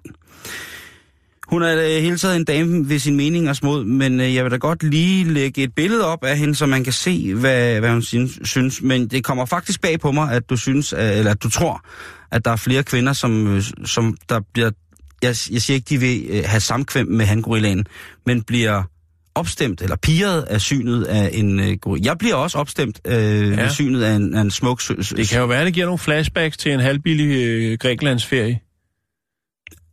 Hun 1.48 1.62
er 1.62 1.74
øh, 1.74 2.02
hele 2.02 2.18
tiden 2.18 2.36
en 2.36 2.46
dame 2.46 2.90
ved 2.90 3.00
sin 3.00 3.16
meningers 3.18 3.64
mod, 3.64 3.84
men 3.86 4.20
øh, 4.20 4.36
jeg 4.36 4.44
vil 4.44 4.52
da 4.52 4.58
godt 4.58 4.84
lige 4.84 5.34
lægge 5.34 5.64
et 5.64 5.76
billede 5.76 6.06
op 6.06 6.24
af 6.24 6.38
hende, 6.38 6.56
så 6.56 6.66
man 6.66 6.84
kan 6.84 6.94
se, 6.94 7.34
hvad, 7.34 7.80
hvad 7.80 7.92
hun 7.92 8.02
synes- 8.02 8.40
synes. 8.44 8.82
Men 8.82 9.08
det 9.08 9.24
kommer 9.24 9.46
faktisk 9.46 9.82
bag 9.82 10.00
på 10.00 10.12
mig, 10.12 10.32
at 10.32 10.50
du 10.50 10.58
synes, 10.58 10.94
øh, 10.94 11.18
eller 11.18 11.32
at 11.32 11.44
du 11.44 11.50
tror, 11.50 11.82
at 12.32 12.46
der 12.46 12.52
er 12.52 12.56
flere 12.56 12.84
kvinder, 12.84 13.14
som, 13.14 13.48
øh, 13.48 13.64
som 13.86 14.18
der 14.30 14.40
bliver... 14.54 14.72
Jeg, 15.22 15.36
jeg 15.52 15.62
siger 15.62 15.76
ikke, 15.76 15.90
de 15.90 15.98
vil 15.98 16.26
øh, 16.30 16.44
have 16.46 16.60
samkvem 16.60 17.08
med 17.08 17.26
hangorillaen, 17.26 17.86
men 18.26 18.44
bliver 18.44 18.84
opstemt 19.36 19.82
eller 19.82 19.96
piret 19.96 20.42
af 20.42 20.62
synet 20.62 21.04
af 21.04 21.30
en 21.34 21.60
øh, 21.60 21.78
gorilla. 21.78 22.06
Jeg 22.06 22.18
bliver 22.18 22.36
også 22.36 22.58
opstemt 22.58 23.02
øh, 23.06 23.14
ja. 23.14 23.62
ved 23.62 23.70
synet 23.70 24.04
af 24.04 24.14
en, 24.14 24.36
af 24.36 24.42
en 24.42 24.52
smuk... 24.52 24.82
Det 24.88 25.28
kan 25.30 25.40
jo 25.40 25.46
være, 25.46 25.66
det 25.66 25.74
giver 25.74 25.86
nogle 25.86 26.00
flashbacks 26.00 26.58
til 26.58 26.72
en 26.72 26.80
halvbillig 26.80 27.46
øh, 27.46 27.78
Grækenlandsferie. 27.78 28.60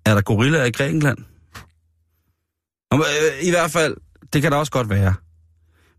Er 0.07 0.15
der 0.15 0.21
gorillaer 0.21 0.65
i 0.65 0.71
Grækenland? 0.71 1.19
Øh, 2.95 3.01
I 3.43 3.51
hvert 3.51 3.71
fald, 3.71 3.97
det 4.33 4.43
kan 4.43 4.53
der 4.53 4.59
også 4.59 4.73
godt 4.73 4.91
være. 4.91 5.15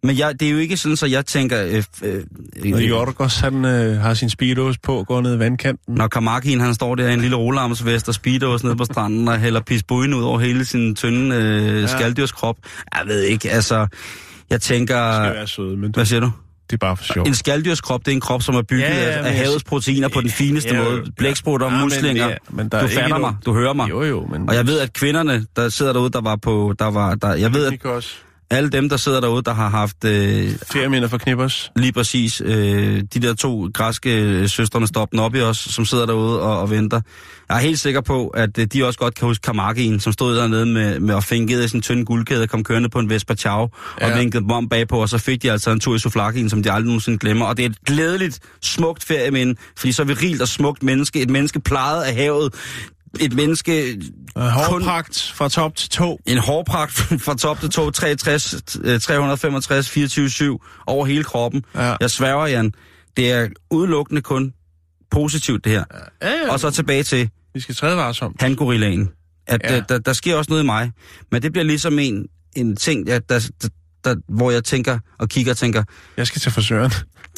Men 0.04 0.18
jeg, 0.18 0.40
det 0.40 0.48
er 0.48 0.52
jo 0.52 0.58
ikke 0.58 0.78
sådan, 0.78 0.96
så 0.96 1.06
jeg 1.06 1.26
tænker... 1.26 1.64
Øh, 1.66 1.84
øh, 2.04 2.24
Når 2.66 2.78
øh, 2.78 2.90
Jorgos, 2.90 3.40
han 3.40 3.66
øh, 3.66 3.98
har 4.00 4.14
sin 4.14 4.30
speedos 4.30 4.78
på, 4.78 5.04
går 5.08 5.22
ned 5.22 5.36
i 5.36 5.40
vandkanten. 5.40 5.96
når 5.96 6.08
Kamakien, 6.08 6.60
han 6.62 6.74
står 6.74 6.96
der 6.96 7.08
i 7.10 7.14
en 7.14 7.22
lille 7.22 7.36
rolarmsvest 7.36 8.08
og 8.08 8.14
speedos 8.14 8.64
nede 8.64 8.76
på 8.76 8.86
stranden 8.86 9.28
og 9.28 9.40
hælder 9.40 9.62
pisbuin 9.62 10.14
ud 10.14 10.24
over 10.24 10.40
hele 10.40 10.66
sin 10.66 10.96
tynde 10.96 11.36
øh, 11.36 11.66
Ja. 11.76 11.80
ja. 11.80 11.88
skalddyrskrop. 11.88 12.58
Jeg 12.96 13.08
ved 13.08 13.22
ikke, 13.22 13.52
altså... 13.52 13.88
Jeg 14.50 14.62
tænker... 14.62 15.14
skal 15.24 15.34
være 15.36 15.48
søde, 15.48 15.78
men 15.78 15.92
du, 15.92 15.98
Hvad 15.98 16.06
siger 16.06 16.20
du? 16.20 16.32
det 16.70 16.74
er 16.74 16.78
bare 16.78 16.98
for 16.98 17.04
sjov. 17.04 17.28
En 17.28 17.36
skalddyrskrop, 17.36 18.00
det 18.06 18.12
er 18.12 18.16
en 18.16 18.22
krop, 18.22 18.42
som 18.42 18.56
er 18.56 18.62
bygget 18.62 18.84
Ja, 18.84 18.96
ja, 18.96 19.02
ja, 19.04 19.10
ja, 19.12 19.18
men 19.18 19.26
af 19.26 19.34
havets 19.36 19.64
proteiner 19.64 20.08
på 20.08 20.22
den 20.22 20.30
fineste 20.30 20.70
Ja, 20.70 20.76
ja, 20.82 20.84
ja, 20.84 20.90
måde. 20.90 21.12
Blæksprutter, 21.18 21.68
ja, 21.68 21.74
ja, 21.74 21.78
men 21.78 21.86
muslinger. 21.86 22.28
det 22.28 22.34
er- 22.34 22.38
men 22.56 22.70
der 22.70 22.78
er 22.78 22.82
du 22.82 22.88
fatter 22.88 23.08
nogen- 23.08 23.22
mig, 23.22 23.36
du 23.46 23.54
hører 23.54 23.74
mig. 23.74 23.90
Jo, 23.90 24.04
jo, 24.04 24.26
men... 24.32 24.50
Og 24.50 24.56
jeg 24.56 24.68
ved, 24.68 24.80
at 24.80 24.94
kvinderne, 24.94 25.46
der 25.56 25.70
sidder 25.70 25.94
derude, 25.94 26.10
der 26.10 26.22
var 26.22 26.36
på... 26.36 26.74
Der 26.80 26.86
var, 26.92 27.16
der, 27.16 27.34
jeg 27.34 27.54
ved, 27.54 27.66
at 27.66 27.72
Det. 27.72 27.82
Alle 28.50 28.70
dem, 28.70 28.90
der 28.90 28.98
sidder 28.98 29.20
derude, 29.22 29.42
der 29.44 29.54
har 29.54 29.70
haft 29.70 30.04
øh, 30.06 30.50
Ferieminder 30.72 31.08
for 31.08 31.18
knippers. 31.18 31.72
lige 31.76 31.92
præcis 31.94 32.42
øh, 32.46 33.04
de 33.14 33.20
der 33.20 33.34
to 33.34 33.70
græske 33.74 34.22
øh, 34.22 34.50
søstrene 34.50 34.88
stoppen 34.88 35.20
op 35.20 35.36
i 35.36 35.42
os, 35.42 35.58
som 35.58 35.86
sidder 35.86 36.06
derude 36.06 36.42
og, 36.42 36.60
og 36.60 36.70
venter. 36.70 37.02
Jeg 37.50 37.56
er 37.58 37.62
helt 37.62 37.80
sikker 37.80 38.02
på, 38.02 38.28
at 38.28 38.58
øh, 38.58 38.66
de 38.66 38.86
også 38.86 39.00
godt 39.00 39.16
kan 39.16 39.28
huske 39.28 39.42
Kamakien, 39.42 40.00
som 40.00 40.14
stod 40.14 40.36
dernede 40.36 40.66
med, 40.66 41.00
med 41.00 41.16
og 41.16 41.24
fingede 41.24 41.66
i 41.66 41.68
sin 41.68 41.82
tynde 41.82 42.06
guldkæde 42.06 42.42
og 42.44 42.50
kom 42.50 42.64
kørende 42.64 42.90
på 42.90 43.00
en 43.00 43.10
Vespa 43.10 43.36
Chow 43.36 43.54
og 43.62 43.72
Ja. 44.02 44.18
vinkede 44.18 44.42
dem 44.44 44.52
om 44.52 44.70
bagpå, 44.70 45.02
og 45.02 45.10
så 45.10 45.18
fik 45.18 45.44
de 45.44 45.52
altså 45.52 45.72
en 45.72 45.80
tur 45.80 45.96
i 45.96 46.00
Soflakien, 46.00 46.50
som 46.50 46.64
de 46.64 46.72
aldrig 46.72 46.86
nogensinde 46.88 47.18
glemmer. 47.18 47.46
Og 47.46 47.58
det 47.58 47.66
er 47.66 47.70
et 47.70 47.78
glædeligt, 47.86 48.40
smukt 48.62 49.04
ferieminde, 49.04 49.56
fordi 49.78 49.92
så 49.92 50.02
er 50.02 50.06
vi 50.06 50.14
rigt 50.14 50.42
og 50.42 50.48
smukt 50.48 50.84
menneske, 50.84 51.22
et 51.22 51.30
menneske 51.30 51.60
plejet 51.60 52.04
af 52.04 52.14
havet, 52.16 52.54
et 53.22 53.34
menneske 53.34 54.02
Uh, 54.36 54.44
hårpragt 54.44 55.32
fra 55.36 55.50
top 55.50 55.76
til 55.76 55.90
to. 55.90 56.20
en 56.26 56.38
hårpragt 56.38 56.92
fra 57.26 57.36
top 57.36 57.60
til 57.60 57.70
to, 57.70 57.92
63, 57.92 58.56
øh, 58.84 59.00
365, 59.00 59.90
24 59.90 60.60
over 60.88 61.06
hele 61.06 61.24
kroppen. 61.24 61.64
Ja. 61.76 61.96
Jeg 62.02 62.12
sværger, 62.12 62.48
Jan, 62.48 62.74
det 63.18 63.32
er 63.32 63.48
udelukkende 63.72 64.22
kun 64.22 64.54
positivt, 65.12 65.64
det 65.64 65.72
her. 65.72 65.84
Ja, 66.22 66.28
ja. 66.30 66.52
Og 66.52 66.60
så 66.60 66.70
tilbage 66.72 67.04
til 67.04 67.30
Vi 67.54 67.60
skal 67.60 67.76
træde 67.76 67.98
varsomt. 67.98 68.42
hangorillaen. 68.42 69.10
At 69.48 69.62
Ja. 69.64 69.74
ja. 69.74 69.80
der, 69.80 69.84
der, 69.86 69.98
der 70.00 70.14
sker 70.14 70.36
også 70.36 70.50
noget 70.52 70.64
i 70.64 70.66
mig, 70.66 70.92
men 71.32 71.42
det 71.42 71.52
bliver 71.52 71.66
ligesom 71.66 72.00
en, 72.00 72.26
en 72.56 72.76
ting, 72.76 73.10
at 73.10 73.30
der, 73.30 73.50
der, 73.62 73.70
der, 74.04 74.16
hvor 74.30 74.52
jeg 74.52 74.64
tænker 74.64 75.00
og 75.20 75.30
kigger 75.30 75.52
og 75.52 75.58
tænker, 75.58 75.84
Jeg 76.18 76.28
skal 76.28 76.42
til 76.42 76.52
frisøren. 76.52 76.92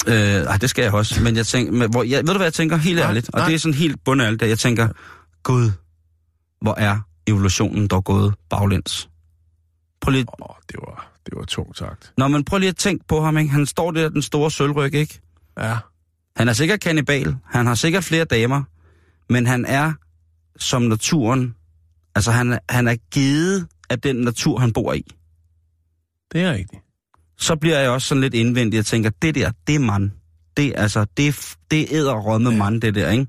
øh, 0.08 0.14
ej, 0.16 0.58
det 0.58 0.70
skal 0.70 0.82
jeg 0.84 0.94
også, 0.94 1.22
men 1.22 1.36
jeg 1.36 1.46
tænker, 1.48 1.72
men, 1.74 1.90
hvor, 1.92 2.04
jeg, 2.04 2.18
ved 2.18 2.34
du 2.34 2.34
hvad 2.38 2.46
jeg 2.46 2.54
tænker, 2.54 2.78
helt 2.78 3.00
Nej, 3.00 3.08
ærligt, 3.10 3.30
og 3.34 3.40
nej. 3.40 3.48
det 3.48 3.56
er 3.56 3.60
sådan 3.60 3.74
helt 3.74 3.96
bundærligt, 4.06 4.42
at 4.44 4.50
jeg 4.50 4.60
tænker, 4.60 4.88
Gud, 5.44 5.72
hvor 6.62 6.76
er 6.76 7.00
evolutionen 7.28 7.88
dog 7.88 8.04
gået 8.04 8.36
baglæns. 8.50 9.10
Prøv 10.02 10.12
lige, 10.12 10.26
oh, 10.42 10.56
det 10.70 10.76
var, 10.88 11.12
det 11.26 11.34
var 11.38 11.44
tungt 11.46 11.78
sagt. 11.78 12.14
Nå, 12.18 12.28
men 12.28 12.44
prøv 12.46 12.60
lige 12.60 12.70
at 12.70 12.76
tænke 12.78 13.06
på 13.08 13.22
ham, 13.22 13.38
ikke? 13.38 13.52
Han 13.52 13.66
står 13.66 13.92
der, 13.92 14.10
den 14.10 14.22
store 14.22 14.52
sølvryg, 14.52 14.94
ikke? 14.94 15.22
Ja. 15.58 15.78
Han 16.36 16.48
er 16.48 16.54
sikkert 16.54 16.80
kannibal, 16.80 17.36
han 17.46 17.66
har 17.66 17.76
sikkert 17.76 18.04
flere 18.04 18.26
damer, 18.26 18.64
men 19.30 19.48
han 19.48 19.66
er 19.66 19.94
som 20.58 20.82
naturen, 20.82 21.56
altså 22.16 22.32
han, 22.32 22.54
er- 22.54 22.60
han 22.70 22.88
er 22.88 22.96
givet 23.12 23.68
af 23.90 24.02
den 24.02 24.16
natur, 24.16 24.60
han 24.60 24.74
bor 24.74 24.94
i. 24.94 25.04
Det 26.32 26.42
er 26.42 26.52
rigtigt. 26.54 26.82
Så 27.38 27.56
bliver 27.56 27.80
jeg 27.80 27.90
også 27.90 28.08
sådan 28.08 28.22
lidt 28.22 28.34
indvendig 28.34 28.80
og 28.80 28.86
tænker, 28.86 29.10
det 29.22 29.36
der, 29.36 29.52
det 29.68 29.76
er 29.76 29.80
mand. 29.80 30.12
det, 30.58 30.74
altså, 30.76 31.06
det, 31.18 31.56
det 31.72 31.88
æder 31.92 32.14
råd 32.16 32.40
med 32.40 32.52
mand, 32.52 32.82
det 32.82 32.96
der, 32.96 33.10
ikke? 33.10 33.28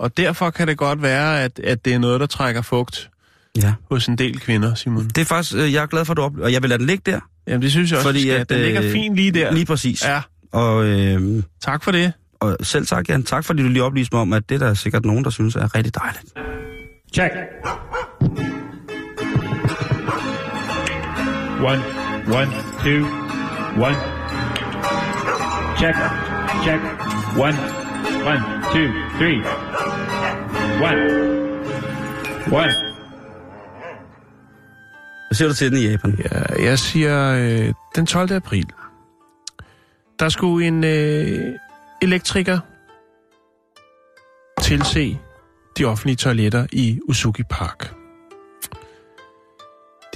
Og 0.00 0.16
derfor 0.16 0.50
kan 0.50 0.68
det 0.68 0.76
godt 0.78 1.02
være, 1.02 1.42
at, 1.44 1.58
at 1.64 1.84
det 1.84 1.94
er 1.94 1.98
noget, 1.98 2.20
der 2.20 2.26
trækker 2.26 2.62
fugt 2.62 3.10
Ja. 3.56 3.72
hos 3.90 4.06
en 4.06 4.18
del 4.18 4.40
kvinder, 4.40 4.74
Simon. 4.74 5.04
Det 5.08 5.18
er 5.18 5.24
faktisk, 5.24 5.54
øh, 5.56 5.72
jeg 5.72 5.82
er 5.82 5.86
glad 5.86 6.04
for, 6.04 6.12
at 6.12 6.16
du 6.16 6.22
op... 6.22 6.38
Og 6.38 6.52
jeg 6.52 6.62
vil 6.62 6.68
lade 6.70 6.78
den 6.78 6.86
ligge 6.86 7.12
der. 7.12 7.20
Jamen, 7.46 7.62
det 7.62 7.70
synes 7.70 7.90
jeg 7.90 7.98
også, 7.98 8.08
Fordi 8.08 8.30
at, 8.30 8.48
den 8.50 8.60
ligger 8.60 8.82
øh, 8.84 8.92
fint 8.92 9.16
lige 9.16 9.30
der. 9.30 9.52
Lige 9.52 9.66
præcis. 9.66 10.04
Ja, 10.04 10.20
Og, 10.52 10.84
øh, 10.84 11.42
tak 11.64 11.84
for 11.84 11.90
det. 11.92 12.12
og 12.40 12.56
selv 12.62 12.86
tak, 12.86 13.08
Jan. 13.08 13.22
Tak, 13.22 13.44
fordi 13.44 13.62
du 13.62 13.68
lige 13.68 13.82
oplyste 13.84 14.14
mig 14.14 14.22
om, 14.22 14.32
at 14.32 14.48
det 14.48 14.60
der 14.60 14.66
er 14.66 14.70
der 14.70 14.74
sikkert 14.74 15.04
nogen, 15.04 15.24
der 15.24 15.30
synes 15.30 15.56
er 15.56 15.74
rigtig 15.74 15.94
dejligt. 15.94 16.24
Check. 17.14 17.32
One, 21.70 21.82
one, 22.38 22.50
two, 22.84 23.00
one. 23.86 23.96
Check, 25.78 25.96
check. 26.64 26.80
One, 27.38 27.56
one, 28.32 28.42
two, 28.72 28.88
three. 29.18 29.38
One. 30.82 31.00
One. 32.52 32.72
Hvad 35.28 35.34
siger 35.34 35.48
du 35.48 35.54
til 35.54 35.70
den 35.72 35.78
i 35.78 35.86
Japan? 35.90 36.18
Ja, 36.32 36.62
jeg 36.64 36.78
siger 36.78 37.32
øh, 37.32 37.74
den 37.94 38.06
12. 38.06 38.32
april. 38.32 38.66
Der 40.18 40.28
skulle 40.28 40.66
en 40.66 40.84
øh, 40.84 41.52
elektriker 42.02 42.58
tilse 44.62 45.18
de 45.78 45.84
offentlige 45.84 46.16
toiletter 46.16 46.66
i 46.72 47.00
Usuki 47.08 47.42
Park. 47.42 47.94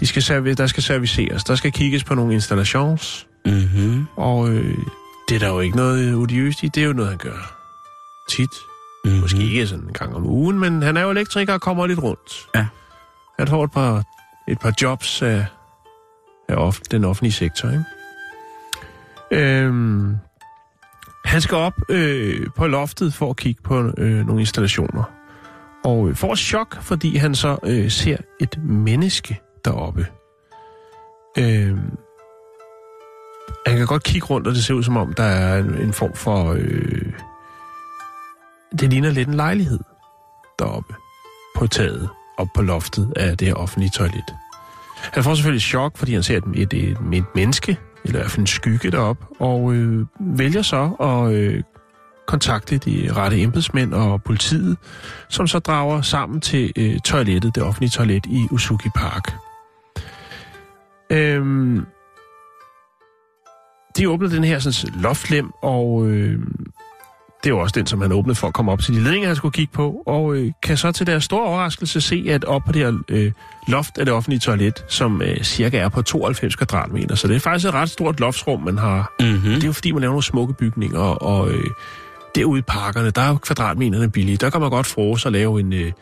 De 0.01 0.07
skal 0.07 0.23
serv- 0.23 0.55
der 0.55 0.67
skal 0.67 0.83
serviceres. 0.83 1.45
Der 1.45 1.55
skal 1.55 1.73
kigges 1.73 2.05
på 2.05 2.15
nogle 2.15 2.35
installations. 2.35 3.27
Mm-hmm. 3.47 4.05
Og 4.17 4.49
øh, 4.51 4.79
det 5.29 5.35
er 5.35 5.39
der 5.39 5.49
jo 5.49 5.61
ikke 5.61 5.77
noget 5.77 6.15
odiøst 6.15 6.63
i. 6.63 6.69
Det 6.69 6.83
er 6.83 6.87
jo 6.87 6.93
noget, 6.93 7.11
han 7.11 7.19
gør 7.19 7.57
tit. 8.31 8.51
Mm-hmm. 9.05 9.21
Måske 9.21 9.43
ikke 9.43 9.67
sådan 9.67 9.85
en 9.85 9.93
gang 9.93 10.15
om 10.17 10.27
ugen, 10.27 10.59
men 10.59 10.83
han 10.83 10.97
er 10.97 11.03
jo 11.03 11.11
elektriker 11.11 11.53
og 11.53 11.61
kommer 11.61 11.87
lidt 11.87 12.03
rundt. 12.03 12.49
Ja. 12.55 12.67
Han 13.39 13.49
får 13.49 13.65
et 13.65 13.73
par, 13.73 14.05
et 14.49 14.59
par 14.59 14.73
jobs 14.83 15.23
af, 15.23 15.47
af 16.49 16.57
off, 16.57 16.81
den 16.91 17.05
offentlige 17.05 17.33
sektor, 17.33 17.69
ikke? 17.69 17.85
Øhm, 19.33 20.17
han 21.25 21.41
skal 21.41 21.57
op 21.57 21.75
øh, 21.89 22.47
på 22.57 22.67
loftet 22.67 23.15
for 23.15 23.31
at 23.31 23.37
kigge 23.37 23.63
på 23.63 23.93
øh, 23.99 24.27
nogle 24.27 24.41
installationer. 24.41 25.03
Og 25.85 26.09
øh, 26.09 26.17
får 26.17 26.35
chok, 26.35 26.83
fordi 26.83 27.17
han 27.17 27.35
så 27.35 27.59
øh, 27.65 27.91
ser 27.91 28.17
et 28.41 28.59
menneske 28.65 29.41
deroppe. 29.65 30.07
Øhm, 31.39 31.97
han 33.67 33.77
kan 33.77 33.87
godt 33.87 34.03
kigge 34.03 34.27
rundt, 34.27 34.47
og 34.47 34.55
det 34.55 34.65
ser 34.65 34.75
ud 34.75 34.83
som 34.83 34.97
om, 34.97 35.13
der 35.13 35.25
er 35.25 35.59
en, 35.59 35.75
en 35.75 35.93
form 35.93 36.15
for... 36.15 36.53
Øh, 36.59 37.13
det 38.81 38.91
ligner 38.91 39.11
lidt 39.11 39.29
en 39.29 39.35
lejlighed 39.35 39.81
deroppe 40.59 40.95
på 41.57 41.67
taget, 41.67 42.09
op 42.39 42.49
på 42.55 42.63
loftet 42.63 43.13
af 43.17 43.39
det 43.39 43.49
her 43.49 43.55
offentlige 43.55 43.91
toilet. 43.91 44.35
Han 45.13 45.25
får 45.25 45.35
selvfølgelig 45.35 45.63
chok, 45.63 45.97
fordi 45.97 46.13
han 46.15 46.23
ser 46.23 46.37
et, 46.37 46.45
et, 46.55 46.73
et, 46.73 46.99
et 47.13 47.25
menneske, 47.35 47.79
eller 48.05 48.19
i 48.19 48.23
hvert 48.23 48.31
fald 48.31 48.41
en 48.41 48.47
skygge 48.47 48.91
derop, 48.91 49.17
og 49.41 49.73
øh, 49.75 50.07
vælger 50.21 50.63
så 50.63 50.91
at 51.01 51.35
øh, 51.35 51.63
kontakte 52.27 52.79
de 52.79 53.13
rette 53.13 53.41
embedsmænd 53.41 53.95
og 53.95 54.23
politiet, 54.23 54.77
som 55.29 55.47
så 55.47 55.59
drager 55.59 56.03
sammen 56.03 56.41
til 56.41 56.73
øh, 56.77 56.99
toilettet, 56.99 57.55
det 57.55 57.63
offentlige 57.63 57.91
toilet 57.91 58.27
i 58.27 58.47
Usuki 58.51 58.89
Park. 58.89 59.33
Øhm, 61.11 61.87
de 63.97 64.11
åbner 64.11 64.29
den 64.29 64.45
her 64.45 64.59
sådan, 64.59 65.01
loftlem, 65.01 65.51
og 65.63 66.07
øh, 66.09 66.41
det 67.45 67.51
er 67.51 67.55
jo 67.55 67.59
også 67.59 67.73
den, 67.77 67.87
som 67.87 68.01
han 68.01 68.13
åbnede 68.13 68.35
for 68.35 68.47
at 68.47 68.55
komme 68.55 68.73
op 68.73 68.81
til 68.81 68.95
de 68.95 69.01
ledninger, 69.01 69.29
han 69.29 69.37
skulle 69.37 69.53
kigge 69.53 69.73
på, 69.73 70.03
og 70.07 70.37
øh, 70.37 70.53
kan 70.63 70.77
så 70.77 70.93
til 70.93 71.07
deres 71.07 71.25
store 71.25 71.43
overraskelse 71.43 72.01
se, 72.01 72.27
at 72.29 72.45
op 72.45 72.63
på 72.67 72.73
det 72.73 72.83
her 72.83 73.03
øh, 73.09 73.33
loft 73.69 73.99
af 73.99 74.05
det 74.05 74.15
offentlige 74.15 74.41
toilet, 74.41 74.85
som 74.89 75.23
øh, 75.23 75.43
cirka 75.43 75.79
er 75.79 75.89
på 75.89 76.03
92 76.03 76.57
kvadratmeter, 76.57 77.15
så 77.15 77.29
det 77.29 77.37
er 77.37 77.41
faktisk 77.41 77.69
et 77.69 77.75
ret 77.75 77.91
stort 77.91 78.21
loftsrum, 78.21 78.61
man 78.61 78.79
har. 78.79 79.15
Mm-hmm. 79.21 79.43
Det 79.43 79.63
er 79.63 79.67
jo 79.67 79.73
fordi, 79.73 79.93
man 79.93 80.01
laver 80.01 80.13
nogle 80.13 80.23
smukke 80.23 80.55
bygninger, 80.55 81.01
og 81.01 81.51
øh, 81.51 81.71
derude 82.35 82.59
i 82.59 82.63
parkerne, 82.63 83.11
der 83.11 83.23
er 83.23 83.29
jo 83.29 83.37
kvadratmeterne 83.37 84.11
billige. 84.11 84.37
Der 84.37 84.51
kan 84.51 84.61
man 84.61 84.71
godt 84.71 84.87
frose 84.87 85.29
og 85.29 85.33
lave 85.33 85.61
en... 85.61 85.73
Øh, 85.73 85.93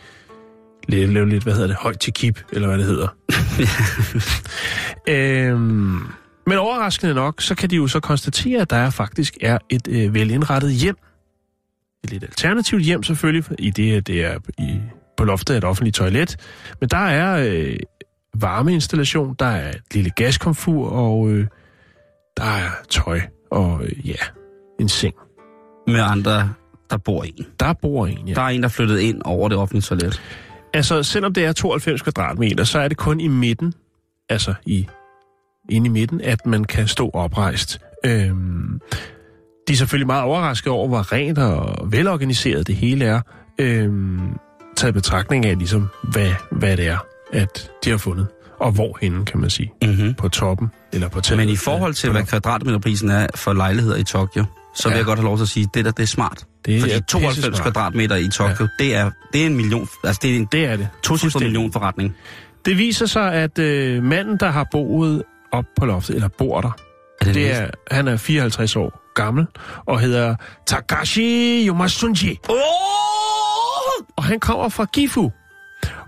lave, 0.89 1.13
lave 1.13 1.29
lidt, 1.29 1.43
hvad 1.43 1.53
hedder 1.53 1.67
det, 1.67 1.77
højt 1.77 2.01
til 2.01 2.13
kip, 2.13 2.41
eller 2.53 2.69
hvad 2.69 2.79
det 2.79 2.87
hedder. 2.87 3.09
øhm, 5.53 6.01
men 6.47 6.59
overraskende 6.59 7.15
nok, 7.15 7.43
så 7.43 7.55
kan 7.55 7.71
de 7.71 7.77
jo 7.77 7.87
så 7.87 8.01
konstatere, 8.01 8.61
at 8.61 8.71
der 8.71 8.91
faktisk 8.91 9.37
er 9.41 9.59
et 9.71 9.89
øh, 9.89 10.15
velindrettet 10.15 10.73
hjem. 10.73 10.97
Et 12.05 12.11
lidt 12.11 12.25
alternativt 12.25 12.83
hjem 12.83 13.03
selvfølgelig, 13.03 13.45
i 13.59 13.71
det, 13.71 14.07
det 14.07 14.25
er 14.25 14.39
i, 14.59 14.81
på 15.17 15.25
loftet 15.25 15.55
af 15.55 15.59
et 15.59 15.65
offentligt 15.65 15.97
toilet. 15.97 16.37
Men 16.81 16.89
der 16.89 17.07
er 17.07 17.49
øh, 17.49 17.77
varmeinstallation, 18.35 19.37
der 19.39 19.47
er 19.47 19.69
et 19.71 19.95
lille 19.95 20.11
gaskomfur, 20.11 20.89
og 20.89 21.31
øh, 21.31 21.47
der 22.37 22.45
er 22.45 22.71
tøj, 22.89 23.21
og 23.51 23.85
øh, 23.85 24.09
ja, 24.09 24.15
en 24.81 24.89
seng. 24.89 25.15
Med 25.87 26.01
andre, 26.01 26.55
der 26.91 26.97
bor 26.97 27.25
en. 27.25 27.47
Der 27.61 27.73
bor 27.73 28.07
en, 28.07 28.29
ja. 28.29 28.35
Der 28.35 28.43
er 28.43 28.49
en, 28.49 28.63
der 28.63 28.69
er 28.69 28.73
flyttet 28.73 28.99
ind 28.99 29.23
over 29.25 29.49
det 29.49 29.59
offentlige 29.59 29.83
toilet. 29.83 30.23
Altså, 30.75 31.03
selvom 31.03 31.35
det 31.35 31.45
er 31.45 31.53
92 31.53 32.03
kvadratmeter, 32.03 32.65
så 32.65 32.79
er 32.79 32.89
det 32.89 32.97
kun 32.97 33.21
i 33.21 33.29
midten, 33.29 33.75
altså 34.29 34.55
i 34.67 34.87
inde 35.69 35.87
i 35.87 35.91
midten, 35.91 36.21
at 36.21 36.47
man 36.47 36.65
kan 36.65 36.89
stå 36.89 37.11
oprejst. 37.11 37.81
Øhm, 38.05 38.81
de 39.69 39.73
er 39.73 39.77
selvfølgelig 39.77 40.07
meget 40.07 40.23
overrasket 40.23 40.73
over, 40.73 40.89
hvor 40.89 41.13
rent 41.13 41.39
og 41.39 41.93
velorganiseret 41.93 42.67
det 42.67 42.77
hele 42.77 43.05
er. 43.05 43.21
Øhm, 43.59 44.21
taget 44.77 44.95
betragtning 44.95 45.47
af, 45.47 45.59
ligesom, 45.59 45.89
hvad, 46.13 46.31
hvad 46.51 46.77
det 46.77 46.89
er, 46.89 46.99
at 47.33 47.71
de 47.85 47.91
har 47.91 47.97
fundet. 47.97 48.27
Og 48.61 48.73
hvorhenne, 48.73 49.25
kan 49.25 49.41
man 49.41 49.51
sige. 49.51 49.73
Mm-hmm. 49.83 50.15
På 50.15 50.29
toppen, 50.29 50.69
eller 50.93 51.09
på 51.09 51.21
taget. 51.21 51.39
Men 51.39 51.49
i 51.49 51.57
forhold 51.57 51.95
til, 51.95 52.11
hvad 52.11 52.23
kvadratmeterprisen 52.25 53.11
er 53.11 53.27
for 53.35 53.53
lejligheder 53.53 53.97
i 53.97 54.05
Tokyo, 54.05 54.45
så 54.75 54.89
vil 54.89 54.93
Ja. 54.93 54.97
jeg 54.99 55.05
godt 55.07 55.19
have 55.19 55.25
lov 55.27 55.37
til 55.37 55.43
at 55.45 55.49
sige, 55.49 55.65
at 55.65 55.75
det 55.75 55.85
der, 55.85 55.91
det 55.91 56.03
er 56.03 56.07
smart. 56.07 56.45
Det 56.65 56.81
Fordi 56.81 56.93
er 56.93 57.01
92 57.01 57.37
pissesmart. 57.37 57.63
kvadratmeter 57.63 58.17
i 58.17 58.29
Tokyo, 58.29 58.67
ja. 58.81 58.85
det, 58.85 58.97
er, 58.97 59.11
det 59.33 59.43
er 59.43 59.47
en 59.47 59.57
million, 59.57 59.89
altså 60.05 60.21
det 60.23 60.31
er 60.33 60.37
en 60.37 60.49
Det 60.53 60.65
er 60.65 60.77
det. 60.77 60.89
200 61.03 61.21
Fuldstændig. 61.21 61.49
million 61.51 61.73
forretning. 61.73 62.17
Det 62.65 62.79
viser 62.79 63.07
sig, 63.07 63.33
at 63.33 63.59
øh, 63.59 64.03
manden, 64.03 64.37
der 64.37 64.51
har 64.51 64.67
boet 64.73 65.23
op 65.53 65.65
på 65.79 65.87
loftet, 65.87 66.15
eller 66.15 66.29
bor 66.29 66.61
der, 66.61 66.71
Er 67.21 67.25
det 67.25 67.35
det 67.35 67.57
er, 67.57 67.71
han 67.91 68.09
er 68.09 68.17
54 68.17 68.77
år 68.77 69.02
gammel, 69.15 69.47
og 69.87 70.01
hedder 70.01 70.35
Takashi 70.67 71.67
Yomasunji. 71.69 72.39
Oh! 72.49 72.57
Og 74.17 74.25
han 74.25 74.41
kommer 74.41 74.69
fra 74.69 74.85
Gifu. 74.85 75.31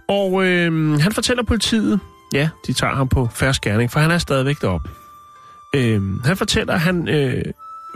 Og 0.09 0.45
øh, 0.45 1.01
han 1.01 1.13
fortæller 1.13 1.43
politiet, 1.43 2.01
ja, 2.33 2.49
de 2.67 2.73
tager 2.73 2.95
ham 2.95 3.09
på 3.09 3.29
færre 3.35 3.55
skærning, 3.55 3.91
for 3.91 4.01
han 4.01 4.11
er 4.11 4.19
stadigvæk 4.19 4.61
deroppe. 4.61 4.89
Øh, 5.75 6.03
han 6.25 6.37
fortæller, 6.37 6.75
at 6.75 6.81
han 6.81 7.09
øh, 7.09 7.43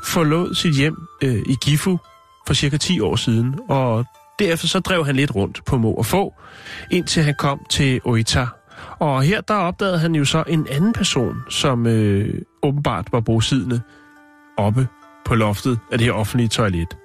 forlod 0.05 0.55
sit 0.55 0.77
hjem 0.77 0.97
øh, 1.23 1.43
i 1.47 1.57
Gifu 1.65 1.99
for 2.47 2.55
cirka 2.55 2.77
10 2.77 3.01
år 3.01 3.17
siden, 3.17 3.59
og 3.69 4.05
derefter 4.39 4.69
så 4.69 4.81
drev 4.81 5.07
han 5.07 5.17
lidt 5.17 5.35
rundt 5.35 5.65
på 5.65 5.77
må 5.77 5.91
og 5.91 6.07
få, 6.07 6.35
indtil 6.91 7.23
han 7.23 7.35
kom 7.39 7.61
til 7.71 8.01
Oita. 8.05 8.47
Og 8.99 9.23
her 9.23 9.41
der 9.41 9.55
opdagede 9.55 9.99
han 9.99 10.15
jo 10.15 10.25
så 10.25 10.45
en 10.47 10.67
anden 10.71 10.93
person, 10.93 11.37
som 11.51 11.87
øh, 11.87 12.35
åbenbart 12.63 13.07
var 13.13 13.21
bosiddende 13.21 13.81
oppe 14.57 14.89
på 15.29 15.35
loftet 15.35 15.79
af 15.93 15.99
det 15.99 16.05
her 16.05 16.13
offentlige 16.13 16.49
toilet. 16.49 16.97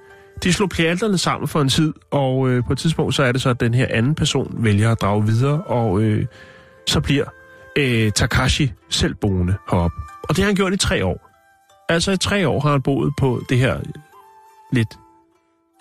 De 0.44 0.54
slog 0.54 0.70
pjalterne 0.70 1.18
sammen 1.18 1.48
for 1.48 1.62
en 1.62 1.70
tid, 1.70 1.94
og 2.12 2.50
øh, 2.50 2.64
på 2.66 2.74
et 2.74 2.80
tidspunkt 2.80 3.16
så 3.16 3.24
er 3.24 3.32
det 3.32 3.42
så, 3.42 3.50
at 3.50 3.60
den 3.60 3.74
her 3.74 3.88
anden 3.90 4.16
person 4.16 4.56
vælger 4.58 4.92
at 4.92 5.02
drage 5.02 5.26
videre, 5.26 5.62
og 5.62 6.02
øh, 6.02 6.26
så 6.88 7.02
bliver 7.02 7.26
øh, 7.76 8.12
Takashi 8.12 8.72
selv 8.90 9.16
boende 9.16 9.56
heroppe. 9.72 9.98
Og 10.24 10.30
det 10.30 10.38
har 10.38 10.46
han 10.46 10.56
gjort 10.56 10.74
i 10.74 10.78
tre 10.78 11.06
år. 11.06 11.30
Altså 11.90 12.12
i 12.12 12.18
tre 12.18 12.48
år 12.48 12.60
har 12.60 12.72
han 12.72 12.82
boet 12.82 13.14
på 13.20 13.42
det 13.50 13.58
her 13.58 13.80
lidt 14.72 15.00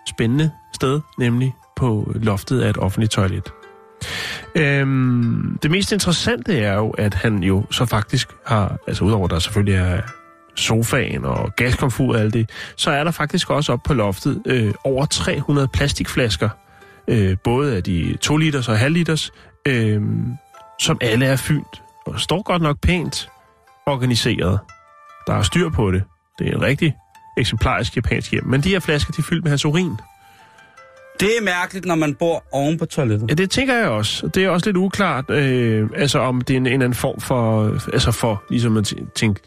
spændende 0.08 0.50
sted, 0.74 1.00
nemlig 1.18 1.54
på 1.76 2.12
loftet 2.14 2.60
af 2.60 2.70
et 2.70 2.78
offentligt 2.78 3.12
toilet. 3.12 3.52
Øhm, 4.54 5.58
det 5.62 5.70
mest 5.70 5.92
interessante 5.92 6.58
er 6.58 6.74
jo, 6.74 6.90
at 6.90 7.14
han 7.14 7.42
jo 7.42 7.64
så 7.70 7.86
faktisk 7.86 8.28
har, 8.46 8.76
altså 8.86 9.04
udover 9.04 9.24
at 9.24 9.30
der 9.30 9.38
selvfølgelig 9.38 9.74
er 9.74 10.00
sofaen 10.56 11.24
og 11.24 11.56
gaskomfur 11.56 12.14
og 12.14 12.20
alt 12.20 12.34
det, 12.34 12.50
så 12.76 12.90
er 12.90 13.04
der 13.04 13.10
faktisk 13.10 13.50
også 13.50 13.72
op 13.72 13.80
på 13.84 13.94
loftet 13.94 14.42
øh, 14.46 14.74
over 14.84 15.06
300 15.06 15.68
plastikflasker, 15.68 16.48
øh, 17.08 17.36
både 17.44 17.76
af 17.76 17.82
de 17.82 18.16
2 18.20 18.36
liters 18.36 18.68
og 18.68 18.78
halv 18.78 18.94
liters, 18.94 19.32
øh, 19.68 20.02
som 20.80 20.98
alle 21.00 21.26
er 21.26 21.36
fyldt 21.36 21.82
og 22.06 22.20
står 22.20 22.42
godt 22.42 22.62
nok 22.62 22.80
pænt 22.80 23.28
organiseret. 23.86 24.58
Der 25.26 25.34
er 25.34 25.42
styr 25.42 25.70
på 25.70 25.90
det. 25.90 26.02
Det 26.38 26.48
er 26.48 26.52
en 26.52 26.62
rigtig 26.62 26.94
eksemplarisk 27.38 27.96
japansk 27.96 28.30
hjem. 28.32 28.46
Men 28.46 28.60
de 28.60 28.68
her 28.68 28.80
flasker, 28.80 29.12
de 29.12 29.18
er 29.18 29.22
fyldt 29.22 29.44
med 29.44 29.50
hans 29.50 29.64
urin. 29.64 29.96
Det 31.20 31.28
er 31.38 31.42
mærkeligt, 31.42 31.86
når 31.86 31.94
man 31.94 32.14
bor 32.14 32.44
oven 32.52 32.78
på 32.78 32.86
toilettet. 32.86 33.30
Ja, 33.30 33.34
det 33.34 33.50
tænker 33.50 33.74
jeg 33.74 33.88
også. 33.88 34.26
Det 34.26 34.44
er 34.44 34.48
også 34.48 34.66
lidt 34.66 34.76
uklart, 34.76 35.30
øh, 35.30 35.88
altså 35.96 36.18
om 36.18 36.40
det 36.40 36.54
er 36.54 36.56
en, 36.56 36.66
en 36.66 36.72
anden 36.72 36.94
form 36.94 37.20
for, 37.20 37.64
altså 37.92 38.12
for, 38.12 38.42
ligesom 38.50 38.76
at 38.76 38.92
tæ- 38.92 39.12
tænke, 39.14 39.40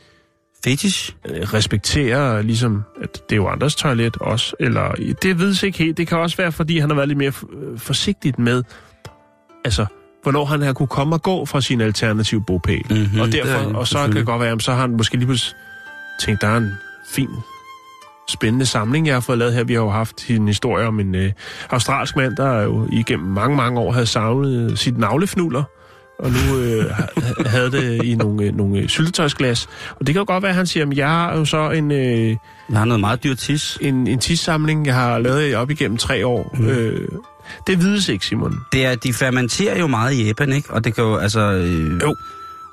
Fetish? 0.65 1.15
øh, 1.25 1.53
respekterer 1.53 2.41
ligesom, 2.41 2.83
at 3.01 3.13
det 3.29 3.31
er 3.31 3.35
jo 3.35 3.47
andres 3.47 3.75
toilet 3.75 4.17
også, 4.17 4.55
eller 4.59 5.13
det 5.21 5.39
vides 5.39 5.63
ikke 5.63 5.77
helt. 5.77 5.97
Det 5.97 6.07
kan 6.07 6.17
også 6.17 6.37
være, 6.37 6.51
fordi 6.51 6.79
han 6.79 6.89
har 6.89 6.95
været 6.95 7.07
lidt 7.07 7.17
mere 7.17 7.31
øh, 7.53 7.79
forsigtigt 7.79 8.39
med, 8.39 8.63
altså, 9.65 9.85
hvornår 10.23 10.45
han 10.45 10.61
har 10.61 10.73
kunne 10.73 10.87
komme 10.87 11.15
og 11.15 11.21
gå 11.21 11.45
fra 11.45 11.61
sin 11.61 11.81
alternative 11.81 12.43
bopæl. 12.47 12.85
Mhm, 12.89 13.19
og 13.19 13.27
er 13.27 13.31
derfor, 13.31 13.67
det, 13.67 13.75
og 13.75 13.87
så 13.87 13.97
kan 13.97 14.15
det 14.15 14.25
godt 14.25 14.41
være, 14.41 14.51
at 14.51 14.63
så 14.63 14.71
har 14.71 14.81
han 14.81 14.91
måske 14.91 15.15
lige 15.15 15.25
pludselig 15.25 15.55
tænkt, 16.19 16.41
der 16.41 16.47
er 16.47 16.57
en 16.57 16.71
fin, 17.11 17.29
spændende 18.27 18.65
samling, 18.65 19.07
jeg 19.07 19.15
har 19.15 19.19
fået 19.19 19.37
lavet 19.37 19.53
her. 19.53 19.63
Vi 19.63 19.73
har 19.73 19.81
jo 19.81 19.89
haft 19.89 20.29
en 20.29 20.47
historie 20.47 20.87
om 20.87 20.99
en 20.99 21.15
øh, 21.15 21.31
australsk 21.69 22.15
mand, 22.15 22.35
der 22.35 22.61
jo 22.61 22.87
igennem 22.91 23.27
mange, 23.27 23.57
mange 23.57 23.79
år 23.79 23.91
havde 23.91 24.05
savnet 24.05 24.79
sit 24.79 24.97
navlefnuller, 24.97 25.63
og 26.19 26.31
nu 26.31 26.57
øh, 26.59 26.89
ha- 26.91 27.05
havde 27.45 27.71
det 27.71 28.03
i 28.03 28.15
nogle, 28.15 28.43
øh, 28.43 28.55
nogle 28.55 28.79
øh, 28.79 28.89
syltetøjsglas. 28.89 29.67
Og 29.99 30.07
det 30.07 30.13
kan 30.15 30.19
jo 30.19 30.25
godt 30.27 30.43
være, 30.43 30.49
at 30.49 30.55
han 30.55 30.67
siger, 30.67 30.85
at 30.91 30.97
jeg 30.97 31.07
har 31.09 31.35
jo 31.37 31.45
så 31.45 31.69
en... 31.71 31.91
Øh, 31.91 32.29
Jeg 32.69 32.77
har 32.77 32.85
noget 32.85 32.99
meget 32.99 33.23
dyrt 33.23 33.37
tis. 33.37 33.77
en, 33.81 34.07
en 34.07 34.19
tissamling, 34.19 34.85
jeg 34.85 34.95
har 34.95 35.19
lavet 35.19 35.55
op 35.55 35.71
igennem 35.71 35.97
tre 35.97 36.25
år. 36.27 36.55
Mm. 36.59 36.67
Øh, 36.69 37.07
det 37.67 37.81
vides 37.81 38.09
ikke, 38.09 38.25
Simon. 38.25 38.59
Det 38.71 38.85
er, 38.85 38.95
de 38.95 39.13
fermenterer 39.13 39.79
jo 39.79 39.87
meget 39.87 40.13
i 40.13 40.25
Japan, 40.27 40.51
ikke? 40.53 40.73
Og 40.73 40.83
det 40.83 40.95
kan 40.95 41.03
jo, 41.03 41.15
altså... 41.17 41.39
Øh, 41.51 42.01
Jo. 42.01 42.15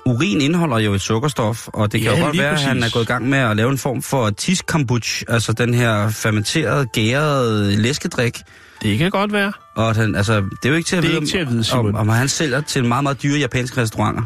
Urin 0.06 0.40
indeholder 0.40 0.78
jo 0.78 0.94
et 0.94 1.00
sukkerstof, 1.00 1.68
og 1.68 1.92
det 1.92 2.00
kan 2.00 2.10
Ja, 2.12 2.18
jo 2.18 2.24
godt 2.24 2.38
være, 2.38 2.52
at 2.52 2.60
han 2.60 2.82
er 2.82 2.90
gået 2.92 3.02
i 3.02 3.06
gang 3.06 3.28
med 3.28 3.38
at 3.38 3.56
lave 3.56 3.70
en 3.70 3.78
form 3.78 4.02
for 4.02 4.30
tis 4.30 4.62
kombuch, 4.62 5.22
altså 5.28 5.52
den 5.52 5.74
her 5.74 6.10
fermenterede, 6.10 6.86
gærede 6.86 7.76
læskedrik. 7.82 8.38
Det 8.82 8.98
kan 8.98 9.10
godt 9.10 9.32
være. 9.32 9.52
Og 9.76 9.94
han, 9.94 10.14
altså, 10.14 10.34
det 10.40 10.64
er 10.64 10.68
jo 10.68 10.74
ikke 10.74 10.86
til 10.86 10.96
at 10.96 11.02
Det 11.02 11.08
er 11.08 11.12
vide, 11.12 11.22
ikke 11.22 11.30
til 11.30 11.38
at 11.38 11.48
vide, 11.48 11.58
om, 11.58 11.64
Simon. 11.64 11.86
om, 11.86 11.94
om 11.94 12.08
han 12.08 12.28
sælger 12.28 12.60
til 12.60 12.84
meget, 12.84 13.02
meget 13.02 13.22
dyre 13.22 13.38
japanske 13.38 13.80
restauranter. 13.80 14.22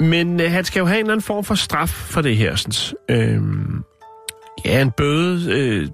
Men 0.00 0.40
øh, 0.40 0.50
han 0.50 0.64
skal 0.64 0.80
jo 0.80 0.86
have 0.86 0.96
en 0.98 1.00
eller 1.04 1.12
anden 1.12 1.24
form 1.24 1.44
for 1.44 1.54
straf 1.54 1.88
for 1.88 2.20
det 2.20 2.36
her. 2.36 2.56
Sådan. 2.56 2.96
Øhm, 3.10 3.82
ja, 4.64 4.82
en 4.82 4.90
bøde. 4.90 5.52
Øh, 5.52 5.88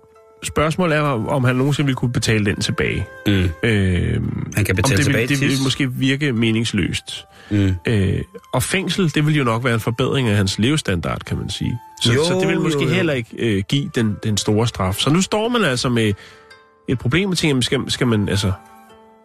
spørgsmålet 0.44 0.96
er, 0.96 1.00
om 1.28 1.44
han 1.44 1.56
nogensinde 1.56 1.86
ville 1.86 1.96
kunne 1.96 2.12
betale 2.12 2.44
den 2.44 2.60
tilbage. 2.60 3.06
Mm. 3.26 3.32
Øhm, 3.62 4.52
Han 4.56 4.64
kan 4.64 4.76
betale 4.76 4.96
det, 4.96 5.04
tilbage 5.04 5.28
vil, 5.28 5.40
det 5.40 5.48
vil 5.48 5.58
måske 5.62 5.92
virke 5.92 6.32
meningsløst. 6.32 7.24
Mm. 7.50 7.74
Øh, 7.86 8.20
og 8.52 8.62
fængsel, 8.62 9.14
det 9.14 9.26
vil 9.26 9.36
jo 9.36 9.44
nok 9.44 9.64
være 9.64 9.74
en 9.74 9.80
forbedring 9.80 10.28
af 10.28 10.36
hans 10.36 10.58
levestandard, 10.58 11.20
kan 11.26 11.38
man 11.38 11.50
sige. 11.50 11.78
Så, 12.02 12.12
Jo, 12.12 12.24
så 12.24 12.38
det 12.40 12.48
vil 12.48 12.60
måske 12.60 12.82
jo, 12.82 12.88
jo. 12.88 12.94
heller 12.94 13.12
ikke 13.12 13.30
øh, 13.38 13.62
give 13.68 13.90
den, 13.94 14.16
den 14.24 14.36
store 14.36 14.66
straf. 14.66 14.94
Så 14.94 15.10
nu 15.10 15.20
står 15.22 15.48
man 15.48 15.64
altså 15.64 15.88
med 15.88 16.12
et 16.92 16.98
problem 16.98 17.30
og 17.30 17.38
tænker, 17.38 17.60
skal, 17.60 17.90
skal 17.90 18.06
man 18.06 18.28
altså... 18.28 18.52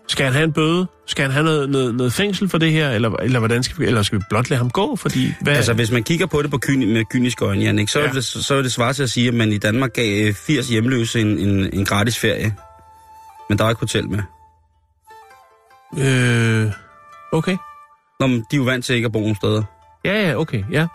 Skal 0.09 0.25
han 0.25 0.33
have 0.33 0.43
en 0.43 0.53
bøde? 0.53 0.87
Skal 1.05 1.23
han 1.23 1.31
have 1.31 1.43
noget, 1.43 1.69
noget, 1.69 1.95
noget 1.95 2.13
fængsel 2.13 2.49
for 2.49 2.57
det 2.57 2.71
her? 2.71 2.89
Eller, 2.89 3.09
eller, 3.09 3.39
hvordan 3.39 3.63
skal 3.63 3.79
vi, 3.79 3.85
eller 3.85 4.01
skal 4.01 4.19
vi 4.19 4.23
blot 4.29 4.49
lade 4.49 4.57
ham 4.57 4.69
gå? 4.69 4.95
Fordi, 4.95 5.33
hvad, 5.41 5.55
Altså, 5.55 5.73
hvis 5.73 5.91
man 5.91 6.03
kigger 6.03 6.25
på 6.25 6.41
det 6.41 6.51
på 6.51 6.57
kyni, 6.57 6.85
med 6.85 7.05
kyniske 7.05 7.45
øjne, 7.45 7.63
Jannik, 7.63 7.89
så, 7.89 7.99
ja. 7.99 8.07
Er 8.07 8.11
det, 8.11 8.23
så 8.23 8.55
er 8.55 8.61
det 8.61 8.71
svar 8.71 8.91
til 8.91 9.03
at 9.03 9.09
sige, 9.09 9.27
at 9.27 9.33
man 9.33 9.51
i 9.51 9.57
Danmark 9.57 9.93
gav 9.93 10.27
øh, 10.27 10.33
80 10.33 10.69
hjemløse 10.69 11.21
en, 11.21 11.39
en, 11.39 11.73
en 11.73 11.85
gratis 11.85 12.19
ferie. 12.19 12.55
Men 13.49 13.57
der 13.57 13.65
er 13.65 13.69
ikke 13.69 13.79
hotel 13.79 14.09
med. 14.09 14.19
Øh, 15.97 16.71
okay. 17.31 17.57
Nå, 18.19 18.27
men 18.27 18.39
de 18.39 18.55
er 18.55 18.57
jo 18.57 18.63
vant 18.63 18.85
til 18.85 18.95
ikke 18.95 19.05
at 19.05 19.11
bo 19.11 19.19
nogen 19.19 19.35
steder. 19.35 19.63
Ja, 20.05 20.27
ja, 20.27 20.35
okay, 20.35 20.63
ja. 20.71 20.87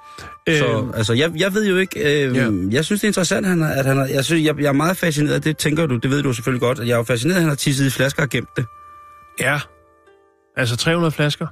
Øh, 0.49 0.59
Så 0.59 0.93
altså, 0.95 1.13
jeg, 1.13 1.33
jeg 1.37 1.55
ved 1.55 1.67
jo 1.69 1.77
ikke... 1.77 2.25
Øh, 2.27 2.37
Ja. 2.37 2.49
Jeg 2.71 2.85
synes, 2.85 3.01
det 3.01 3.05
er 3.05 3.09
interessant, 3.09 3.47
han 3.47 3.61
har, 3.61 3.69
at 3.71 3.85
han 3.87 3.97
har... 3.97 4.07
Jeg, 4.07 4.25
synes, 4.25 4.45
jeg, 4.45 4.59
jeg 4.61 4.69
er 4.69 4.73
meget 4.73 4.97
fascineret, 4.97 5.35
af 5.35 5.43
det 5.43 5.57
tænker 5.57 5.87
du, 5.87 5.97
det 5.97 6.11
ved 6.11 6.23
du 6.23 6.33
selvfølgelig 6.33 6.61
godt, 6.61 6.79
at 6.81 6.87
jeg 6.87 6.93
er 6.93 6.97
jo 6.97 7.03
fascineret, 7.03 7.37
at 7.37 7.43
han 7.43 7.49
har 7.49 7.57
tisset 7.57 7.87
i 7.87 7.91
flasker 7.91 8.23
og 8.23 8.29
gemt 8.29 8.49
det. 8.57 8.65
Ja, 9.41 9.59
altså 10.57 10.77
300 10.77 11.11
flasker. 11.13 11.47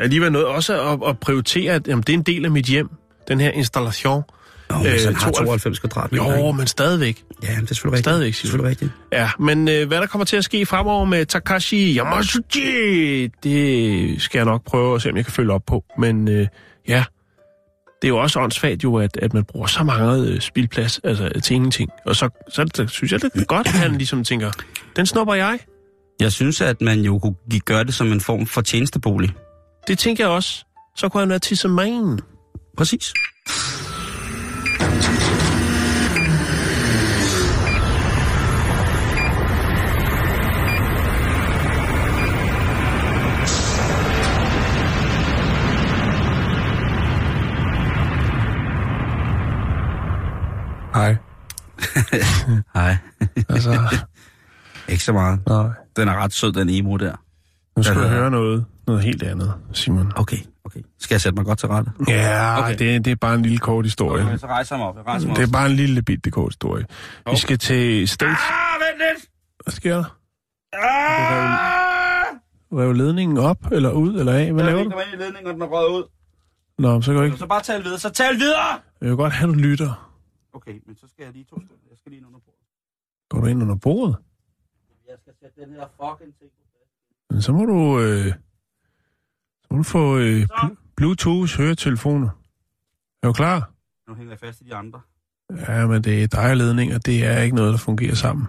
Alligevel 0.00 0.32
noget 0.32 0.46
også 0.46 0.92
at, 0.92 1.08
at 1.08 1.18
prioritere, 1.18 1.72
at 1.72 1.88
jamen, 1.88 2.02
det 2.02 2.08
er 2.12 2.14
en 2.18 2.22
del 2.22 2.44
af 2.44 2.50
mit 2.50 2.64
hjem, 2.66 2.88
den 3.28 3.40
her 3.40 3.50
installation. 3.50 4.22
Nå, 4.70 4.76
men 4.78 4.86
øh, 4.86 4.92
han 4.92 5.14
har 5.14 5.30
92 5.30 5.36
92 5.36 5.78
kvadratmeter. 5.78 6.24
Jo, 6.24 6.46
ikke? 6.46 6.52
men 6.58 6.66
stadigvæk. 6.66 7.22
Ja, 7.42 7.48
men 7.54 7.60
det 7.64 7.70
er 7.70 7.74
selvfølgelig 7.74 7.92
rigtigt. 7.92 8.04
Stadigvæk, 8.04 8.26
det 8.26 8.30
er 8.30 8.32
Simon. 8.32 8.50
selvfølgelig 8.50 8.70
rigtigt. 8.70 8.92
Ja, 9.12 9.30
men 9.38 9.68
øh, 9.68 9.88
hvad 9.88 9.98
der 10.00 10.06
kommer 10.06 10.24
til 10.24 10.36
at 10.36 10.44
ske 10.44 10.66
fremover 10.66 11.04
med 11.04 11.26
Takashi 11.26 11.98
Yamasuchi, 11.98 13.26
det 13.42 14.22
skal 14.22 14.38
jeg 14.38 14.44
nok 14.44 14.64
prøve 14.64 14.94
at 14.94 15.02
se, 15.02 15.10
om 15.10 15.16
jeg 15.16 15.24
kan 15.24 15.32
følge 15.32 15.52
op 15.52 15.62
på. 15.66 15.84
Men 15.98 16.28
øh, 16.28 16.46
ja, 16.88 17.04
det 18.02 18.08
er 18.08 18.08
jo 18.08 18.18
også 18.18 18.40
åndssvagt 18.40 18.84
jo, 18.84 18.96
at, 18.96 19.16
at 19.22 19.34
man 19.34 19.44
bruger 19.44 19.66
så 19.66 19.84
meget 19.84 20.28
øh, 20.28 20.40
spildplads 20.40 21.00
altså, 21.04 21.40
til 21.44 21.54
ingenting. 21.54 21.90
Og 22.06 22.16
så, 22.16 22.28
så 22.48 22.64
det, 22.64 22.90
synes 22.90 23.12
jeg, 23.12 23.22
det 23.22 23.30
er 23.34 23.44
godt, 23.44 23.66
at 23.66 23.72
han 23.72 23.92
ligesom 23.92 24.24
tænker, 24.24 24.50
den 24.96 25.06
snupper 25.06 25.34
jeg. 25.34 25.58
Jeg 26.20 26.32
synes, 26.32 26.60
at 26.60 26.80
man 26.80 27.00
jo 27.00 27.18
kunne 27.18 27.34
gøre 27.64 27.84
det 27.84 27.94
som 27.94 28.12
en 28.12 28.20
form 28.20 28.46
for 28.46 28.60
tjenestebolig. 28.60 29.30
Det 29.88 29.98
tænker 29.98 30.24
jeg 30.24 30.30
også. 30.30 30.64
Så 30.96 31.08
kunne 31.08 31.20
han 31.20 31.28
være 31.28 31.38
til 31.38 31.70
man. 31.70 32.18
Præcis. 32.76 33.12
Hej. 50.96 51.16
Hej. 52.74 52.96
Altså, 53.48 53.80
Ikke 54.88 55.04
så 55.04 55.12
meget. 55.12 55.40
nej. 55.46 55.68
Den 55.96 56.08
er 56.08 56.14
ret 56.14 56.32
sød, 56.32 56.52
den 56.52 56.68
emo 56.70 56.96
der. 56.96 57.12
Nu 57.76 57.82
skal 57.82 57.96
du 57.96 58.00
høre 58.08 58.30
noget, 58.30 58.64
noget 58.86 59.02
helt 59.02 59.22
andet, 59.22 59.54
Simon. 59.72 60.12
Okay, 60.16 60.36
okay. 60.64 60.80
Skal 61.00 61.14
jeg 61.14 61.20
sætte 61.20 61.36
mig 61.36 61.44
godt 61.44 61.58
til 61.58 61.68
rette? 61.68 61.90
Ja, 62.08 62.58
Okay. 62.58 62.74
okay. 62.74 62.78
det, 62.94 63.04
det 63.04 63.10
er 63.10 63.16
bare 63.16 63.34
en 63.34 63.42
lille 63.42 63.58
kort 63.58 63.84
historie. 63.84 64.24
Okay, 64.24 64.36
så 64.38 64.46
rejser 64.46 64.76
jeg 64.76 64.80
mig 64.80 64.88
op. 64.88 64.96
Jeg 64.96 65.06
rejser 65.06 65.26
mig 65.28 65.36
Det 65.36 65.44
op. 65.44 65.48
er 65.48 65.52
bare 65.52 65.66
en 65.70 65.76
lille 65.76 66.02
bitte 66.02 66.30
kort 66.30 66.52
historie. 66.52 66.86
Vi 67.30 67.36
skal 67.36 67.58
til 67.58 68.08
States. 68.08 68.38
Ah, 68.50 68.80
vent 68.80 68.98
lidt! 69.14 69.26
Hvad 69.64 69.72
sker 69.72 69.94
der? 69.96 70.16
Ah! 70.72 72.26
Rev 72.80 72.92
ledningen 72.92 73.38
op, 73.38 73.58
eller 73.72 73.90
ud, 73.90 74.14
eller 74.20 74.32
af? 74.32 74.52
Hvad 74.52 74.64
Jeg 74.64 74.72
laver 74.74 74.84
du? 74.90 75.00
i 75.00 75.16
ledningen, 75.16 75.46
og 75.46 75.54
den 75.54 75.62
er 75.62 75.66
røget 75.66 75.88
ud. 75.90 76.04
Nå, 76.78 77.02
så 77.02 77.12
går 77.12 77.22
ikke. 77.22 77.36
Så 77.36 77.46
bare 77.46 77.62
tal 77.62 77.84
videre. 77.84 77.98
Så 77.98 78.10
tal 78.10 78.34
videre! 78.38 78.78
Jeg 79.00 79.08
vil 79.08 79.16
godt 79.16 79.32
have, 79.32 79.48
du 79.52 79.58
lytter. 79.58 80.05
Okay, 80.56 80.76
men 80.86 80.96
så 80.96 81.06
skal 81.08 81.24
jeg 81.24 81.32
lige 81.32 81.44
to 81.44 81.60
sekunder. 81.60 81.84
Jeg 81.90 81.98
skal 81.98 82.10
lige 82.10 82.18
ind 82.18 82.26
under 82.26 82.40
bordet. 82.46 82.60
Går 83.30 83.40
du 83.40 83.46
ind 83.46 83.62
under 83.62 83.76
bordet? 83.76 84.16
Jeg 85.08 85.16
skal 85.22 85.32
sætte 85.40 85.60
den 85.60 85.70
her 85.70 85.86
fucking 86.00 86.34
ting 86.38 86.50
på 86.58 86.62
plads. 86.72 86.90
Men 87.30 87.42
så 87.42 87.52
må 87.52 87.64
du, 87.64 88.00
øh, 88.00 88.26
så 89.62 89.66
må 89.70 89.76
du 89.76 89.82
få 89.82 90.18
øh, 90.18 90.42
bl- 90.52 90.76
Bluetooth 90.96 91.52
høretelefoner. 91.58 92.28
Er 93.22 93.26
du 93.26 93.32
klar? 93.32 93.70
Nu 94.08 94.14
hænger 94.14 94.32
jeg 94.32 94.38
fast 94.40 94.60
i 94.60 94.64
de 94.64 94.74
andre. 94.74 95.00
Ja, 95.68 95.86
men 95.86 96.04
det 96.04 96.22
er 96.22 96.26
dig 96.28 96.50
og 96.50 96.56
ledninger. 96.56 96.98
Det 96.98 97.24
er 97.26 97.40
ikke 97.42 97.56
noget, 97.56 97.72
der 97.72 97.78
fungerer 97.78 98.14
sammen. 98.14 98.46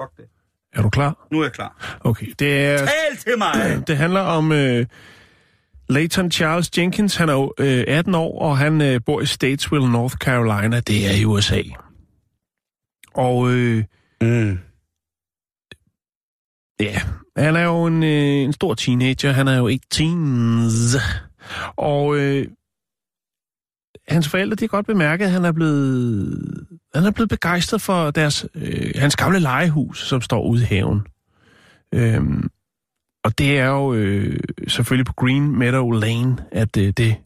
Fuck 0.00 0.16
det. 0.16 0.28
Er 0.72 0.82
du 0.82 0.90
klar? 0.90 1.26
Nu 1.30 1.38
er 1.40 1.44
jeg 1.44 1.52
klar. 1.52 1.98
Okay, 2.00 2.26
det 2.38 2.64
er... 2.66 2.78
Tal 2.78 3.16
til 3.18 3.38
mig! 3.38 3.54
Det 3.88 3.96
handler 3.96 4.20
om 4.20 4.52
øh, 4.52 4.86
Leighton 5.88 6.30
Charles 6.30 6.70
Jenkins. 6.78 7.16
Han 7.16 7.28
er 7.28 7.32
jo 7.32 7.52
øh, 7.58 7.84
18 7.88 8.14
år, 8.14 8.38
og 8.42 8.58
han 8.58 8.80
øh, 8.80 9.00
bor 9.06 9.20
i 9.20 9.26
Statesville, 9.26 9.92
North 9.92 10.14
Carolina. 10.16 10.80
Det 10.80 11.06
er 11.06 11.20
i 11.20 11.24
USA. 11.24 11.62
Og 13.14 13.50
øh, 13.52 13.84
Mm. 14.22 14.58
ja, 16.80 17.00
han 17.36 17.56
er 17.56 17.62
jo 17.64 17.86
en, 17.86 18.02
øh, 18.02 18.44
en 18.44 18.52
stor 18.52 18.74
teenager. 18.74 19.32
Han 19.32 19.48
er 19.48 19.58
jo 19.58 19.68
18. 19.68 21.00
Og 21.76 22.16
øh, 22.16 22.46
hans 24.08 24.28
forældre, 24.28 24.54
de 24.54 24.62
har 24.62 24.68
godt 24.68 24.86
bemærket, 24.86 25.24
at 25.24 25.30
han 25.30 25.44
er 25.44 25.52
blevet, 25.52 26.66
han 26.94 27.04
er 27.04 27.10
blevet 27.10 27.28
begejstret 27.28 27.82
for 27.82 28.10
deres, 28.10 28.46
øh, 28.54 28.92
hans 28.96 29.16
gamle 29.16 29.38
legehus, 29.38 30.08
som 30.08 30.20
står 30.20 30.42
ude 30.46 30.62
i 30.62 30.64
haven. 30.64 31.06
Øhm, 31.94 32.48
og 33.24 33.38
det 33.38 33.58
er 33.58 33.66
jo 33.66 33.94
øh, 33.94 34.38
selvfølgelig 34.68 35.06
på 35.06 35.12
Green 35.12 35.58
Meadow 35.58 35.90
Lane, 35.90 36.36
at 36.52 36.76
øh, 36.76 36.92
det 36.96 37.16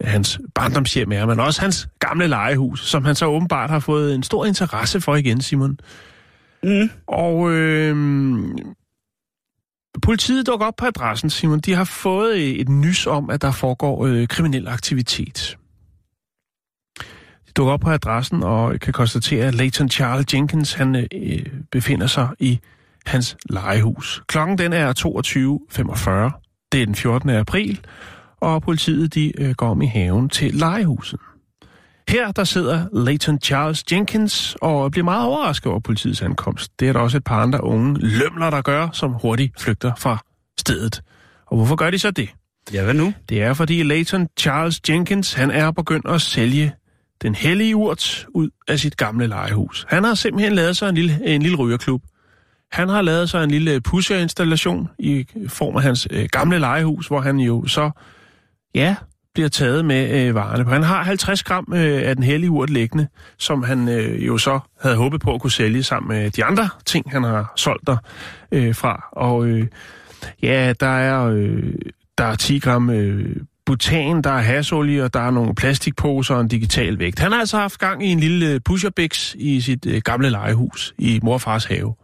hans 0.00 0.40
barndomshjem 0.54 1.12
er, 1.12 1.26
men 1.26 1.40
også 1.40 1.60
hans 1.60 1.88
gamle 1.98 2.26
legehus, 2.26 2.86
som 2.88 3.04
han 3.04 3.14
så 3.14 3.26
åbenbart 3.26 3.70
har 3.70 3.78
fået 3.78 4.14
en 4.14 4.22
stor 4.22 4.44
interesse 4.44 5.00
for 5.00 5.16
igen, 5.16 5.40
Simon. 5.40 5.78
Mm. 6.62 6.90
Og 7.06 7.50
øh, 7.50 7.96
politiet 10.02 10.46
dukker 10.46 10.66
op 10.66 10.76
på 10.76 10.86
adressen, 10.86 11.30
Simon. 11.30 11.60
De 11.60 11.74
har 11.74 11.84
fået 11.84 12.34
øh, 12.34 12.40
et 12.40 12.68
nys 12.68 13.06
om, 13.06 13.30
at 13.30 13.42
der 13.42 13.50
foregår 13.50 14.06
øh, 14.06 14.28
kriminel 14.28 14.68
aktivitet. 14.68 15.58
De 17.46 17.52
dukker 17.56 17.72
op 17.72 17.80
på 17.80 17.90
adressen 17.90 18.42
og 18.42 18.80
kan 18.80 18.92
konstatere, 18.92 19.46
at 19.46 19.54
Leighton 19.54 19.88
Charles 19.88 20.34
Jenkins 20.34 20.72
han, 20.72 20.96
øh, 20.96 21.46
befinder 21.70 22.06
sig 22.06 22.28
i 22.38 22.60
hans 23.06 23.36
legehus. 23.50 24.22
Klokken 24.26 24.58
den 24.58 24.72
er 24.72 24.92
22.45. 26.32 26.68
Det 26.72 26.82
er 26.82 26.86
den 26.86 26.94
14. 26.94 27.30
april, 27.30 27.80
og 28.40 28.62
politiet 28.62 29.14
de 29.14 29.40
øh, 29.40 29.54
går 29.54 29.70
om 29.70 29.82
i 29.82 29.86
haven 29.86 30.28
til 30.28 30.54
legehuset. 30.54 31.20
Her 32.08 32.32
der 32.32 32.44
sidder 32.44 33.04
Leighton 33.04 33.40
Charles 33.40 33.84
Jenkins 33.92 34.56
og 34.62 34.90
bliver 34.90 35.04
meget 35.04 35.26
overrasket 35.26 35.70
over 35.72 35.80
politiets 35.80 36.22
ankomst. 36.22 36.80
Det 36.80 36.88
er 36.88 36.92
der 36.92 37.00
også 37.00 37.16
et 37.16 37.24
par 37.24 37.42
andre 37.42 37.64
unge 37.64 37.98
lømler, 38.00 38.50
der 38.50 38.62
gør, 38.62 38.88
som 38.92 39.12
hurtigt 39.12 39.60
flygter 39.60 39.92
fra 39.98 40.24
stedet. 40.60 41.02
Og 41.46 41.56
hvorfor 41.56 41.76
gør 41.76 41.90
de 41.90 41.98
så 41.98 42.10
det? 42.10 42.28
Ja, 42.72 42.84
hvad 42.84 42.94
nu? 42.94 43.12
Det 43.28 43.42
er, 43.42 43.54
fordi 43.54 43.82
Leighton 43.82 44.28
Charles 44.38 44.80
Jenkins, 44.88 45.32
han 45.32 45.50
er 45.50 45.70
begyndt 45.70 46.08
at 46.08 46.20
sælge 46.20 46.72
den 47.22 47.34
hellige 47.34 47.76
urt 47.76 48.26
ud 48.34 48.50
af 48.68 48.78
sit 48.78 48.96
gamle 48.96 49.26
legehus. 49.26 49.86
Han 49.88 50.04
har 50.04 50.14
simpelthen 50.14 50.54
lavet 50.54 50.76
sig 50.76 50.88
en 50.88 50.94
lille, 50.94 51.20
en 51.26 51.42
lille 51.42 51.56
rygerklub. 51.56 52.02
Han 52.72 52.88
har 52.88 53.02
lavet 53.02 53.30
sig 53.30 53.44
en 53.44 53.50
lille 53.50 53.80
pusherinstallation 53.80 54.88
i 54.98 55.26
form 55.48 55.76
af 55.76 55.82
hans 55.82 56.08
øh, 56.10 56.28
gamle 56.30 56.58
legehus, 56.58 57.06
hvor 57.06 57.20
han 57.20 57.36
jo 57.36 57.66
så, 57.66 57.90
ja, 58.74 58.96
bliver 59.34 59.48
taget 59.48 59.84
med 59.84 60.26
øh, 60.26 60.34
varerne. 60.34 60.70
Han 60.70 60.82
har 60.82 61.02
50 61.02 61.42
gram 61.42 61.72
øh, 61.74 62.08
af 62.08 62.14
den 62.14 62.24
hellige 62.24 62.50
urt 62.50 62.70
liggende, 62.70 63.06
som 63.38 63.62
han 63.62 63.88
øh, 63.88 64.26
jo 64.26 64.38
så 64.38 64.60
havde 64.80 64.96
håbet 64.96 65.20
på 65.20 65.34
at 65.34 65.40
kunne 65.40 65.50
sælge 65.50 65.82
sammen 65.82 66.16
med 66.16 66.30
de 66.30 66.44
andre 66.44 66.68
ting, 66.86 67.10
han 67.10 67.22
har 67.22 67.52
solgt 67.56 67.86
der 67.86 67.96
øh, 68.52 68.74
fra. 68.74 69.08
Og 69.12 69.46
øh, 69.46 69.66
ja, 70.42 70.72
der 70.80 70.98
er, 70.98 71.26
øh, 71.26 71.74
der 72.18 72.24
er 72.24 72.34
10 72.34 72.58
gram 72.58 72.90
øh, 72.90 73.36
butan, 73.66 74.22
der 74.22 74.30
er 74.30 74.42
hasolie, 74.42 75.04
og 75.04 75.14
der 75.14 75.20
er 75.20 75.30
nogle 75.30 75.54
plastikposer 75.54 76.34
og 76.34 76.40
en 76.40 76.48
digital 76.48 76.98
vægt. 76.98 77.18
Han 77.18 77.32
har 77.32 77.38
altså 77.38 77.58
haft 77.58 77.78
gang 77.78 78.06
i 78.06 78.12
en 78.12 78.20
lille 78.20 78.46
øh, 78.46 78.60
pusherbix 78.60 79.34
i 79.34 79.60
sit 79.60 79.86
øh, 79.86 80.02
gamle 80.04 80.30
legehus 80.30 80.94
i 80.98 81.20
morfars 81.22 81.64
have. 81.64 81.94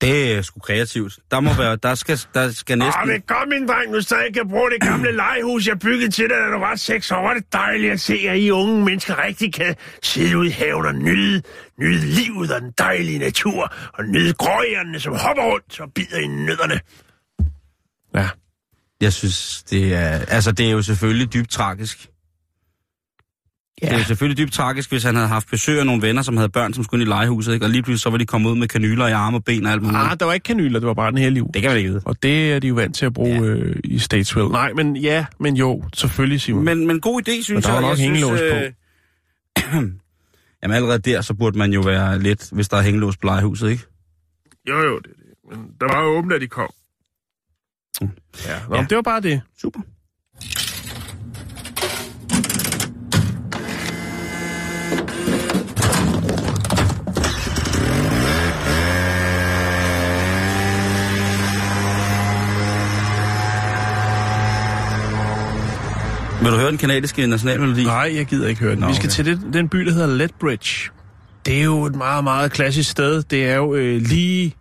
Det 0.00 0.32
er 0.32 0.42
sgu 0.42 0.60
kreativt. 0.60 1.18
Der 1.30 1.40
må 1.40 1.54
være, 1.54 1.76
der 1.76 1.94
skal, 1.94 2.20
der 2.34 2.50
skal 2.52 2.78
næsten... 2.78 3.02
Åh, 3.02 3.08
men 3.08 3.22
kom, 3.22 3.48
min 3.48 3.68
dreng, 3.68 3.92
nu 3.92 4.00
stadig 4.00 4.34
kan 4.34 4.48
bruge 4.48 4.70
det 4.70 4.80
gamle 4.80 5.12
legehus, 5.12 5.66
jeg 5.66 5.78
byggede 5.78 6.10
til 6.10 6.24
dig, 6.24 6.36
da 6.36 6.52
du 6.52 6.58
var 6.58 6.76
seks 6.76 7.10
år. 7.12 7.34
Det 7.34 7.44
er 7.52 7.58
dejligt 7.58 7.92
at 7.92 8.00
se, 8.00 8.14
at 8.28 8.38
I 8.38 8.50
unge 8.50 8.84
mennesker 8.84 9.24
rigtig 9.24 9.54
kan 9.54 9.76
sidde 10.02 10.38
ude 10.38 10.48
i 10.48 10.50
haven 10.50 10.86
og 10.86 10.94
nyde, 10.94 11.42
nyde 11.80 12.06
livet 12.06 12.52
og 12.52 12.60
den 12.60 12.72
dejlige 12.78 13.18
natur, 13.18 13.74
og 13.92 14.04
nyde 14.04 14.34
gråjerne, 14.34 15.00
som 15.00 15.12
hopper 15.12 15.42
rundt 15.42 15.80
og 15.80 15.92
bider 15.94 16.18
i 16.18 16.26
nødderne. 16.26 16.80
Ja. 18.14 18.28
Jeg 19.00 19.12
synes, 19.12 19.62
det 19.62 19.94
er... 19.94 20.10
Altså, 20.28 20.52
det 20.52 20.66
er 20.66 20.70
jo 20.70 20.82
selvfølgelig 20.82 21.32
dybt 21.34 21.50
tragisk. 21.50 22.08
Ja. 23.82 23.88
Det 23.88 23.94
er 24.00 24.04
selvfølgelig 24.04 24.38
dybt 24.44 24.52
tragisk, 24.52 24.90
hvis 24.90 25.02
han 25.02 25.14
havde 25.14 25.28
haft 25.28 25.48
besøg 25.50 25.78
af 25.80 25.86
nogle 25.86 26.02
venner, 26.02 26.22
som 26.22 26.36
havde 26.36 26.48
børn, 26.48 26.74
som 26.74 26.84
skulle 26.84 27.02
ind 27.02 27.08
i 27.08 27.10
legehuset, 27.12 27.54
ikke? 27.54 27.66
og 27.66 27.70
lige 27.70 27.82
pludselig 27.82 28.00
så 28.00 28.10
var 28.10 28.18
de 28.18 28.26
kommet 28.26 28.50
ud 28.50 28.56
med 28.56 28.68
kanyler 28.68 29.06
i 29.06 29.10
arme 29.12 29.36
og 29.36 29.44
ben 29.44 29.66
og 29.66 29.72
alt 29.72 29.82
muligt. 29.82 29.98
Ah, 29.98 30.16
der 30.20 30.26
var 30.26 30.32
ikke 30.32 30.44
kanyler, 30.44 30.80
det 30.80 30.86
var 30.86 30.94
bare 30.94 31.10
den 31.10 31.18
hellige 31.18 31.42
uge. 31.42 31.50
Det 31.54 31.62
kan 31.62 31.70
man 31.70 31.78
ikke 31.78 31.90
vide. 31.90 32.02
Og 32.04 32.22
det 32.22 32.52
er 32.52 32.58
de 32.58 32.68
jo 32.68 32.74
vant 32.74 32.96
til 32.96 33.06
at 33.06 33.12
bruge 33.12 33.34
ja. 33.34 33.40
øh, 33.42 33.76
i 33.84 33.98
Statesville. 33.98 34.48
Nej, 34.48 34.72
men 34.72 34.96
ja, 34.96 35.26
men 35.40 35.56
jo, 35.56 35.84
selvfølgelig, 35.94 36.40
Simon. 36.40 36.64
Men, 36.64 36.86
men 36.86 37.00
god 37.00 37.28
idé, 37.28 37.42
synes 37.42 37.64
der 37.64 37.72
jeg. 37.74 37.82
var 37.82 37.88
nok 37.88 37.98
hængelås 37.98 38.38
synes, 38.38 38.52
på. 38.52 39.76
øh, 39.76 39.82
Jamen 40.62 40.76
allerede 40.76 40.98
der, 40.98 41.20
så 41.20 41.34
burde 41.34 41.58
man 41.58 41.72
jo 41.72 41.80
være 41.80 42.18
lidt, 42.18 42.48
hvis 42.52 42.68
der 42.68 42.76
er 42.76 42.82
hængelås 42.82 43.16
på 43.16 43.26
legehuset, 43.26 43.70
ikke? 43.70 43.82
Jo, 44.68 44.74
jo, 44.78 44.98
det 44.98 45.10
er 45.10 45.14
det. 45.50 45.58
Men 45.58 45.66
der 45.80 45.86
var 45.96 46.02
jo 46.02 46.08
åbent, 46.08 46.32
da 46.32 46.38
de 46.38 46.46
kom. 46.46 46.70
Ja, 48.00 48.06
nå, 48.68 48.76
Ja. 48.76 48.82
det 48.90 48.96
var 48.96 49.02
bare 49.02 49.20
det. 49.20 49.40
Super. 49.60 49.80
Vil 66.46 66.54
du 66.54 66.58
høre 66.58 66.70
den 66.70 66.78
kanadiske 66.78 67.26
nationalmelodi? 67.26 67.84
Nej, 67.84 68.12
jeg 68.14 68.26
gider 68.26 68.48
ikke 68.48 68.60
høre 68.60 68.70
den. 68.70 68.78
Nå, 68.80 68.88
Vi 68.88 68.94
skal 68.94 69.06
okay. 69.06 69.14
til 69.14 69.24
det, 69.24 69.52
den 69.52 69.68
by, 69.68 69.78
der 69.78 69.92
hedder 69.92 70.06
Lethbridge. 70.06 70.90
Det 71.46 71.60
er 71.60 71.64
jo 71.64 71.84
et 71.84 71.94
meget, 71.94 72.24
meget 72.24 72.52
klassisk 72.52 72.90
sted. 72.90 73.22
Det 73.22 73.48
er 73.48 73.56
jo 73.56 73.74
øh, 73.74 74.00
lige 74.02 74.54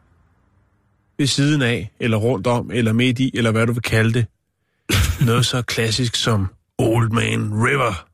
ved 1.17 1.27
siden 1.27 1.61
af, 1.61 1.91
eller 1.99 2.17
rundt 2.17 2.47
om, 2.47 2.71
eller 2.73 2.93
midt 2.93 3.19
i, 3.19 3.31
eller 3.33 3.51
hvad 3.51 3.67
du 3.67 3.73
vil 3.73 3.81
kalde 3.81 4.13
det. 4.13 4.25
Noget 5.27 5.45
så 5.45 5.61
klassisk 5.61 6.15
som 6.15 6.47
Old 6.79 7.09
Man 7.09 7.53
River. 7.53 8.07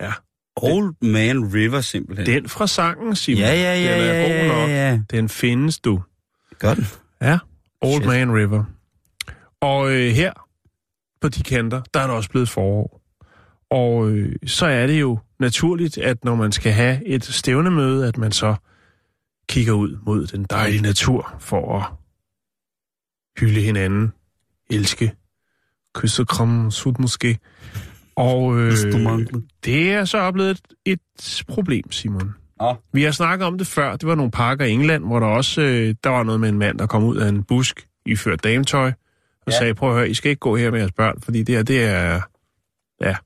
Ja, 0.00 0.12
Old 0.56 0.94
Man 1.02 1.54
River, 1.54 1.80
simpelthen. 1.80 2.26
den 2.26 2.48
fra 2.48 2.66
sangen, 2.66 3.16
Simon. 3.16 3.40
Ja, 3.40 3.54
ja, 3.54 3.80
ja, 3.80 3.94
Den 3.94 4.08
er 4.08 4.14
ja, 4.14 4.22
god 4.22 4.30
ja, 4.30 4.48
nok. 4.48 4.68
ja. 4.70 4.98
Den 5.10 5.28
findes 5.28 5.78
du. 5.78 6.02
Gør 6.58 6.74
den. 6.74 6.86
Ja, 7.22 7.38
Old 7.82 8.02
Shit. 8.02 8.06
Man 8.06 8.34
River. 8.34 8.64
Og 9.60 9.92
øh, 9.92 10.10
her 10.12 10.32
på 11.20 11.28
de 11.28 11.42
kanter, 11.42 11.82
der 11.94 12.00
er 12.00 12.06
det 12.06 12.16
også 12.16 12.30
blevet 12.30 12.48
forår. 12.48 13.00
Og 13.70 14.10
øh, 14.10 14.36
så 14.46 14.66
er 14.66 14.86
det 14.86 15.00
jo 15.00 15.18
naturligt, 15.40 15.98
at 15.98 16.24
når 16.24 16.34
man 16.34 16.52
skal 16.52 16.72
have 16.72 17.06
et 17.06 17.24
stævnemøde, 17.24 18.08
at 18.08 18.18
man 18.18 18.32
så 18.32 18.54
kigger 19.48 19.72
ud 19.72 19.98
mod 20.06 20.26
den 20.26 20.44
dejlige 20.44 20.82
natur 20.82 21.34
for 21.38 21.78
at 21.78 21.84
hylde 23.40 23.60
hinanden, 23.60 24.12
elske, 24.70 25.12
kysse, 25.94 26.24
kramme, 26.24 26.72
sut 26.72 26.98
måske. 26.98 27.38
Og 28.16 28.58
øh, 28.58 28.72
det 29.64 29.92
er 29.92 30.04
så 30.04 30.18
oplevet 30.18 30.50
et, 30.50 30.60
et 30.86 31.44
problem, 31.48 31.92
Simon. 31.92 32.34
Nå. 32.60 32.76
Vi 32.92 33.02
har 33.02 33.10
snakket 33.10 33.46
om 33.46 33.58
det 33.58 33.66
før. 33.66 33.96
Det 33.96 34.08
var 34.08 34.14
nogle 34.14 34.30
parker 34.30 34.64
i 34.64 34.70
England, 34.70 35.04
hvor 35.04 35.20
der 35.20 35.26
også 35.26 35.60
øh, 35.60 35.94
der 36.04 36.10
var 36.10 36.22
noget 36.22 36.40
med 36.40 36.48
en 36.48 36.58
mand, 36.58 36.78
der 36.78 36.86
kom 36.86 37.04
ud 37.04 37.16
af 37.16 37.28
en 37.28 37.44
busk 37.44 37.86
i 38.06 38.16
ført 38.16 38.44
dametøj 38.44 38.92
og 39.46 39.52
ja. 39.52 39.58
Sagde, 39.58 39.74
prøv 39.74 39.90
at 39.90 39.96
høre, 39.96 40.10
I 40.10 40.14
skal 40.14 40.30
ikke 40.30 40.40
gå 40.40 40.56
her 40.56 40.70
med 40.70 40.78
jeres 40.78 40.92
børn, 40.92 41.20
fordi 41.20 41.42
det 41.42 41.54
her, 41.54 41.62
det 41.62 41.84
er... 41.84 42.20
Ja, 43.00 43.16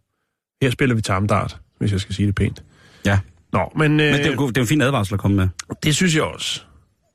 her 0.62 0.70
spiller 0.70 0.94
vi 0.94 1.02
tamdart, 1.02 1.58
hvis 1.78 1.92
jeg 1.92 2.00
skal 2.00 2.14
sige 2.14 2.26
det 2.26 2.34
pænt. 2.34 2.62
Ja. 3.06 3.18
Nå, 3.52 3.72
men, 3.76 4.00
øh, 4.00 4.06
Men 4.06 4.14
det 4.14 4.26
er, 4.26 4.32
jo, 4.32 4.48
det 4.48 4.56
er 4.56 4.60
en 4.60 4.66
fin 4.66 4.80
advarsel 4.80 5.14
at 5.14 5.20
komme 5.20 5.36
med. 5.36 5.48
det 5.82 5.96
synes 5.96 6.14
jeg 6.14 6.22
også. 6.22 6.62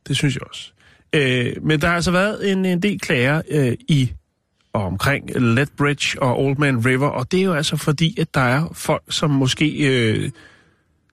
Det 0.07 0.17
synes 0.17 0.35
jeg 0.35 0.43
også. 0.47 0.71
Øh, 1.15 1.53
men 1.61 1.81
der 1.81 1.87
har 1.87 1.95
altså 1.95 2.11
været 2.11 2.51
en, 2.51 2.65
en 2.65 2.81
del 2.81 2.99
klager 2.99 3.41
øh, 3.49 3.73
i 3.87 4.11
og 4.73 4.83
omkring 4.83 5.41
Lethbridge 5.41 6.21
og 6.21 6.39
Old 6.43 6.57
Man 6.57 6.85
River, 6.85 7.07
og 7.07 7.31
det 7.31 7.39
er 7.39 7.43
jo 7.43 7.53
altså 7.53 7.77
fordi, 7.77 8.19
at 8.19 8.33
der 8.33 8.41
er 8.41 8.69
folk, 8.73 9.03
som 9.09 9.29
måske 9.29 9.87
øh, 9.87 10.29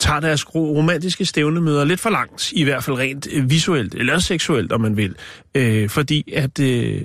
tager 0.00 0.20
deres 0.20 0.54
ro- 0.54 0.76
romantiske 0.76 1.24
stævnemøder 1.24 1.84
lidt 1.84 2.00
for 2.00 2.10
langt, 2.10 2.52
i 2.52 2.64
hvert 2.64 2.84
fald 2.84 2.98
rent 2.98 3.28
øh, 3.32 3.50
visuelt, 3.50 3.94
eller 3.94 4.18
seksuelt, 4.18 4.72
om 4.72 4.80
man 4.80 4.96
vil. 4.96 5.16
Øh, 5.54 5.88
fordi 5.88 6.32
at... 6.32 6.60
Øh, 6.60 7.02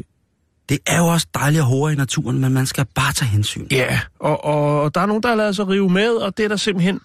Det 0.72 0.80
er 0.86 0.98
jo 0.98 1.08
også 1.08 1.28
dejligt 1.34 1.60
at 1.60 1.66
hore 1.66 1.94
i 1.94 1.96
naturen, 1.96 2.40
men 2.40 2.54
man 2.54 2.66
skal 2.66 2.86
bare 2.96 3.14
tage 3.14 3.30
hensyn. 3.30 3.68
Ja, 3.72 4.00
og, 4.20 4.46
og, 4.46 4.82
og 4.82 4.96
der 4.96 5.02
er 5.02 5.06
nogen, 5.06 5.24
der 5.24 5.30
har 5.30 5.36
lavet 5.36 5.56
sig 5.56 5.68
rive 5.68 5.90
med, 5.90 6.10
og 6.10 6.38
det 6.38 6.46
er 6.46 6.48
der 6.48 6.56
simpelthen... 6.56 7.00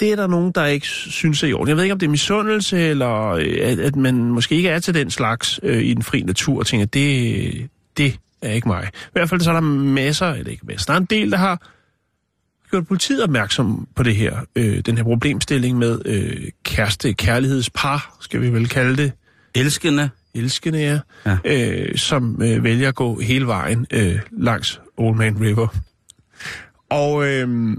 Det 0.00 0.12
er 0.12 0.16
der 0.16 0.26
nogen, 0.26 0.52
der 0.52 0.64
ikke 0.64 0.86
synes 0.86 1.42
er 1.42 1.46
i 1.46 1.52
orden. 1.52 1.68
Jeg 1.68 1.76
ved 1.76 1.82
ikke, 1.82 1.92
om 1.92 1.98
det 1.98 2.06
er 2.06 2.10
misundelse, 2.10 2.78
eller 2.78 3.28
øh, 3.28 3.58
at, 3.60 3.78
at 3.78 3.96
man 3.96 4.14
måske 4.14 4.54
ikke 4.54 4.68
er 4.68 4.78
til 4.78 4.94
den 4.94 5.10
slags 5.10 5.60
øh, 5.62 5.82
i 5.82 5.94
den 5.94 6.02
fri 6.02 6.22
natur, 6.22 6.58
og 6.58 6.66
tænker, 6.66 6.86
det, 6.86 7.68
det 7.96 8.18
er 8.42 8.52
ikke 8.52 8.68
mig. 8.68 8.90
I 8.94 9.12
hvert 9.12 9.28
fald 9.28 9.40
så 9.40 9.50
er 9.50 9.54
der 9.54 9.60
masser, 9.60 10.26
eller 10.26 10.50
ikke 10.50 10.66
masser, 10.66 10.86
der 10.86 10.92
er 10.92 11.00
en 11.00 11.04
del, 11.04 11.30
der 11.30 11.38
har 11.38 11.68
gjort 12.70 12.86
politiet 12.86 13.22
opmærksom 13.22 13.88
på 13.96 14.02
det 14.02 14.16
her, 14.16 14.36
øh, 14.56 14.78
den 14.78 14.96
her 14.96 15.04
problemstilling 15.04 15.78
med 15.78 16.02
øh, 16.04 16.48
kæreste, 16.64 17.12
kærlighedspar, 17.12 18.16
skal 18.20 18.40
vi 18.40 18.52
vel 18.52 18.68
kalde 18.68 18.96
det, 18.96 19.12
Elskende. 19.54 20.10
Elskende 20.34 20.82
er, 20.82 21.00
Ja. 21.26 21.38
øh, 21.44 21.96
som 21.96 22.42
øh, 22.42 22.64
vælger 22.64 22.88
at 22.88 22.94
gå 22.94 23.20
hele 23.20 23.46
vejen 23.46 23.86
øh, 23.90 24.18
langs 24.38 24.80
Old 24.96 25.16
Man 25.16 25.40
River. 25.40 25.68
Og 26.90 27.26
øh, 27.28 27.76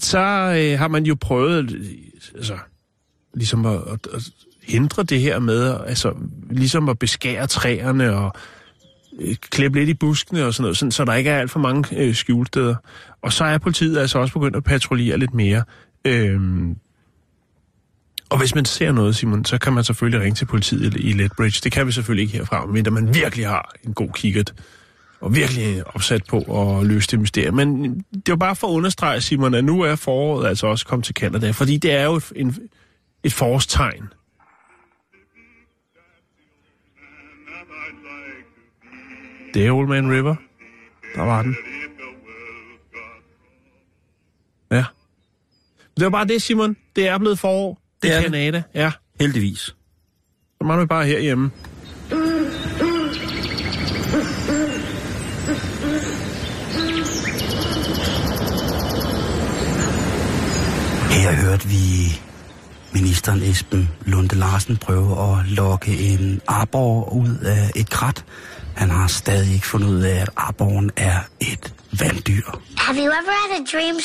så 0.00 0.18
øh, 0.58 0.78
har 0.78 0.88
man 0.88 1.04
jo 1.04 1.16
prøvet 1.20 1.72
øh, 1.72 1.84
altså, 2.34 2.58
ligesom 3.34 3.66
at, 3.66 3.80
at, 3.92 4.06
at 4.14 4.22
hindre 4.62 5.02
det 5.02 5.20
her 5.20 5.38
med, 5.38 5.76
altså 5.86 6.14
ligesom 6.50 6.88
at 6.88 6.98
beskære 6.98 7.46
træerne 7.46 8.16
og 8.16 8.32
øh, 9.20 9.34
klippe 9.36 9.78
lidt 9.78 9.88
i 9.88 9.94
buskene 9.94 10.44
og 10.44 10.54
sådan 10.54 10.62
noget, 10.62 10.76
sådan, 10.76 10.92
så 10.92 11.04
der 11.04 11.14
ikke 11.14 11.30
er 11.30 11.38
alt 11.38 11.50
for 11.50 11.60
mange 11.60 11.98
øh, 12.00 12.14
skjulsteder. 12.14 12.74
Og 13.22 13.32
så 13.32 13.44
er 13.44 13.58
politiet 13.58 13.98
altså 13.98 14.18
også 14.18 14.34
begyndt 14.34 14.56
at 14.56 14.64
patruljere 14.64 15.18
lidt 15.18 15.34
mere. 15.34 15.64
Øhm, 16.04 16.76
og 18.32 18.38
hvis 18.38 18.54
man 18.54 18.64
ser 18.64 18.92
noget, 18.92 19.16
Simon, 19.16 19.44
så 19.44 19.58
kan 19.58 19.72
man 19.72 19.84
selvfølgelig 19.84 20.20
ringe 20.20 20.34
til 20.34 20.44
politiet 20.44 20.94
i 20.94 21.12
Letbridge. 21.12 21.60
Det 21.64 21.72
kan 21.72 21.86
vi 21.86 21.92
selvfølgelig 21.92 22.22
ikke 22.22 22.38
herfra, 22.38 22.66
men 22.66 22.86
man 22.90 23.14
virkelig 23.14 23.46
har 23.46 23.74
en 23.86 23.94
god 23.94 24.08
kikkert 24.14 24.54
og 25.20 25.34
virkelig 25.34 25.86
opsat 25.94 26.22
på 26.28 26.38
at 26.38 26.86
løse 26.86 27.08
det 27.10 27.20
mysterium. 27.20 27.54
Men 27.54 27.94
det 28.12 28.28
var 28.28 28.36
bare 28.36 28.56
for 28.56 28.66
at 28.66 28.72
understrege, 28.72 29.20
Simon, 29.20 29.54
at 29.54 29.64
nu 29.64 29.80
er 29.80 29.96
foråret 29.96 30.48
altså 30.48 30.66
også 30.66 30.86
kommet 30.86 31.04
til 31.04 31.14
Canada, 31.14 31.50
fordi 31.50 31.76
det 31.76 31.92
er 31.92 32.04
jo 32.04 32.14
et, 32.14 32.32
en, 32.36 32.56
et 33.24 33.32
forårstegn. 33.32 34.04
Det 39.54 39.66
er 39.66 39.72
Old 39.72 39.88
Man 39.88 40.10
River. 40.10 40.34
Der 41.14 41.22
var 41.22 41.42
den. 41.42 41.56
Ja. 44.70 44.84
Det 45.96 46.04
var 46.04 46.10
bare 46.10 46.24
det, 46.24 46.42
Simon. 46.42 46.76
Det 46.96 47.08
er 47.08 47.18
blevet 47.18 47.38
forår. 47.38 47.81
Det, 48.02 48.12
er 48.12 48.20
det. 48.20 48.24
Canada. 48.24 48.62
Ja. 48.74 48.92
Heldigvis. 49.20 49.60
Så 49.60 49.74
mangler 50.64 50.84
vi 50.84 50.88
bare 50.88 51.06
herhjemme. 51.06 51.50
Her 61.10 61.32
hørte 61.32 61.68
vi 61.68 62.20
ministeren 62.92 63.42
Esben 63.42 63.88
Lunde 64.06 64.34
Larsen 64.34 64.76
prøve 64.76 65.32
at 65.32 65.46
lokke 65.46 65.98
en 65.98 66.40
arbor 66.46 67.12
ud 67.12 67.38
af 67.44 67.70
et 67.76 67.90
krat 67.90 68.24
han 68.74 68.90
har 68.90 69.06
stadig 69.06 69.54
ikke 69.54 69.66
fundet 69.66 69.88
ud 69.88 70.02
af, 70.02 70.20
at 70.22 70.30
aborren 70.36 70.90
er 70.96 71.20
et 71.40 71.74
vanddyr. 72.00 72.60
Have 72.76 72.96
you 72.96 73.06
ever 73.06 73.34
had 73.42 73.60
a 73.60 73.64
dream 73.72 73.96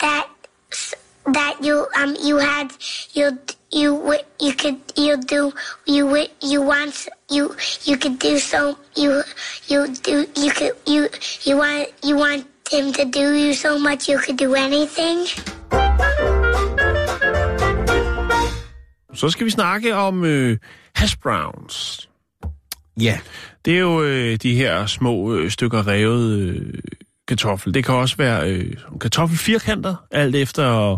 that 0.00 0.24
that 1.26 1.56
you 1.60 1.86
um 1.96 2.16
you 2.24 2.38
had 2.38 2.68
you 3.14 3.38
you 3.72 4.14
you 4.40 4.52
could 4.52 4.78
you 4.96 5.16
do 5.16 5.52
you 5.86 6.26
you 6.42 6.62
want 6.62 7.08
you 7.30 7.54
you 7.84 7.96
could 7.96 8.18
do 8.18 8.38
so 8.38 8.76
you 8.96 9.22
you 9.68 9.86
do 10.06 10.26
you 10.36 10.50
could 10.50 10.74
you 10.86 11.08
you 11.46 11.56
want 11.56 11.88
you 12.02 12.16
want 12.16 12.46
him 12.72 12.92
to 12.92 13.04
do 13.04 13.34
you 13.34 13.52
so 13.54 13.78
much 13.78 14.08
you 14.08 14.18
could 14.18 14.38
do 14.38 14.54
anything? 14.54 15.18
Så 19.14 19.30
skal 19.30 19.46
vi 19.46 19.50
snakke 19.50 19.94
om 19.94 20.24
øh, 20.24 20.58
hash 20.94 21.16
browns. 21.22 22.08
Ja. 23.00 23.18
Det 23.64 23.74
er 23.74 23.78
jo 23.78 24.02
øh, 24.02 24.36
de 24.42 24.54
her 24.54 24.86
små 24.86 25.34
øh, 25.34 25.50
stykker 25.50 25.86
revet 25.86 26.38
øh, 26.38 26.74
kartoffel. 27.28 27.74
Det 27.74 27.84
kan 27.84 27.94
også 27.94 28.16
være 28.16 28.50
øh, 28.50 28.76
kartoffelfirkanter, 29.00 29.94
alt 30.10 30.36
efter 30.36 30.96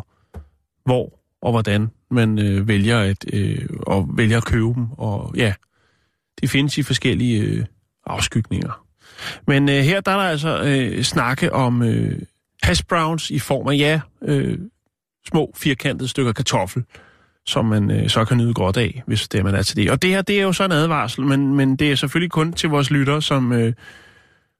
hvor 0.85 1.23
og 1.43 1.51
hvordan 1.51 1.91
man 2.11 2.39
øh, 2.39 2.69
vælger, 2.69 2.99
at, 2.99 3.25
øh, 3.33 3.67
og 3.87 4.09
vælger 4.17 4.37
at 4.37 4.45
købe 4.45 4.75
dem. 4.75 4.87
Og 4.91 5.35
ja, 5.37 5.55
det 6.41 6.51
findes 6.51 6.79
i 6.79 6.83
forskellige 6.83 7.43
øh, 7.43 7.65
afskygninger. 8.07 8.87
Men 9.47 9.69
øh, 9.69 9.75
her 9.75 10.01
der 10.01 10.13
er 10.13 10.17
der 10.17 10.25
altså 10.25 10.63
øh, 10.63 11.03
snakke 11.03 11.53
om 11.53 11.83
øh, 11.83 12.23
hash 12.63 12.85
browns 12.89 13.31
i 13.31 13.39
form 13.39 13.69
af, 13.69 13.77
ja, 13.77 14.01
øh, 14.23 14.59
små 15.29 15.53
firkantede 15.57 16.09
stykker 16.09 16.33
kartoffel, 16.33 16.85
som 17.47 17.65
man 17.65 17.91
øh, 17.91 18.09
så 18.09 18.25
kan 18.25 18.37
nyde 18.37 18.55
godt 18.55 18.77
af, 18.77 19.03
hvis 19.07 19.29
det 19.29 19.39
er, 19.39 19.45
man 19.45 19.55
er 19.55 19.63
til 19.63 19.77
det. 19.77 19.91
Og 19.91 20.03
det 20.03 20.11
her, 20.11 20.23
det 20.23 20.39
er 20.39 20.43
jo 20.43 20.53
så 20.53 20.65
en 20.65 20.73
advarsel, 20.73 21.25
men, 21.25 21.55
men 21.55 21.77
det 21.77 21.93
er 21.93 21.95
selvfølgelig 21.95 22.31
kun 22.31 22.53
til 22.53 22.69
vores 22.69 22.91
lyttere, 22.91 23.23
som, 23.23 23.53
øh, 23.53 23.73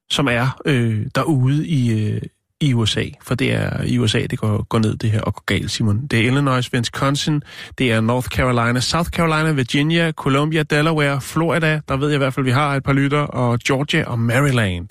som 0.09 0.27
er 0.27 0.61
øh, 0.65 1.05
derude 1.15 1.67
i, 1.67 1.91
øh, 1.91 2.21
i 2.63 2.73
USA. 2.73 3.03
For 3.21 3.35
det 3.35 3.53
er 3.53 3.83
i 3.83 3.97
USA, 3.97 4.19
det 4.19 4.39
går, 4.39 4.63
går 4.63 4.79
ned 4.79 4.97
det 4.97 5.11
her 5.11 5.21
og 5.21 5.33
går 5.33 5.43
galt, 5.45 5.71
Simon. 5.71 6.07
Det 6.07 6.19
er 6.19 6.23
Illinois, 6.23 6.73
Wisconsin, 6.73 7.41
det 7.77 7.91
er 7.91 8.01
North 8.01 8.27
Carolina, 8.27 8.79
South 8.79 9.09
Carolina, 9.09 9.51
Virginia, 9.51 10.11
Columbia, 10.11 10.63
Delaware, 10.63 11.21
Florida, 11.21 11.81
der 11.87 11.97
ved 11.97 12.07
jeg 12.07 12.15
i 12.15 12.17
hvert 12.17 12.33
fald, 12.33 12.45
vi 12.45 12.51
har 12.51 12.75
et 12.75 12.83
par 12.83 12.93
lytter, 12.93 13.19
og 13.19 13.59
Georgia 13.59 14.03
og 14.03 14.19
Maryland. 14.19 14.87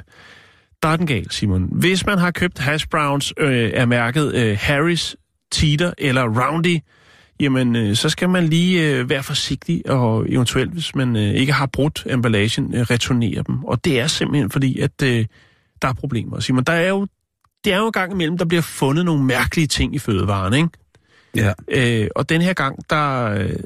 Der 0.83 0.89
er 0.89 0.97
den 0.97 1.07
galt, 1.07 1.35
Simon. 1.35 1.69
Hvis 1.73 2.07
man 2.07 2.19
har 2.19 2.31
købt 2.31 2.59
hash 2.59 2.89
browns 2.89 3.33
øh, 3.39 3.71
af 3.75 3.89
mærket 3.89 4.35
øh, 4.35 4.59
Harris, 4.61 5.17
Teeter 5.53 5.93
eller 5.99 6.23
Roundy, 6.23 6.79
jamen 7.41 7.77
øh, 7.77 7.97
så 7.97 8.09
skal 8.09 8.29
man 8.29 8.49
lige 8.49 8.91
øh, 8.91 9.11
være 9.11 9.23
forsigtig, 9.23 9.83
og 9.91 10.27
eventuelt, 10.29 10.73
hvis 10.73 10.95
man 10.95 11.17
øh, 11.17 11.23
ikke 11.23 11.53
har 11.53 11.67
brudt 11.67 12.07
emballagen, 12.11 12.75
øh, 12.75 12.81
returnere 12.81 13.43
dem. 13.47 13.65
Og 13.65 13.85
det 13.85 14.01
er 14.01 14.07
simpelthen 14.07 14.51
fordi, 14.51 14.79
at 14.79 15.03
øh, 15.03 15.27
der 15.83 15.89
er 15.89 15.93
problemer. 15.93 16.41
Simon, 16.41 16.65
der 16.65 16.73
er 16.73 16.89
jo, 16.89 17.07
det 17.65 17.73
er 17.73 17.79
jo 17.79 17.87
en 17.87 17.93
gang 17.93 18.13
imellem, 18.13 18.39
der 18.39 18.45
bliver 18.45 18.63
fundet 18.63 19.05
nogle 19.05 19.25
mærkelige 19.25 19.67
ting 19.67 19.95
i 19.95 19.99
fødevaren, 19.99 20.55
ikke? 20.55 20.69
Ja. 21.37 21.53
Øh, 21.69 22.09
og 22.17 22.29
den 22.29 22.43
her 22.43 22.53
gang, 22.53 22.91
der... 22.91 23.25
Øh, 23.25 23.57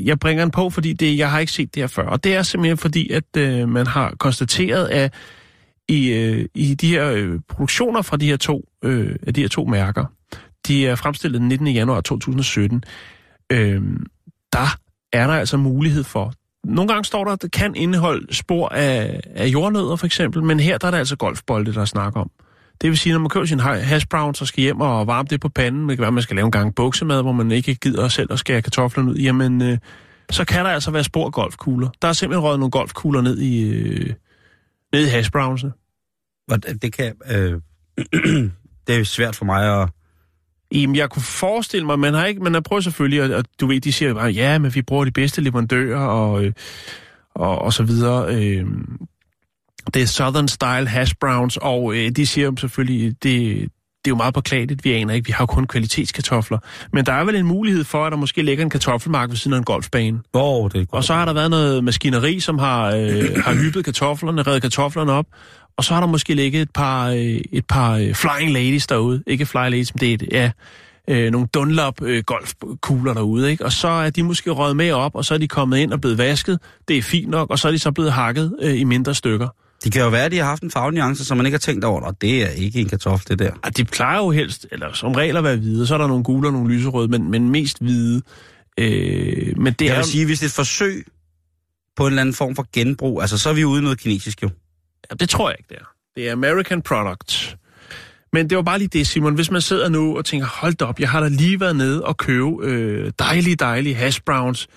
jeg 0.00 0.18
bringer 0.18 0.44
den 0.44 0.50
på, 0.50 0.70
fordi 0.70 0.92
det, 0.92 1.18
jeg 1.18 1.30
har 1.30 1.38
ikke 1.38 1.52
set 1.52 1.74
det 1.74 1.82
her 1.82 1.86
før. 1.86 2.06
Og 2.06 2.24
det 2.24 2.34
er 2.34 2.42
simpelthen 2.42 2.76
fordi, 2.76 3.10
at 3.10 3.36
øh, 3.36 3.68
man 3.68 3.86
har 3.86 4.14
konstateret, 4.18 4.88
at 4.88 5.14
i, 5.88 6.12
øh, 6.12 6.48
i 6.54 6.74
de 6.74 6.88
her 6.88 7.10
øh, 7.10 7.40
produktioner 7.48 8.02
fra 8.02 8.16
de 8.16 8.26
her 8.26 8.36
to, 8.36 8.68
øh, 8.84 9.16
af 9.26 9.34
de 9.34 9.40
her 9.40 9.48
to 9.48 9.64
mærker, 9.64 10.04
de 10.66 10.86
er 10.86 10.94
fremstillet 10.94 11.40
den 11.40 11.48
19. 11.48 11.66
januar 11.66 12.00
2017, 12.00 12.84
øh, 13.52 13.82
der 14.52 14.76
er 15.12 15.26
der 15.26 15.34
altså 15.34 15.56
mulighed 15.56 16.04
for. 16.04 16.32
Nogle 16.64 16.88
gange 16.88 17.04
står 17.04 17.24
der, 17.24 17.32
at 17.32 17.42
det 17.42 17.52
kan 17.52 17.74
indeholde 17.74 18.34
spor 18.34 18.68
af, 18.68 19.20
af 19.34 19.46
jordnødder 19.46 19.96
for 19.96 20.06
eksempel, 20.06 20.42
men 20.42 20.60
her 20.60 20.78
der 20.78 20.86
er 20.86 20.90
der 20.90 20.98
altså 20.98 21.16
golfbolde, 21.16 21.74
der 21.74 21.80
er 21.80 21.84
snak 21.84 22.16
om. 22.16 22.30
Det 22.80 22.90
vil 22.90 22.98
sige, 22.98 23.12
når 23.12 23.20
man 23.20 23.28
køber 23.28 23.46
sin 23.46 23.60
hash 23.60 24.06
brown, 24.06 24.34
så 24.34 24.46
skal 24.46 24.62
hjem 24.62 24.80
og 24.80 25.06
varme 25.06 25.26
det 25.30 25.40
på 25.40 25.48
panden. 25.48 25.88
Det 25.88 25.96
kan 25.96 26.02
være, 26.02 26.08
at 26.08 26.14
man 26.14 26.22
skal 26.22 26.36
lave 26.36 26.46
en 26.46 26.52
gang 26.52 26.74
buksemad, 26.74 27.22
hvor 27.22 27.32
man 27.32 27.50
ikke 27.50 27.74
gider 27.74 28.08
selv 28.08 28.32
at 28.32 28.38
skære 28.38 28.62
kartoflerne 28.62 29.10
ud. 29.10 29.16
Jamen, 29.16 29.62
øh, 29.62 29.78
så 30.30 30.44
kan 30.44 30.64
der 30.64 30.70
altså 30.70 30.90
være 30.90 31.04
spor 31.04 31.30
golfkugler. 31.30 31.88
Der 32.02 32.08
er 32.08 32.12
simpelthen 32.12 32.44
røget 32.44 32.58
nogle 32.58 32.70
golfkugler 32.70 33.20
ned 33.20 33.38
i, 33.38 33.68
øh, 33.68 34.14
ned 34.92 35.06
i 35.06 35.08
hash 35.08 35.30
brownsene. 35.30 35.72
Det 36.82 36.92
kan... 36.92 37.14
Øh, 37.30 37.60
det 38.86 38.96
er 39.00 39.04
svært 39.04 39.36
for 39.36 39.44
mig 39.44 39.82
at... 39.82 39.88
Jamen, 40.74 40.96
jeg 40.96 41.10
kunne 41.10 41.22
forestille 41.22 41.86
mig, 41.86 41.98
man 41.98 42.14
har 42.14 42.26
ikke, 42.26 42.42
man 42.42 42.54
har 42.54 42.60
prøvet 42.60 42.84
selvfølgelig, 42.84 43.22
og, 43.22 43.38
og 43.38 43.44
du 43.60 43.66
ved, 43.66 43.80
de 43.80 43.92
siger 43.92 44.14
bare, 44.14 44.30
ja, 44.30 44.58
men 44.58 44.74
vi 44.74 44.82
bruger 44.82 45.04
de 45.04 45.10
bedste 45.10 45.40
leverandører, 45.40 45.98
og, 45.98 46.44
øh, 46.44 46.52
og, 47.34 47.58
og 47.58 47.72
så 47.72 47.82
videre. 47.82 48.34
Øh, 48.34 48.66
det 49.94 50.02
er 50.02 50.06
Southern 50.06 50.48
Style 50.48 50.88
Hash 50.88 51.14
Browns, 51.20 51.56
og 51.56 51.94
øh, 51.94 52.10
de 52.10 52.26
siger 52.26 52.44
jo 52.44 52.56
selvfølgelig, 52.56 53.08
det, 53.22 53.68
det 54.04 54.08
er 54.08 54.10
jo 54.10 54.16
meget 54.16 54.34
påklageligt, 54.34 54.84
vi 54.84 54.92
aner 54.92 55.14
ikke, 55.14 55.26
vi 55.26 55.32
har 55.32 55.42
jo 55.42 55.46
kun 55.46 55.66
kvalitetskartofler. 55.66 56.58
Men 56.92 57.06
der 57.06 57.12
er 57.12 57.24
vel 57.24 57.36
en 57.36 57.46
mulighed 57.46 57.84
for, 57.84 58.04
at 58.04 58.12
der 58.12 58.18
måske 58.18 58.42
ligger 58.42 58.64
en 58.64 58.70
kartoffelmark 58.70 59.28
ved 59.28 59.36
siden 59.36 59.54
af 59.54 59.58
en 59.58 59.64
golfbane. 59.64 60.20
Oh, 60.32 60.70
det 60.70 60.80
er 60.80 60.86
og 60.92 61.04
så 61.04 61.14
har 61.14 61.24
der 61.24 61.32
været 61.32 61.50
noget 61.50 61.84
maskineri, 61.84 62.40
som 62.40 62.58
har, 62.58 62.86
øh, 62.86 63.36
har 63.44 63.54
hyppet 63.54 63.84
kartoflerne, 63.84 64.42
reddet 64.42 64.62
kartoflerne 64.62 65.12
op, 65.12 65.26
og 65.76 65.84
så 65.84 65.94
har 65.94 66.00
der 66.00 66.08
måske 66.08 66.34
ligget 66.34 66.62
et 66.62 66.70
par, 66.74 67.08
øh, 67.08 67.40
et 67.52 67.66
par 67.68 67.96
øh, 67.96 68.14
flying 68.14 68.52
ladies 68.52 68.86
derude. 68.86 69.22
Ikke 69.26 69.46
flying 69.46 69.70
ladies, 69.70 69.94
men 69.94 70.00
det 70.00 70.10
er 70.10 70.14
et, 70.14 70.28
ja, 70.32 70.50
øh, 71.08 71.30
nogle 71.30 71.48
Dunlop 71.54 72.02
øh, 72.02 72.22
golfkugler 72.26 73.14
derude, 73.14 73.50
ikke? 73.50 73.64
Og 73.64 73.72
så 73.72 73.88
er 73.88 74.10
de 74.10 74.22
måske 74.22 74.50
røget 74.50 74.76
med 74.76 74.92
op, 74.92 75.14
og 75.14 75.24
så 75.24 75.34
er 75.34 75.38
de 75.38 75.48
kommet 75.48 75.78
ind 75.78 75.92
og 75.92 76.00
blevet 76.00 76.18
vasket. 76.18 76.58
Det 76.88 76.98
er 76.98 77.02
fint 77.02 77.30
nok, 77.30 77.50
og 77.50 77.58
så 77.58 77.68
er 77.68 77.72
de 77.72 77.78
så 77.78 77.92
blevet 77.92 78.12
hakket 78.12 78.56
øh, 78.62 78.80
i 78.80 78.84
mindre 78.84 79.14
stykker. 79.14 79.48
Det 79.84 79.92
kan 79.92 80.02
jo 80.02 80.08
være, 80.08 80.24
at 80.24 80.32
de 80.32 80.38
har 80.38 80.44
haft 80.44 80.62
en 80.62 80.70
fagnuance, 80.70 81.24
som 81.24 81.36
man 81.36 81.46
ikke 81.46 81.54
har 81.54 81.60
tænkt 81.60 81.84
over, 81.84 82.00
og 82.00 82.20
det 82.20 82.42
er 82.42 82.48
ikke 82.48 82.80
en 82.80 82.88
kartoffel, 82.88 83.28
det 83.28 83.38
der. 83.38 83.52
Og 83.62 83.76
de 83.76 83.84
plejer 83.84 84.18
jo 84.18 84.30
helst, 84.30 84.66
eller 84.70 84.92
som 84.92 85.12
regel 85.12 85.36
at 85.36 85.44
være 85.44 85.56
hvide, 85.56 85.86
så 85.86 85.94
er 85.94 85.98
der 85.98 86.06
nogle 86.06 86.24
gule 86.24 86.48
og 86.48 86.52
nogle 86.52 86.74
lyserøde, 86.74 87.08
men, 87.08 87.30
men 87.30 87.50
mest 87.50 87.78
hvide. 87.80 88.22
Øh, 88.78 89.58
men 89.58 89.72
det 89.72 89.84
Jeg 89.86 89.92
er 89.92 89.96
vil 89.96 90.04
sige, 90.04 90.26
hvis 90.26 90.38
det 90.38 90.46
er 90.46 90.48
et 90.48 90.54
forsøg 90.54 91.06
på 91.96 92.06
en 92.06 92.12
eller 92.12 92.20
anden 92.20 92.34
form 92.34 92.56
for 92.56 92.66
genbrug, 92.72 93.20
altså 93.20 93.38
så 93.38 93.48
er 93.48 93.54
vi 93.54 93.64
ude 93.64 93.82
noget 93.82 93.98
kinesisk 93.98 94.42
jo. 94.42 94.50
Ja, 95.10 95.14
det 95.14 95.28
tror 95.28 95.50
jeg 95.50 95.56
ikke, 95.58 95.68
det 95.68 95.76
er. 95.80 95.84
Det 96.16 96.28
er 96.28 96.32
American 96.32 96.82
Product. 96.82 97.56
Men 98.32 98.50
det 98.50 98.56
var 98.56 98.62
bare 98.62 98.78
lige 98.78 98.88
det, 98.88 99.06
Simon. 99.06 99.34
Hvis 99.34 99.50
man 99.50 99.60
sidder 99.60 99.88
nu 99.88 100.16
og 100.16 100.24
tænker, 100.24 100.46
hold 100.46 100.74
da 100.74 100.84
op, 100.84 101.00
jeg 101.00 101.10
har 101.10 101.20
da 101.20 101.28
lige 101.28 101.60
været 101.60 101.76
nede 101.76 102.04
og 102.04 102.16
købe 102.16 102.48
øh, 102.62 103.12
dejlige, 103.18 103.56
dejlige 103.56 103.94
hash 103.94 104.20
browns 104.26 104.68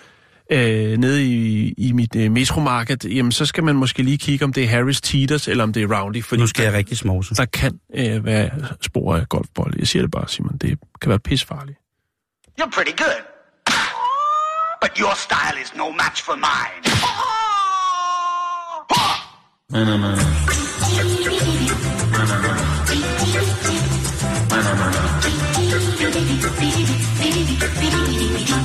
øh, 0.52 0.98
nede 0.98 1.26
i, 1.26 1.74
i 1.78 1.92
mit 1.92 2.16
øh, 2.16 2.32
metromarked, 2.32 3.06
jamen 3.06 3.32
så 3.32 3.46
skal 3.46 3.64
man 3.64 3.76
måske 3.76 4.04
lige 4.04 4.18
kigge, 4.18 4.46
om 4.46 4.54
det 4.54 4.64
er 4.64 4.68
Harris 4.68 5.02
Teeters, 5.02 5.48
eller 5.48 5.64
om 5.64 5.74
det 5.74 5.84
er 5.84 6.00
Roundy. 6.00 6.24
Fordi 6.24 6.42
nu 6.42 6.48
skal 6.48 6.64
jeg 6.64 6.74
rigtig 6.74 6.98
småse. 6.98 7.36
Der 7.36 7.46
kan 7.46 7.80
øh, 7.96 8.26
være 8.26 8.50
spor 8.82 9.16
af 9.16 9.30
golfbold. 9.30 9.74
Jeg 9.80 9.88
siger 9.88 10.04
det 10.04 10.12
bare, 10.12 10.28
Simon. 10.28 10.58
Det 10.58 10.80
kan 11.02 11.10
være 11.10 11.20
pisfarligt. 11.20 11.78
You're 12.62 12.70
pretty 12.70 12.96
good. 13.04 13.22
But 14.82 14.98
your 15.00 15.16
style 15.16 15.58
is 15.64 15.76
no 15.76 15.90
match 15.90 16.24
for 16.26 16.36
mine. 16.36 16.82
Nej, 19.72 19.84
nej, 19.84 19.98
nej. 19.98 20.16
Nej, 22.12 22.26
nej, 22.26 22.42
nej. 28.50 28.65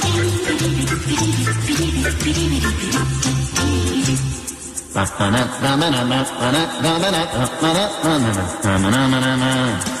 Na 4.93 5.05
na 5.29 5.45
na 5.61 5.75
na 5.75 5.89
na 5.89 6.19
na 6.21 6.61
na 6.81 6.91
na 6.91 7.09
na 7.09 7.11
na 7.11 7.49
na 7.71 8.37
na 8.63 8.77
na 8.77 9.07
na 9.07 9.19
na 9.19 9.35
na 9.37 10.00